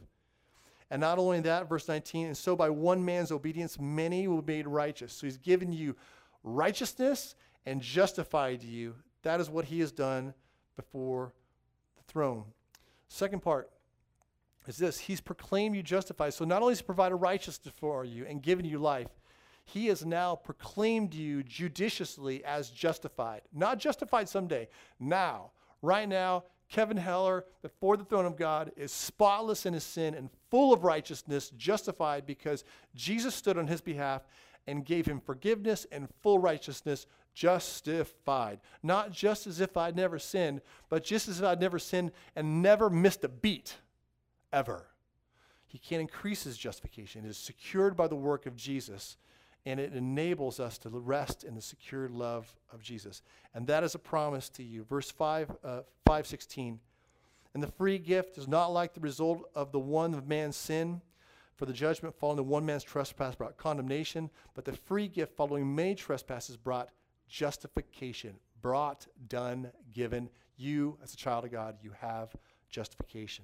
And 0.89 1.01
not 1.01 1.19
only 1.19 1.41
that, 1.41 1.67
verse 1.67 1.87
19, 1.87 2.27
and 2.27 2.37
so 2.37 2.55
by 2.55 2.69
one 2.69 3.03
man's 3.03 3.31
obedience, 3.31 3.79
many 3.79 4.27
will 4.27 4.41
be 4.41 4.57
made 4.57 4.67
righteous. 4.67 5.13
So 5.13 5.27
he's 5.27 5.37
given 5.37 5.73
you 5.73 5.95
righteousness 6.43 7.35
and 7.65 7.81
justified 7.81 8.63
you. 8.63 8.95
That 9.23 9.41
is 9.41 9.49
what 9.49 9.65
he 9.65 9.81
has 9.81 9.91
done 9.91 10.33
before 10.77 11.33
the 11.97 12.03
throne. 12.11 12.45
Second 13.09 13.41
part 13.41 13.69
is 14.67 14.77
this 14.77 14.97
He's 14.99 15.21
proclaimed 15.21 15.75
you 15.75 15.83
justified. 15.83 16.33
So 16.33 16.45
not 16.45 16.61
only 16.61 16.71
has 16.71 16.79
he 16.79 16.85
provided 16.85 17.15
righteousness 17.15 17.73
for 17.77 18.05
you 18.05 18.25
and 18.25 18.41
given 18.41 18.65
you 18.65 18.79
life, 18.79 19.09
he 19.65 19.87
has 19.87 20.05
now 20.05 20.35
proclaimed 20.35 21.13
you 21.13 21.43
judiciously 21.43 22.43
as 22.45 22.69
justified. 22.69 23.41
Not 23.53 23.79
justified 23.79 24.29
someday, 24.29 24.69
now. 24.99 25.51
Right 25.81 26.07
now, 26.07 26.45
Kevin 26.69 26.97
Heller, 26.97 27.45
before 27.61 27.95
the 27.95 28.03
throne 28.03 28.25
of 28.25 28.35
God, 28.35 28.71
is 28.75 28.91
spotless 28.91 29.65
in 29.65 29.73
his 29.73 29.83
sin 29.83 30.13
and 30.13 30.29
full 30.51 30.73
of 30.73 30.83
righteousness, 30.83 31.49
justified 31.57 32.25
because 32.25 32.63
Jesus 32.93 33.35
stood 33.35 33.57
on 33.57 33.67
his 33.67 33.81
behalf 33.81 34.23
and 34.67 34.85
gave 34.85 35.05
him 35.05 35.21
forgiveness 35.21 35.85
and 35.91 36.09
full 36.21 36.39
righteousness, 36.39 37.05
justified. 37.33 38.59
Not 38.83 39.11
just 39.11 39.47
as 39.47 39.61
if 39.61 39.77
I'd 39.77 39.95
never 39.95 40.19
sinned, 40.19 40.61
but 40.89 41.05
just 41.05 41.29
as 41.29 41.39
if 41.39 41.45
I'd 41.45 41.61
never 41.61 41.79
sinned 41.79 42.11
and 42.35 42.61
never 42.61 42.89
missed 42.89 43.23
a 43.23 43.29
beat, 43.29 43.77
ever. 44.51 44.87
He 45.67 45.77
can't 45.77 46.01
increase 46.01 46.43
his 46.43 46.57
justification. 46.57 47.25
It 47.25 47.29
is 47.29 47.37
secured 47.37 47.95
by 47.95 48.07
the 48.07 48.15
work 48.15 48.45
of 48.45 48.55
Jesus 48.55 49.17
and 49.67 49.81
it 49.81 49.93
enables 49.93 50.61
us 50.61 50.77
to 50.77 50.89
rest 50.89 51.43
in 51.43 51.53
the 51.53 51.61
secure 51.61 52.07
love 52.07 52.55
of 52.71 52.81
Jesus. 52.81 53.21
And 53.53 53.67
that 53.67 53.83
is 53.83 53.95
a 53.95 53.99
promise 53.99 54.47
to 54.51 54.63
you. 54.63 54.85
Verse 54.85 55.11
5, 55.11 55.51
uh, 55.61 55.81
516. 56.05 56.79
And 57.53 57.61
the 57.61 57.67
free 57.67 57.97
gift 57.97 58.37
is 58.37 58.47
not 58.47 58.67
like 58.67 58.93
the 58.93 59.01
result 59.01 59.41
of 59.53 59.73
the 59.73 59.79
one 59.79 60.13
of 60.13 60.25
man's 60.25 60.55
sin, 60.55 61.01
for 61.57 61.65
the 61.65 61.73
judgment 61.73 62.15
following 62.17 62.37
the 62.37 62.43
one 62.43 62.65
man's 62.65 62.83
trespass 62.83 63.35
brought 63.35 63.57
condemnation, 63.57 64.29
but 64.53 64.63
the 64.63 64.71
free 64.71 65.09
gift 65.09 65.35
following 65.35 65.75
many 65.75 65.95
trespasses 65.95 66.55
brought 66.55 66.87
justification. 67.27 68.35
Brought, 68.61 69.05
done, 69.27 69.69
given. 69.93 70.29
You, 70.55 70.97
as 71.03 71.13
a 71.13 71.17
child 71.17 71.43
of 71.43 71.51
God, 71.51 71.75
you 71.81 71.91
have 71.99 72.33
justification. 72.69 73.43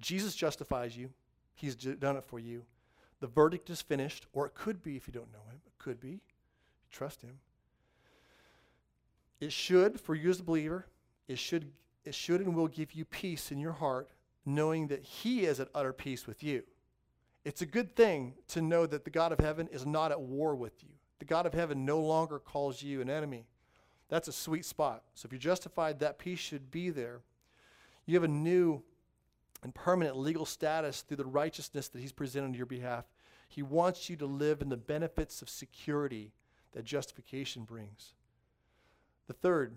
Jesus 0.00 0.36
justifies 0.36 0.96
you. 0.96 1.10
He's 1.54 1.74
done 1.74 2.16
it 2.16 2.24
for 2.24 2.38
you. 2.38 2.62
The 3.20 3.26
verdict 3.26 3.70
is 3.70 3.80
finished, 3.82 4.26
or 4.32 4.46
it 4.46 4.54
could 4.54 4.82
be 4.82 4.96
if 4.96 5.06
you 5.06 5.12
don't 5.12 5.32
know 5.32 5.50
him. 5.50 5.60
It 5.66 5.72
could 5.78 6.00
be. 6.00 6.20
Trust 6.90 7.22
him. 7.22 7.38
It 9.40 9.52
should, 9.52 10.00
for 10.00 10.14
you 10.14 10.30
as 10.30 10.40
a 10.40 10.44
believer, 10.44 10.86
it 11.28 11.38
should, 11.38 11.72
it 12.04 12.14
should 12.14 12.40
and 12.40 12.54
will 12.54 12.68
give 12.68 12.92
you 12.92 13.04
peace 13.04 13.50
in 13.50 13.58
your 13.58 13.72
heart, 13.72 14.10
knowing 14.46 14.88
that 14.88 15.02
he 15.04 15.44
is 15.44 15.60
at 15.60 15.68
utter 15.74 15.92
peace 15.92 16.26
with 16.26 16.42
you. 16.42 16.62
It's 17.44 17.62
a 17.62 17.66
good 17.66 17.94
thing 17.94 18.34
to 18.48 18.62
know 18.62 18.86
that 18.86 19.04
the 19.04 19.10
God 19.10 19.32
of 19.32 19.38
heaven 19.38 19.68
is 19.70 19.84
not 19.84 20.10
at 20.10 20.20
war 20.20 20.54
with 20.54 20.82
you. 20.82 20.90
The 21.18 21.24
God 21.24 21.46
of 21.46 21.52
heaven 21.52 21.84
no 21.84 22.00
longer 22.00 22.38
calls 22.38 22.82
you 22.82 23.00
an 23.00 23.10
enemy. 23.10 23.46
That's 24.08 24.28
a 24.28 24.32
sweet 24.32 24.64
spot. 24.64 25.02
So 25.14 25.26
if 25.26 25.32
you're 25.32 25.38
justified, 25.38 26.00
that 26.00 26.18
peace 26.18 26.38
should 26.38 26.70
be 26.70 26.90
there. 26.90 27.20
You 28.06 28.14
have 28.14 28.24
a 28.24 28.28
new 28.28 28.82
and 29.64 29.74
permanent 29.74 30.16
legal 30.16 30.44
status 30.46 31.00
through 31.00 31.16
the 31.16 31.24
righteousness 31.24 31.88
that 31.88 32.00
He's 32.00 32.12
presented 32.12 32.46
on 32.46 32.54
your 32.54 32.66
behalf. 32.66 33.06
He 33.48 33.62
wants 33.62 34.08
you 34.08 34.16
to 34.16 34.26
live 34.26 34.62
in 34.62 34.68
the 34.68 34.76
benefits 34.76 35.42
of 35.42 35.48
security 35.48 36.32
that 36.72 36.84
justification 36.84 37.64
brings. 37.64 38.14
The 39.26 39.32
third, 39.32 39.74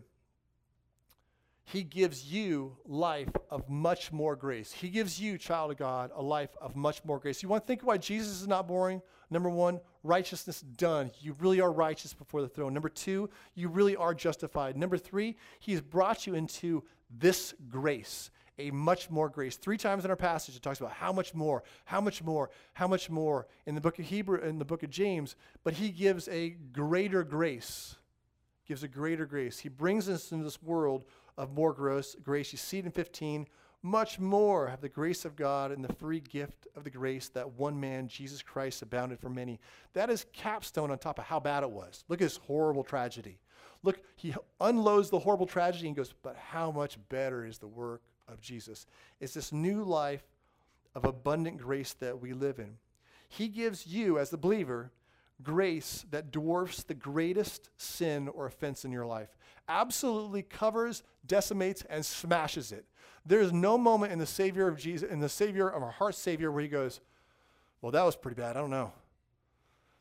he 1.64 1.84
gives 1.84 2.32
you 2.32 2.78
life 2.86 3.30
of 3.50 3.70
much 3.70 4.12
more 4.12 4.38
grace. 4.38 4.72
He 4.72 4.88
gives 4.88 5.20
you, 5.20 5.38
child 5.38 5.72
of 5.72 5.78
God, 5.78 6.12
a 6.16 6.22
life 6.22 6.56
of 6.62 6.78
much 6.78 7.04
more 7.04 7.20
grace. 7.20 7.44
You 7.44 7.50
want 7.50 7.64
to 7.64 7.68
think 7.68 7.84
why 7.84 7.98
Jesus 7.98 8.42
is 8.42 8.48
not 8.48 8.70
boring? 8.70 9.02
Number 9.30 9.50
one, 9.50 9.82
righteousness 10.04 10.62
done. 10.62 11.12
You 11.20 11.36
really 11.40 11.60
are 11.60 11.72
righteous 11.72 12.14
before 12.14 12.42
the 12.42 12.48
throne. 12.48 12.74
Number 12.74 12.88
two, 12.88 13.30
you 13.54 13.68
really 13.68 13.98
are 13.98 14.14
justified. 14.14 14.78
Number 14.78 14.98
three, 14.98 15.36
he 15.60 15.74
has 15.74 15.82
brought 15.82 16.26
you 16.26 16.36
into 16.36 16.84
this 17.10 17.54
grace, 17.68 18.32
a 18.60 18.72
much 18.72 19.10
more 19.10 19.30
grace. 19.30 19.56
Three 19.56 19.78
times 19.78 20.04
in 20.06 20.10
our 20.10 20.18
passage, 20.18 20.56
it 20.56 20.62
talks 20.62 20.80
about 20.80 20.94
how 20.94 21.12
much 21.12 21.34
more, 21.34 21.64
how 21.86 22.02
much 22.02 22.24
more, 22.24 22.50
how 22.74 22.88
much 22.88 23.10
more 23.10 23.48
in 23.66 23.76
the 23.76 23.82
book 23.82 24.00
of 24.00 24.06
Hebrew, 24.06 24.40
in 24.40 24.60
the 24.60 24.66
book 24.66 24.84
of 24.84 24.90
James, 24.90 25.36
but 25.64 25.74
he 25.74 25.90
gives 25.90 26.28
a 26.28 26.50
greater 26.72 27.24
grace. 27.24 27.96
Gives 28.68 28.84
a 28.84 28.88
greater 28.88 29.26
grace. 29.26 29.60
He 29.60 29.70
brings 29.70 30.10
us 30.10 30.32
into 30.32 30.44
this 30.44 30.62
world 30.62 31.06
of 31.38 31.54
more 31.54 31.74
grace. 31.74 32.16
grace. 32.22 32.52
You 32.52 32.58
see 32.58 32.80
it 32.80 32.86
in 32.86 32.92
15. 32.92 33.48
Much 33.84 34.20
more 34.20 34.68
have 34.68 34.82
the 34.82 34.90
grace 34.90 35.24
of 35.24 35.36
God 35.36 35.72
and 35.72 35.86
the 35.86 35.94
free 35.94 36.20
gift 36.20 36.68
of 36.76 36.84
the 36.84 36.90
grace 36.90 37.30
that 37.30 37.52
one 37.54 37.80
man, 37.80 38.08
Jesus 38.08 38.42
Christ, 38.42 38.82
abounded 38.82 39.20
for 39.20 39.30
many. 39.30 39.60
That 39.94 40.10
is 40.10 40.26
capstone 40.34 40.92
on 40.92 40.98
top 40.98 41.20
of 41.20 41.26
how 41.26 41.40
bad 41.40 41.64
it 41.64 41.70
was. 41.70 42.04
Look 42.10 42.20
at 42.20 42.26
this 42.26 42.38
horrible 42.38 42.84
tragedy. 42.84 43.40
Look, 43.84 44.00
he 44.16 44.34
unloads 44.60 45.10
the 45.10 45.20
horrible 45.20 45.46
tragedy 45.46 45.88
and 45.88 45.96
goes, 45.96 46.14
but 46.24 46.36
how 46.36 46.72
much 46.72 46.98
better 47.10 47.46
is 47.46 47.60
the 47.60 47.68
work 47.68 48.02
of 48.28 48.42
Jesus? 48.42 48.86
It's 49.20 49.34
this 49.34 49.52
new 49.52 49.84
life 49.84 50.24
of 50.96 51.06
abundant 51.06 51.58
grace 51.58 51.94
that 52.00 52.20
we 52.20 52.34
live 52.34 52.60
in. 52.60 52.78
He 53.30 53.48
gives 53.48 53.86
you, 53.86 54.18
as 54.20 54.30
the 54.30 54.38
believer, 54.38 54.92
grace 55.44 56.06
that 56.12 56.32
dwarfs 56.32 56.84
the 56.84 56.94
greatest 56.94 57.70
sin 57.78 58.28
or 58.30 58.46
offense 58.46 58.86
in 58.86 58.92
your 58.92 59.06
life. 59.06 59.38
Absolutely 59.70 60.42
covers, 60.42 61.04
decimates, 61.26 61.84
and 61.90 62.06
smashes 62.06 62.72
it. 62.72 62.86
There 63.26 63.42
is 63.42 63.52
no 63.52 63.78
moment 63.78 64.14
in 64.14 64.20
the 64.20 64.26
Savior 64.26 64.68
of 64.68 64.78
Jesus, 64.78 65.10
in 65.10 65.20
the 65.20 65.30
Savior 65.30 65.68
of 65.68 65.84
our 65.84 65.92
heart 65.92 66.16
Savior, 66.16 66.52
where 66.52 66.64
he 66.64 66.70
goes, 66.70 67.02
Well, 67.82 67.92
that 67.92 68.04
was 68.04 68.16
pretty 68.16 68.40
bad. 68.40 68.56
I 68.56 68.62
don't 68.62 68.70
know. 68.70 68.94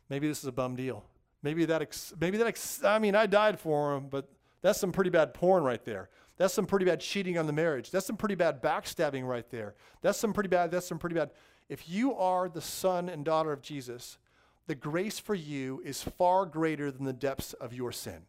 Maybe 0.08 0.28
this 0.28 0.38
is 0.38 0.44
a 0.44 0.52
bum 0.52 0.76
deal. 0.76 1.04
Maybe 1.42 1.64
that, 1.66 1.82
ex- 1.82 2.14
maybe 2.18 2.38
that, 2.38 2.46
ex- 2.46 2.82
I 2.84 2.98
mean, 2.98 3.14
I 3.14 3.26
died 3.26 3.58
for 3.58 3.94
him, 3.94 4.06
but 4.08 4.28
that's 4.62 4.80
some 4.80 4.92
pretty 4.92 5.10
bad 5.10 5.34
porn 5.34 5.64
right 5.64 5.84
there. 5.84 6.08
That's 6.36 6.52
some 6.52 6.66
pretty 6.66 6.84
bad 6.84 7.00
cheating 7.00 7.38
on 7.38 7.46
the 7.46 7.52
marriage. 7.52 7.90
That's 7.90 8.06
some 8.06 8.16
pretty 8.16 8.34
bad 8.34 8.62
backstabbing 8.62 9.26
right 9.26 9.48
there. 9.50 9.74
That's 10.02 10.18
some 10.18 10.32
pretty 10.32 10.48
bad, 10.48 10.70
that's 10.70 10.86
some 10.86 10.98
pretty 10.98 11.14
bad. 11.14 11.30
If 11.68 11.88
you 11.88 12.14
are 12.14 12.48
the 12.48 12.60
son 12.60 13.08
and 13.08 13.24
daughter 13.24 13.52
of 13.52 13.62
Jesus, 13.62 14.18
the 14.66 14.74
grace 14.74 15.18
for 15.18 15.34
you 15.34 15.80
is 15.84 16.02
far 16.02 16.44
greater 16.46 16.90
than 16.90 17.04
the 17.04 17.12
depths 17.12 17.52
of 17.54 17.72
your 17.72 17.92
sin. 17.92 18.22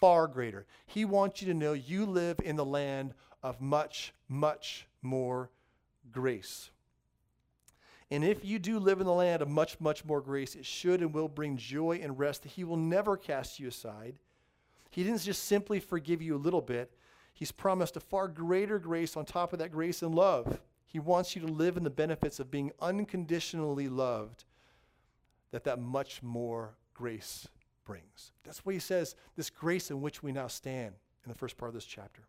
Far 0.00 0.26
greater. 0.26 0.66
He 0.86 1.04
wants 1.04 1.42
you 1.42 1.48
to 1.48 1.54
know 1.54 1.72
you 1.72 2.06
live 2.06 2.40
in 2.42 2.56
the 2.56 2.64
land 2.64 3.14
of 3.42 3.60
much, 3.60 4.12
much 4.28 4.86
more 5.00 5.50
grace. 6.10 6.70
And 8.10 8.24
if 8.24 8.44
you 8.44 8.58
do 8.58 8.78
live 8.78 9.00
in 9.00 9.06
the 9.06 9.12
land 9.12 9.40
of 9.40 9.48
much, 9.48 9.80
much 9.80 10.04
more 10.04 10.20
grace, 10.20 10.54
it 10.54 10.66
should 10.66 11.00
and 11.00 11.14
will 11.14 11.28
bring 11.28 11.56
joy 11.56 12.00
and 12.02 12.18
rest. 12.18 12.42
That 12.42 12.50
He 12.50 12.62
will 12.62 12.76
never 12.76 13.16
cast 13.16 13.58
you 13.58 13.68
aside. 13.68 14.16
He 14.90 15.02
didn't 15.02 15.22
just 15.22 15.44
simply 15.44 15.80
forgive 15.80 16.20
you 16.20 16.36
a 16.36 16.38
little 16.38 16.60
bit, 16.60 16.92
He's 17.32 17.52
promised 17.52 17.96
a 17.96 18.00
far 18.00 18.28
greater 18.28 18.78
grace 18.78 19.16
on 19.16 19.24
top 19.24 19.52
of 19.52 19.58
that 19.58 19.72
grace 19.72 20.02
and 20.02 20.14
love. 20.14 20.60
He 20.86 20.98
wants 20.98 21.34
you 21.34 21.42
to 21.42 21.52
live 21.52 21.76
in 21.76 21.84
the 21.84 21.90
benefits 21.90 22.38
of 22.38 22.50
being 22.50 22.72
unconditionally 22.80 23.88
loved 23.88 24.44
that 25.50 25.64
that 25.64 25.78
much 25.78 26.22
more 26.22 26.74
grace 26.94 27.48
brings. 27.84 28.32
That's 28.44 28.64
what 28.64 28.74
he 28.74 28.80
says, 28.80 29.14
this 29.36 29.50
grace 29.50 29.90
in 29.90 30.00
which 30.00 30.22
we 30.22 30.32
now 30.32 30.46
stand 30.46 30.94
in 31.24 31.30
the 31.30 31.38
first 31.38 31.56
part 31.56 31.68
of 31.68 31.74
this 31.74 31.84
chapter. 31.84 32.22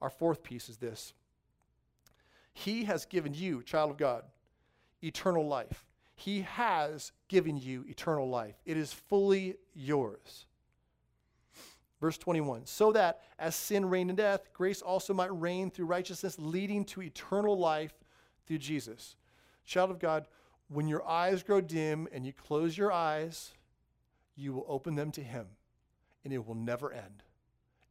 Our 0.00 0.10
fourth 0.10 0.42
piece 0.42 0.68
is 0.68 0.78
this 0.78 1.12
He 2.52 2.84
has 2.84 3.04
given 3.04 3.34
you, 3.34 3.62
child 3.62 3.90
of 3.90 3.96
God, 3.96 4.24
eternal 5.02 5.46
life. 5.46 5.86
He 6.14 6.42
has 6.42 7.12
given 7.28 7.56
you 7.56 7.84
eternal 7.88 8.28
life. 8.28 8.56
It 8.64 8.76
is 8.76 8.92
fully 8.92 9.56
yours. 9.74 10.46
Verse 12.02 12.18
21 12.18 12.66
So 12.66 12.90
that 12.92 13.20
as 13.38 13.54
sin 13.54 13.88
reigned 13.88 14.10
in 14.10 14.16
death, 14.16 14.52
grace 14.52 14.82
also 14.82 15.14
might 15.14 15.30
reign 15.30 15.70
through 15.70 15.86
righteousness, 15.86 16.36
leading 16.36 16.84
to 16.86 17.00
eternal 17.00 17.56
life 17.56 17.94
through 18.44 18.58
Jesus. 18.58 19.14
Child 19.64 19.92
of 19.92 19.98
God, 20.00 20.26
when 20.68 20.88
your 20.88 21.08
eyes 21.08 21.44
grow 21.44 21.60
dim 21.60 22.08
and 22.12 22.26
you 22.26 22.32
close 22.32 22.76
your 22.76 22.90
eyes, 22.90 23.52
you 24.34 24.52
will 24.52 24.66
open 24.68 24.96
them 24.96 25.12
to 25.12 25.22
Him, 25.22 25.46
and 26.24 26.32
it 26.32 26.44
will 26.44 26.56
never 26.56 26.92
end. 26.92 27.22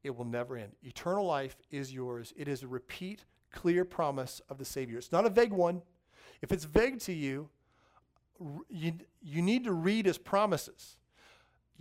It 0.03 0.17
will 0.17 0.25
never 0.25 0.57
end. 0.57 0.73
Eternal 0.83 1.25
life 1.25 1.55
is 1.71 1.93
yours. 1.93 2.33
It 2.35 2.49
is 2.49 2.63
a 2.63 2.67
repeat, 2.67 3.23
clear 3.53 3.85
promise 3.85 4.41
of 4.49 4.57
the 4.57 4.65
Savior. 4.65 4.97
It's 4.97 5.13
not 5.13 5.25
a 5.25 5.29
vague 5.29 5.53
one. 5.53 5.83
If 6.41 6.51
it's 6.51 6.65
vague 6.65 6.99
to 7.01 7.13
you, 7.13 7.49
you, 8.67 8.91
you 9.21 9.41
need 9.41 9.63
to 9.63 9.71
read 9.71 10.05
His 10.05 10.17
promises. 10.17 10.97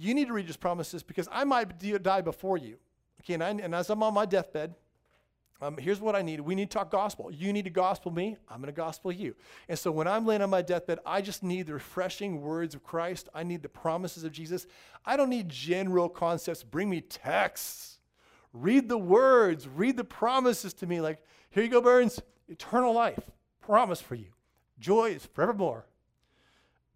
You 0.00 0.14
need 0.14 0.28
to 0.28 0.32
read 0.32 0.46
His 0.46 0.56
promises 0.56 1.02
because 1.02 1.28
I 1.30 1.44
might 1.44 1.78
die 2.02 2.22
before 2.22 2.56
you. 2.56 2.78
Okay, 3.20 3.34
and, 3.34 3.44
I, 3.44 3.50
and 3.50 3.74
as 3.74 3.90
I'm 3.90 4.02
on 4.02 4.14
my 4.14 4.24
deathbed, 4.24 4.74
um, 5.60 5.76
here's 5.76 6.00
what 6.00 6.16
I 6.16 6.22
need. 6.22 6.40
We 6.40 6.54
need 6.54 6.70
to 6.70 6.78
talk 6.78 6.90
gospel. 6.90 7.30
You 7.30 7.52
need 7.52 7.66
to 7.66 7.70
gospel 7.70 8.10
me. 8.10 8.38
I'm 8.48 8.62
going 8.62 8.72
to 8.72 8.80
gospel 8.80 9.12
you. 9.12 9.36
And 9.68 9.78
so 9.78 9.92
when 9.92 10.08
I'm 10.08 10.24
laying 10.24 10.40
on 10.40 10.48
my 10.48 10.62
deathbed, 10.62 11.00
I 11.04 11.20
just 11.20 11.42
need 11.42 11.66
the 11.66 11.74
refreshing 11.74 12.40
words 12.40 12.74
of 12.74 12.82
Christ. 12.82 13.28
I 13.34 13.42
need 13.42 13.62
the 13.62 13.68
promises 13.68 14.24
of 14.24 14.32
Jesus. 14.32 14.66
I 15.04 15.18
don't 15.18 15.28
need 15.28 15.50
general 15.50 16.08
concepts. 16.08 16.62
Bring 16.62 16.88
me 16.88 17.02
texts. 17.02 17.98
Read 18.54 18.88
the 18.88 18.96
words. 18.96 19.68
Read 19.68 19.98
the 19.98 20.04
promises 20.04 20.72
to 20.74 20.86
me. 20.86 21.02
Like, 21.02 21.18
here 21.50 21.62
you 21.62 21.68
go, 21.68 21.82
Burns. 21.82 22.22
Eternal 22.48 22.94
life. 22.94 23.30
Promise 23.60 24.00
for 24.00 24.14
you. 24.14 24.28
Joy 24.78 25.10
is 25.10 25.26
forevermore. 25.26 25.84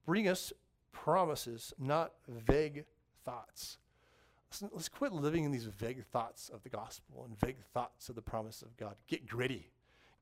Bring 0.07 0.26
us 0.26 0.55
promises, 0.90 1.74
not 1.78 2.12
vague 2.26 2.86
thoughts. 3.25 3.79
Let's, 4.51 4.72
let's 4.72 4.89
quit 4.89 5.12
living 5.12 5.45
in 5.45 5.51
these 5.51 5.64
vague 5.64 6.05
thoughts 6.07 6.51
of 6.53 6.62
the 6.62 6.68
gospel 6.68 7.25
and 7.27 7.39
vague 7.39 7.62
thoughts 7.72 8.09
of 8.09 8.14
the 8.14 8.22
promise 8.22 8.62
of 8.62 8.77
God. 8.77 8.95
Get 9.07 9.27
gritty. 9.27 9.70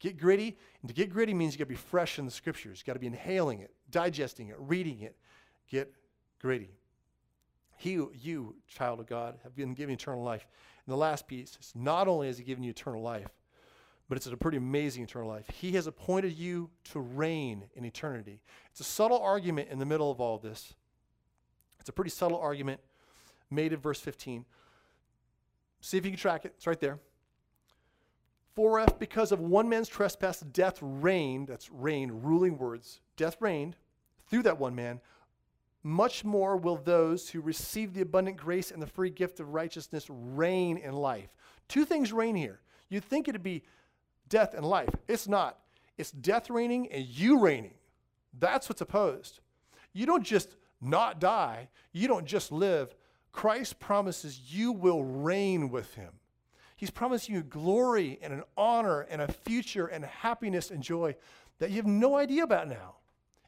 Get 0.01 0.19
gritty. 0.19 0.57
And 0.81 0.89
to 0.89 0.95
get 0.95 1.11
gritty 1.11 1.35
means 1.35 1.55
you 1.55 1.59
got 1.59 1.65
to 1.65 1.69
be 1.69 1.75
fresh 1.77 2.19
in 2.19 2.25
the 2.25 2.31
scriptures. 2.31 2.81
You 2.81 2.87
got 2.87 2.95
to 2.95 2.99
be 2.99 3.07
inhaling 3.07 3.61
it, 3.61 3.73
digesting 3.91 4.49
it, 4.49 4.57
reading 4.59 5.01
it. 5.01 5.17
Get 5.71 5.93
gritty. 6.41 6.71
He, 7.77 7.93
you, 7.93 8.57
child 8.69 9.01
of 9.01 9.07
God, 9.07 9.39
have 9.43 9.55
been 9.55 9.75
given 9.75 9.95
eternal 9.95 10.23
life. 10.23 10.47
And 10.87 10.93
the 10.93 10.97
last 10.97 11.27
piece 11.27 11.57
is 11.61 11.73
not 11.75 12.09
only 12.09 12.27
has 12.27 12.39
He 12.39 12.45
given 12.45 12.65
you 12.65 12.71
eternal 12.71 13.03
life, 13.03 13.29
but 14.09 14.17
it's 14.17 14.27
a 14.27 14.37
pretty 14.37 14.59
amazing 14.59 15.05
eternal 15.05 15.29
life. 15.29 15.47
He 15.49 15.73
has 15.73 15.87
appointed 15.87 16.35
you 16.35 16.71
to 16.93 17.01
reign 17.01 17.65
in 17.75 17.85
eternity. 17.85 18.41
It's 18.71 18.81
a 18.81 18.85
subtle 18.85 19.19
argument 19.19 19.69
in 19.71 19.79
the 19.79 19.87
middle 19.87 20.11
of 20.11 20.21
all 20.21 20.39
this. 20.39 20.75
It's 21.81 21.89
a 21.89 21.93
pretty 21.93 22.11
subtle 22.11 22.39
argument 22.39 22.81
made 23.53 23.73
in 23.73 23.81
verse 23.81 24.01
15. 24.01 24.45
See 25.81 25.99
if 25.99 26.05
you 26.05 26.11
can 26.11 26.19
track 26.19 26.45
it. 26.45 26.55
It's 26.57 26.67
right 26.67 26.81
there. 26.81 26.99
For 28.55 28.81
if 28.81 28.99
because 28.99 29.33
of 29.33 29.41
one 29.41 29.69
man's 29.69 29.89
trespass 29.89 30.41
death 30.41 30.79
reigned, 30.81 31.49
that's 31.49 31.71
reigned, 31.71 32.25
ruling 32.25 32.59
words, 32.59 33.01
death 33.17 33.37
reigned 33.41 33.77
through 34.29 34.43
that 34.43 34.59
one 34.59 34.75
man, 34.75 35.01
much 35.83 36.25
more 36.25 36.57
will 36.57 36.77
those 36.77 37.31
who 37.31 37.41
receive 37.41 37.93
the 37.93 38.03
abundant 38.03 38.37
grace 38.37 38.71
and 38.71 38.81
the 38.81 38.87
free 38.87 39.11
gift 39.11 39.41
of 39.41 39.53
righteousness 39.55 40.07
reign 40.09 40.77
in 40.77 40.93
life. 40.93 41.31
Two 41.67 41.85
things 41.85 42.13
reign 42.13 42.37
here. 42.37 42.61
You'd 42.89 43.05
think 43.05 43.27
it'd 43.27 43.43
be 43.43 43.63
death 44.29 44.55
and 44.55 44.65
life. 44.65 44.91
It's 45.09 45.27
not. 45.27 45.59
It's 45.99 46.11
death 46.11 46.51
reigning 46.51 46.91
and 46.93 47.05
you 47.05 47.41
reigning. 47.41 47.75
That's 48.39 48.69
what's 48.69 48.81
opposed. 48.81 49.41
You 49.93 50.07
don't 50.07 50.25
just 50.25 50.57
not 50.81 51.21
die, 51.21 51.69
you 51.93 52.09
don't 52.09 52.27
just 52.27 52.53
live, 52.53 52.95
Christ 53.33 53.81
promises 53.81 54.41
you 54.53 54.73
will 54.73 55.03
reign 55.03 55.71
with 55.71 55.95
him. 55.95 56.13
He's 56.77 56.91
promising 56.91 57.35
you 57.35 57.43
glory 57.43 58.19
and 58.23 58.33
an 58.33 58.43
honor 58.57 59.03
and 59.03 59.23
a 59.23 59.29
future 59.29 59.87
and 59.87 60.05
happiness 60.05 60.71
and 60.71 60.83
joy 60.83 61.17
that 61.59 61.71
you 61.71 61.77
have 61.77 61.87
no 61.87 62.17
idea 62.17 62.43
about 62.43 62.69
now. 62.69 62.97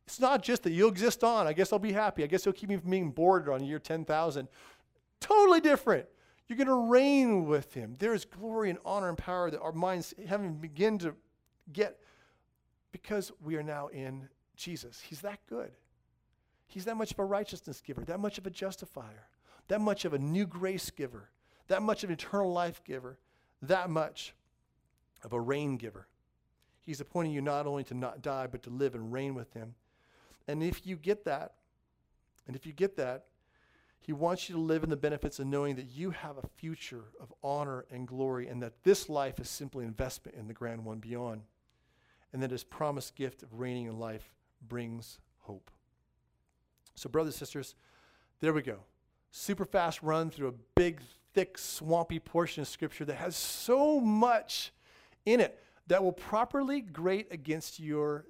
It's 0.07 0.21
not 0.21 0.43
just 0.43 0.63
that 0.63 0.73
you'll 0.73 0.91
exist 0.91 1.25
on. 1.25 1.47
I 1.47 1.53
guess 1.53 1.73
I'll 1.73 1.79
be 1.79 1.93
happy. 1.93 2.23
I 2.23 2.27
guess 2.27 2.45
he'll 2.45 2.53
keep 2.53 2.69
me 2.69 2.77
from 2.77 2.91
being 2.91 3.11
bored 3.11 3.49
on 3.49 3.65
year 3.65 3.79
10,000. 3.79 4.49
Totally 5.21 5.61
different. 5.61 6.07
You're 6.47 6.59
going 6.59 6.69
to 6.69 6.91
reign 6.91 7.47
with 7.47 7.73
him. 7.73 7.97
There 7.99 8.15
is 8.15 8.25
glory 8.25 8.71
and 8.71 8.79
honor 8.85 9.09
and 9.09 9.19
power 9.19 9.51
that 9.51 9.61
our 9.61 9.73
minds 9.73 10.13
haven't 10.29 10.61
begin 10.61 10.99
to 10.99 11.15
get 11.73 11.99
because 12.93 13.33
we 13.43 13.57
are 13.57 13.63
now 13.63 13.89
in 13.89 14.29
Jesus. 14.57 15.01
He's 15.01 15.23
that 15.23 15.41
good. 15.49 15.73
He's 16.67 16.85
that 16.85 16.97
much 16.97 17.13
of 17.13 17.19
a 17.19 17.25
righteousness 17.25 17.81
giver, 17.81 18.03
that 18.03 18.21
much 18.21 18.39
of 18.39 18.47
a 18.47 18.51
justifier. 18.51 19.27
That 19.69 19.81
much 19.81 20.05
of 20.05 20.15
a 20.15 20.19
new 20.19 20.47
grace 20.47 20.91
giver, 20.91 21.31
that 21.69 21.83
much 21.83 22.05
of 22.05 22.11
an 22.11 22.15
eternal 22.15 22.53
life 22.53 22.83
giver, 22.85 23.19
that 23.63 23.91
much 23.91 24.35
of 25.23 25.33
a 25.33 25.41
reign 25.41 25.77
giver. 25.77 26.07
He's 26.81 27.01
appointing 27.01 27.33
you 27.33 27.41
not 27.41 27.67
only 27.67 27.85
to 27.85 27.95
not 27.95 28.21
die, 28.21 28.47
but 28.47 28.63
to 28.65 28.71
live 28.71 28.95
and 28.95 29.13
reign 29.13 29.35
with 29.35 29.53
him. 29.55 29.75
And 30.47 30.63
if 30.63 30.87
you 30.87 30.97
get 30.97 31.25
that, 31.25 31.55
and 32.47 32.55
if 32.55 32.67
you 32.67 32.73
get 32.73 32.97
that, 32.97 33.25
he 34.01 34.13
wants 34.13 34.51
you 34.51 34.57
to 34.57 34.61
live 34.61 34.85
in 34.85 34.91
the 34.91 34.97
benefits 34.97 35.39
of 35.39 35.47
knowing 35.47 35.77
that 35.77 35.87
you 35.87 36.11
have 36.11 36.37
a 36.37 36.47
future 36.57 37.05
of 37.19 37.33
honor 37.43 37.87
and 37.91 38.07
glory, 38.07 38.49
and 38.49 38.63
that 38.63 38.85
this 38.85 39.09
life 39.09 39.41
is 39.41 39.49
simply 39.49 39.87
investment 39.87 40.37
in 40.37 40.47
the 40.47 40.53
grand 40.53 40.85
one 40.85 40.99
beyond, 40.99 41.41
and 42.31 42.43
that 42.43 42.51
his 42.51 42.65
promised 42.65 43.15
gift 43.15 43.43
of 43.43 43.59
reigning 43.59 43.87
in 43.87 43.99
life 43.99 44.31
brings 44.69 45.21
hope. 45.39 45.71
So, 46.95 47.09
brothers 47.09 47.35
and 47.35 47.39
sisters, 47.39 47.75
there 48.41 48.53
we 48.53 48.61
go. 48.61 48.81
Super 49.37 49.65
fast 49.65 50.01
run 50.01 50.31
through 50.31 50.47
a 50.47 50.55
big, 50.77 51.01
thick, 51.33 51.59
swampy 51.59 52.21
portion 52.21 52.61
of 52.61 52.69
Scripture 52.69 53.05
that 53.05 53.17
has 53.17 53.35
so 53.35 53.99
much 53.99 54.73
in 55.27 55.41
it 55.41 55.61
that 55.89 56.05
will 56.05 56.13
properly 56.13 56.81
grate 56.81 57.27
against 57.33 57.81
your 57.81 58.27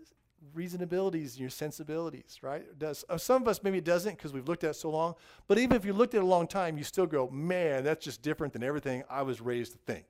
reasonabilities 0.56 1.32
and 1.32 1.40
your 1.40 1.50
sensibilities, 1.50 2.38
right? 2.40 2.78
Does. 2.78 3.04
Uh, 3.06 3.18
some 3.18 3.42
of 3.42 3.48
us 3.48 3.62
maybe 3.62 3.76
it 3.76 3.84
doesn't 3.84 4.16
because 4.16 4.32
we've 4.32 4.48
looked 4.48 4.64
at 4.64 4.70
it 4.70 4.74
so 4.76 4.88
long. 4.88 5.14
But 5.46 5.58
even 5.58 5.76
if 5.76 5.84
you 5.84 5.92
looked 5.92 6.14
at 6.14 6.22
it 6.22 6.24
a 6.24 6.26
long 6.26 6.46
time, 6.46 6.78
you 6.78 6.84
still 6.84 7.04
go, 7.04 7.28
man, 7.28 7.84
that's 7.84 8.02
just 8.02 8.22
different 8.22 8.54
than 8.54 8.62
everything 8.62 9.04
I 9.10 9.20
was 9.20 9.42
raised 9.42 9.72
to 9.72 9.78
think. 9.80 10.06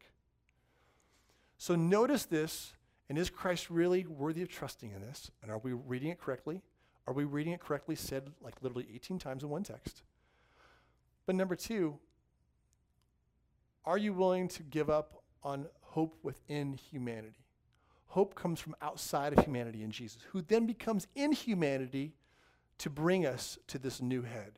So 1.59 1.75
notice 1.75 2.25
this, 2.25 2.73
and 3.09 3.19
is 3.19 3.31
Christ 3.31 3.69
really 3.69 4.07
worthy 4.07 4.43
of 4.43 4.49
trusting 4.49 4.93
in 4.93 5.01
this? 5.01 5.33
And 5.43 5.51
are 5.51 5.59
we 5.59 5.73
reading 5.73 6.11
it 6.11 6.21
correctly? 6.21 6.63
Are 7.09 7.13
we 7.13 7.25
reading 7.25 7.53
it 7.53 7.59
correctly, 7.59 7.97
said 7.97 8.31
like 8.41 8.55
literally 8.63 8.87
18 8.95 9.19
times 9.19 9.43
in 9.43 9.49
one 9.49 9.65
text? 9.65 10.05
But 11.27 11.37
number 11.37 11.57
two, 11.57 11.99
are 13.85 13.99
you 13.99 14.13
willing 14.13 14.49
to 14.49 14.63
give 14.63 14.91
up 14.91 15.23
on 15.43 15.67
hope 15.81 16.17
within 16.23 16.75
humanity? 16.75 17.45
Hope 18.07 18.35
comes 18.35 18.61
from 18.61 18.77
outside 18.81 19.33
of 19.33 19.45
humanity 19.45 19.83
in 19.83 19.91
Jesus, 19.91 20.23
who 20.31 20.43
then 20.43 20.67
becomes 20.67 21.07
in 21.15 21.33
humanity 21.33 22.15
to 22.79 22.91
bring 22.91 23.27
us 23.27 23.59
to 23.69 23.79
this 23.79 24.01
new 24.01 24.23
head. 24.23 24.53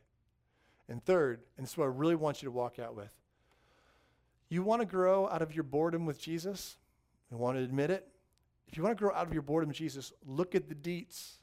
And 0.89 1.05
third, 1.05 1.41
and 1.57 1.65
this 1.65 1.73
is 1.73 1.79
what 1.79 1.87
I 1.87 1.89
really 1.89 2.15
want 2.15 2.43
you 2.43 2.47
to 2.47 2.53
walk 2.53 2.79
out 2.79 2.95
with 2.95 3.13
you 4.49 4.63
want 4.63 4.81
to 4.81 4.87
grow 4.87 5.29
out 5.29 5.43
of 5.43 5.55
your 5.55 5.65
boredom 5.65 6.07
with 6.07 6.21
Jesus? 6.21 6.77
You 7.31 7.37
want 7.37 7.59
to 7.59 7.65
admit 7.65 7.91
it? 7.91 8.07
If 8.69 8.77
you 8.77 8.83
want 8.83 8.97
to 8.97 9.03
grow 9.03 9.15
out 9.15 9.27
of 9.27 9.33
your 9.33 9.43
boredom 9.43 9.69
with 9.69 9.77
Jesus, 9.77 10.13
look 10.25 10.55
at 10.55 10.69
the 10.69 10.75
deets. 10.75 11.39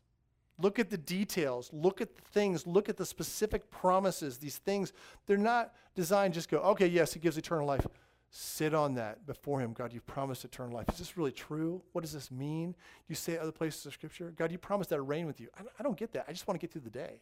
Look 0.64 0.80
at 0.80 0.89
the 0.89 0.97
details. 0.97 1.70
Look 1.74 1.99
at 1.99 2.16
the 2.16 2.22
things. 2.22 2.66
Look 2.66 2.88
at 2.88 2.95
the 2.95 3.05
specific 3.05 3.70
promises. 3.70 4.38
These 4.38 4.59
things, 4.59 4.93
they're 5.26 5.36
not 5.38 5.74
designed 5.93 6.34
just 6.34 6.49
go, 6.49 6.59
okay, 6.59 6.88
yes, 6.88 7.11
he 7.14 7.20
gives 7.20 7.38
eternal 7.38 7.68
life. 7.68 7.86
Sit 8.30 8.74
on 8.74 8.95
that 8.95 9.28
before 9.28 9.59
Him. 9.59 9.74
God, 9.74 9.93
you've 9.93 10.07
promised 10.07 10.45
eternal 10.45 10.74
life. 10.74 10.88
Is 10.89 10.97
this 10.97 11.18
really 11.18 11.34
true? 11.34 11.84
What 11.91 12.01
does 12.01 12.14
this 12.14 12.32
mean? 12.32 12.76
You 13.09 13.14
say 13.14 13.38
other 13.38 13.51
places 13.51 13.86
of 13.86 13.93
Scripture, 13.93 14.34
God, 14.36 14.51
you 14.51 14.57
promised 14.57 14.89
that 14.89 14.95
I 14.95 14.99
reign 14.99 15.28
with 15.28 15.39
you. 15.39 15.49
I, 15.55 15.64
I 15.80 15.84
don't 15.84 15.97
get 15.97 16.14
that. 16.14 16.26
I 16.28 16.32
just 16.32 16.47
want 16.47 16.59
to 16.59 16.66
get 16.66 16.72
through 16.72 16.82
the 16.82 16.89
day. 16.89 17.20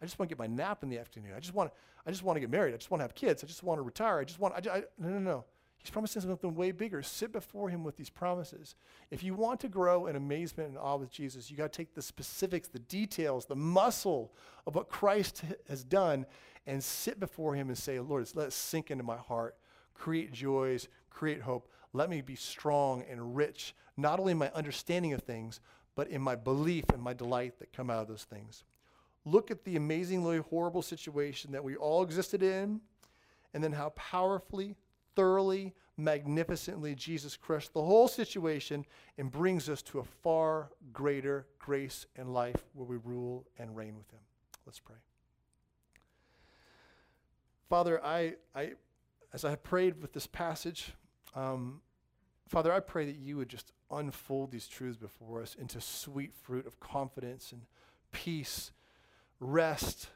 I 0.00 0.04
just 0.04 0.18
want 0.18 0.28
to 0.28 0.36
get 0.36 0.38
my 0.38 0.46
nap 0.46 0.82
in 0.82 0.90
the 0.90 0.98
afternoon. 0.98 1.32
I 1.34 1.40
just 1.40 1.54
want, 1.54 1.72
I 2.06 2.10
just 2.10 2.22
want 2.22 2.36
to 2.36 2.40
get 2.40 2.50
married. 2.50 2.74
I 2.74 2.76
just 2.76 2.90
want 2.90 3.00
to 3.00 3.04
have 3.04 3.14
kids. 3.14 3.42
I 3.42 3.46
just 3.46 3.62
want 3.62 3.78
to 3.78 3.82
retire. 3.82 4.20
I 4.20 4.24
just 4.24 4.38
want, 4.38 4.54
I, 4.54 4.70
I, 4.70 4.82
no, 4.98 5.08
no, 5.08 5.18
no. 5.18 5.44
He's 5.84 5.90
promising 5.90 6.22
something 6.22 6.54
way 6.54 6.72
bigger. 6.72 7.02
Sit 7.02 7.30
before 7.30 7.68
Him 7.68 7.84
with 7.84 7.96
these 7.96 8.10
promises. 8.10 8.74
If 9.10 9.22
you 9.22 9.34
want 9.34 9.60
to 9.60 9.68
grow 9.68 10.06
in 10.06 10.16
amazement 10.16 10.70
and 10.70 10.78
awe 10.78 10.96
with 10.96 11.10
Jesus, 11.10 11.50
you 11.50 11.56
got 11.56 11.72
to 11.72 11.76
take 11.76 11.94
the 11.94 12.02
specifics, 12.02 12.68
the 12.68 12.78
details, 12.78 13.44
the 13.44 13.54
muscle 13.54 14.32
of 14.66 14.74
what 14.74 14.88
Christ 14.88 15.44
has 15.68 15.84
done, 15.84 16.24
and 16.66 16.82
sit 16.82 17.20
before 17.20 17.54
Him 17.54 17.68
and 17.68 17.76
say, 17.76 18.00
Lord, 18.00 18.26
let 18.34 18.48
it 18.48 18.52
sink 18.52 18.90
into 18.90 19.04
my 19.04 19.18
heart 19.18 19.56
create 19.94 20.32
joys, 20.32 20.88
create 21.08 21.40
hope. 21.40 21.70
Let 21.92 22.10
me 22.10 22.20
be 22.20 22.34
strong 22.34 23.04
and 23.08 23.36
rich, 23.36 23.74
not 23.96 24.18
only 24.18 24.32
in 24.32 24.38
my 24.38 24.50
understanding 24.50 25.12
of 25.12 25.22
things, 25.22 25.60
but 25.94 26.08
in 26.08 26.20
my 26.20 26.34
belief 26.34 26.86
and 26.92 27.00
my 27.00 27.14
delight 27.14 27.60
that 27.60 27.72
come 27.72 27.88
out 27.88 28.02
of 28.02 28.08
those 28.08 28.24
things. 28.24 28.64
Look 29.24 29.50
at 29.50 29.64
the 29.64 29.76
amazingly 29.76 30.38
horrible 30.38 30.82
situation 30.82 31.52
that 31.52 31.64
we 31.64 31.76
all 31.76 32.02
existed 32.02 32.42
in, 32.42 32.80
and 33.54 33.62
then 33.62 33.72
how 33.72 33.90
powerfully, 33.90 34.74
thoroughly, 35.14 35.74
magnificently 35.96 36.94
Jesus 36.94 37.36
crushed 37.36 37.72
the 37.72 37.82
whole 37.82 38.08
situation 38.08 38.84
and 39.18 39.30
brings 39.30 39.68
us 39.68 39.82
to 39.82 40.00
a 40.00 40.04
far 40.04 40.70
greater 40.92 41.46
grace 41.58 42.06
and 42.16 42.32
life 42.32 42.64
where 42.72 42.86
we 42.86 42.96
rule 42.96 43.46
and 43.58 43.76
reign 43.76 43.96
with 43.96 44.10
Him. 44.10 44.20
Let's 44.66 44.80
pray. 44.80 44.96
Father, 47.68 48.04
I, 48.04 48.34
I 48.54 48.72
as 49.32 49.44
I 49.44 49.50
have 49.50 49.62
prayed 49.62 50.00
with 50.00 50.12
this 50.12 50.26
passage, 50.26 50.92
um, 51.34 51.80
Father, 52.48 52.72
I 52.72 52.80
pray 52.80 53.06
that 53.06 53.16
you 53.16 53.36
would 53.36 53.48
just 53.48 53.72
unfold 53.90 54.52
these 54.52 54.68
truths 54.68 54.96
before 54.96 55.42
us 55.42 55.54
into 55.54 55.80
sweet 55.80 56.34
fruit 56.34 56.66
of 56.66 56.78
confidence 56.78 57.52
and 57.52 57.62
peace, 58.12 58.70
rest. 59.40 60.08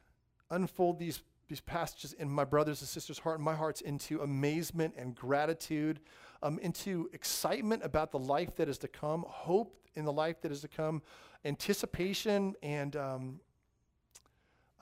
Unfold 0.51 0.99
these, 0.99 1.23
these 1.49 1.61
passages 1.61 2.13
in 2.13 2.29
my 2.29 2.45
brothers 2.45 2.81
and 2.81 2.89
sisters' 2.89 3.19
heart 3.19 3.37
and 3.37 3.45
my 3.45 3.55
hearts 3.55 3.81
into 3.81 4.21
amazement 4.21 4.95
and 4.97 5.15
gratitude, 5.15 6.01
um, 6.43 6.59
into 6.61 7.09
excitement 7.13 7.83
about 7.85 8.13
the 8.13 8.19
life 8.19 8.55
that 8.57 8.69
is 8.69 8.79
to 8.79 8.89
come, 8.89 9.25
hope 9.27 9.75
in 9.95 10.05
the 10.05 10.13
life 10.13 10.41
that 10.43 10.53
is 10.53 10.61
to 10.61 10.69
come, 10.69 11.03
anticipation 11.45 12.55
and 12.63 12.97
um, 12.97 13.41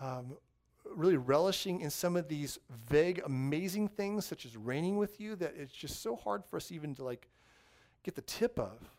um, 0.00 0.36
really 0.94 1.16
relishing 1.16 1.80
in 1.80 1.90
some 1.90 2.16
of 2.16 2.28
these 2.28 2.58
vague, 2.88 3.20
amazing 3.24 3.88
things, 3.88 4.26
such 4.26 4.44
as 4.44 4.56
reigning 4.56 4.96
with 4.96 5.20
you, 5.20 5.36
that 5.36 5.54
it's 5.56 5.72
just 5.72 6.02
so 6.02 6.16
hard 6.16 6.44
for 6.44 6.56
us 6.56 6.70
even 6.70 6.94
to 6.94 7.04
like 7.04 7.28
get 8.02 8.14
the 8.14 8.22
tip 8.22 8.58
of. 8.58 8.90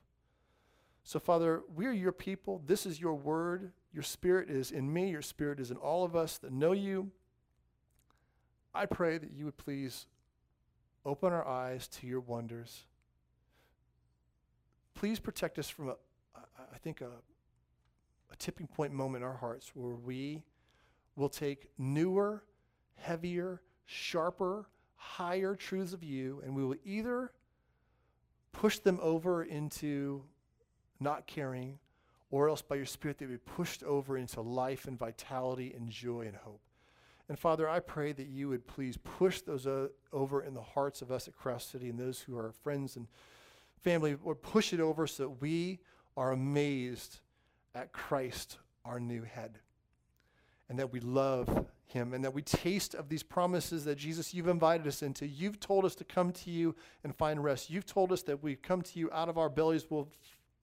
So, 1.04 1.20
Father, 1.20 1.62
we 1.74 1.86
are 1.86 1.92
your 1.94 2.12
people. 2.12 2.62
This 2.66 2.86
is 2.86 3.00
your 3.00 3.14
word. 3.14 3.72
Your 3.94 4.04
spirit 4.04 4.50
is 4.50 4.72
in 4.72 4.92
me. 4.92 5.10
Your 5.10 5.22
spirit 5.22 5.60
is 5.60 5.72
in 5.72 5.78
all 5.78 6.04
of 6.04 6.16
us 6.16 6.38
that 6.40 6.52
know 6.52 6.74
you. 6.74 7.12
I 8.78 8.86
pray 8.86 9.18
that 9.18 9.32
you 9.32 9.46
would 9.46 9.58
please 9.58 10.06
open 11.04 11.34
our 11.34 11.48
eyes 11.48 11.88
to 11.88 12.06
your 12.06 12.20
wonders. 12.20 12.86
Please 14.94 15.20
protect 15.20 15.58
us 15.58 15.68
from 15.68 15.90
a, 15.90 15.96
I 16.36 16.78
think, 16.78 17.02
a, 17.02 17.10
a 18.32 18.36
tipping 18.38 18.68
point 18.68 18.94
moment 18.94 19.24
in 19.24 19.30
our 19.30 19.38
hearts 19.38 19.72
where 19.74 19.96
we 19.96 20.44
will 21.16 21.30
take 21.30 21.70
newer, 21.80 22.44
heavier, 22.96 23.62
sharper, 23.86 24.70
higher 24.96 25.56
truths 25.56 25.94
of 25.94 26.04
you, 26.04 26.42
and 26.46 26.56
we 26.56 26.64
will 26.64 26.76
either 26.86 27.32
push 28.52 28.78
them 28.78 29.00
over 29.02 29.44
into 29.44 30.24
not 31.00 31.26
caring, 31.26 31.80
or 32.30 32.50
else 32.50 32.62
by 32.62 32.76
your 32.76 32.86
Spirit 32.86 33.18
they 33.18 33.26
will 33.26 33.34
be 33.34 33.38
pushed 33.40 33.82
over 33.84 34.18
into 34.18 34.42
life 34.42 34.86
and 34.86 35.00
vitality 35.00 35.74
and 35.76 35.90
joy 35.90 36.22
and 36.28 36.36
hope. 36.36 36.62
And 37.30 37.38
Father, 37.38 37.68
I 37.68 37.80
pray 37.80 38.14
that 38.14 38.28
you 38.28 38.50
would 38.50 38.68
please 38.68 38.98
push 38.98 39.42
those 39.42 39.68
uh, 39.68 39.88
over 40.14 40.42
in 40.42 40.54
the 40.54 40.62
hearts 40.62 41.02
of 41.02 41.12
us 41.12 41.28
at 41.28 41.36
Cross 41.36 41.66
City 41.66 41.90
and 41.90 42.00
those 42.00 42.22
who 42.22 42.38
are 42.38 42.52
friends 42.52 42.96
and 42.96 43.08
family, 43.84 44.16
or 44.24 44.36
push 44.36 44.74
it 44.74 44.80
over 44.80 45.08
so 45.08 45.24
that 45.24 45.42
we 45.42 45.80
are 46.16 46.32
amazed 46.32 47.20
at 47.76 47.92
Christ, 47.92 48.58
our 48.86 49.00
new 49.00 49.24
head 49.24 49.60
and 50.70 50.78
that 50.80 50.92
we 50.92 51.00
love 51.00 51.66
him 51.86 52.14
and 52.14 52.24
that 52.24 52.34
we 52.34 52.42
taste 52.42 52.94
of 52.94 53.10
these 53.10 53.24
promises 53.24 53.86
that 53.86 53.98
Jesus, 53.98 54.34
you've 54.34 54.48
invited 54.48 54.86
us 54.88 55.02
into. 55.02 55.26
You've 55.26 55.60
told 55.60 55.86
us 55.86 55.96
to 55.96 56.04
come 56.04 56.32
to 56.34 56.50
you 56.50 56.76
and 57.04 57.16
find 57.16 57.44
rest. 57.44 57.70
You've 57.70 57.86
told 57.86 58.12
us 58.12 58.24
that 58.24 58.44
we 58.44 58.56
come 58.56 58.82
to 58.82 59.00
you, 59.00 59.10
out 59.14 59.30
of 59.30 59.38
our 59.38 59.50
bellies 59.50 59.90
will 59.90 60.10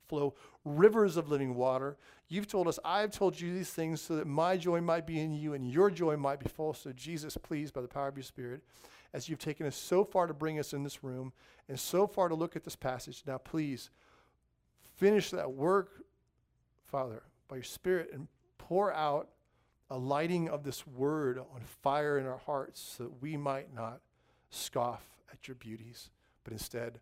flow 0.09 0.35
rivers 0.65 1.17
of 1.17 1.29
living 1.29 1.55
water. 1.55 1.97
You've 2.29 2.47
told 2.47 2.69
us, 2.69 2.79
I've 2.85 3.11
told 3.11 3.41
you 3.41 3.53
these 3.53 3.71
things 3.71 4.01
so 4.01 4.17
that 4.17 4.27
my 4.27 4.57
joy 4.57 4.81
might 4.81 5.07
be 5.07 5.21
in 5.21 5.33
you 5.33 5.55
and 5.55 5.69
your 5.69 5.91
joy 5.91 6.17
might 6.17 6.41
be 6.41 6.49
full. 6.49 6.75
So, 6.75 6.93
Jesus, 6.93 7.37
please, 7.37 7.71
by 7.71 7.81
the 7.81 7.89
power 7.89 8.09
of 8.09 8.17
your 8.17 8.25
Spirit, 8.25 8.63
as 9.13 9.29
you've 9.29 9.39
taken 9.39 9.67
us 9.67 9.77
so 9.77 10.05
far 10.05 10.27
to 10.27 10.35
bring 10.35 10.59
us 10.59 10.73
in 10.73 10.83
this 10.83 11.05
room 11.05 11.33
and 11.69 11.79
so 11.79 12.07
far 12.07 12.29
to 12.29 12.35
look 12.35 12.57
at 12.57 12.65
this 12.65 12.77
passage, 12.77 13.23
now 13.27 13.39
please 13.39 13.91
finish 14.97 15.31
that 15.31 15.53
work, 15.53 16.03
Father, 16.85 17.23
by 17.49 17.57
your 17.57 17.65
Spirit 17.65 18.11
and 18.13 18.29
pour 18.59 18.93
out 18.93 19.29
a 19.91 19.99
lighting 19.99 20.49
of 20.49 20.65
this 20.65 20.87
word 20.87 21.39
on 21.39 21.61
fire 21.83 22.19
in 22.19 22.27
our 22.27 22.39
hearts 22.39 22.95
so 22.97 23.05
that 23.05 23.23
we 23.23 23.37
might 23.37 23.75
not 23.75 24.01
scoff 24.51 25.03
at 25.33 25.47
your 25.47 25.55
beauties, 25.57 26.11
but 26.43 26.53
instead 26.53 27.01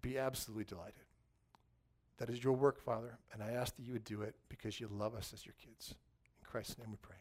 be 0.00 0.18
absolutely 0.18 0.64
delighted. 0.64 1.05
That 2.18 2.30
is 2.30 2.42
your 2.42 2.54
work, 2.54 2.80
Father, 2.80 3.18
and 3.32 3.42
I 3.42 3.50
ask 3.50 3.76
that 3.76 3.82
you 3.82 3.92
would 3.92 4.04
do 4.04 4.22
it 4.22 4.34
because 4.48 4.80
you 4.80 4.88
love 4.90 5.14
us 5.14 5.32
as 5.34 5.44
your 5.44 5.54
kids. 5.62 5.94
In 6.40 6.46
Christ's 6.50 6.78
name 6.78 6.90
we 6.90 6.96
pray. 7.02 7.16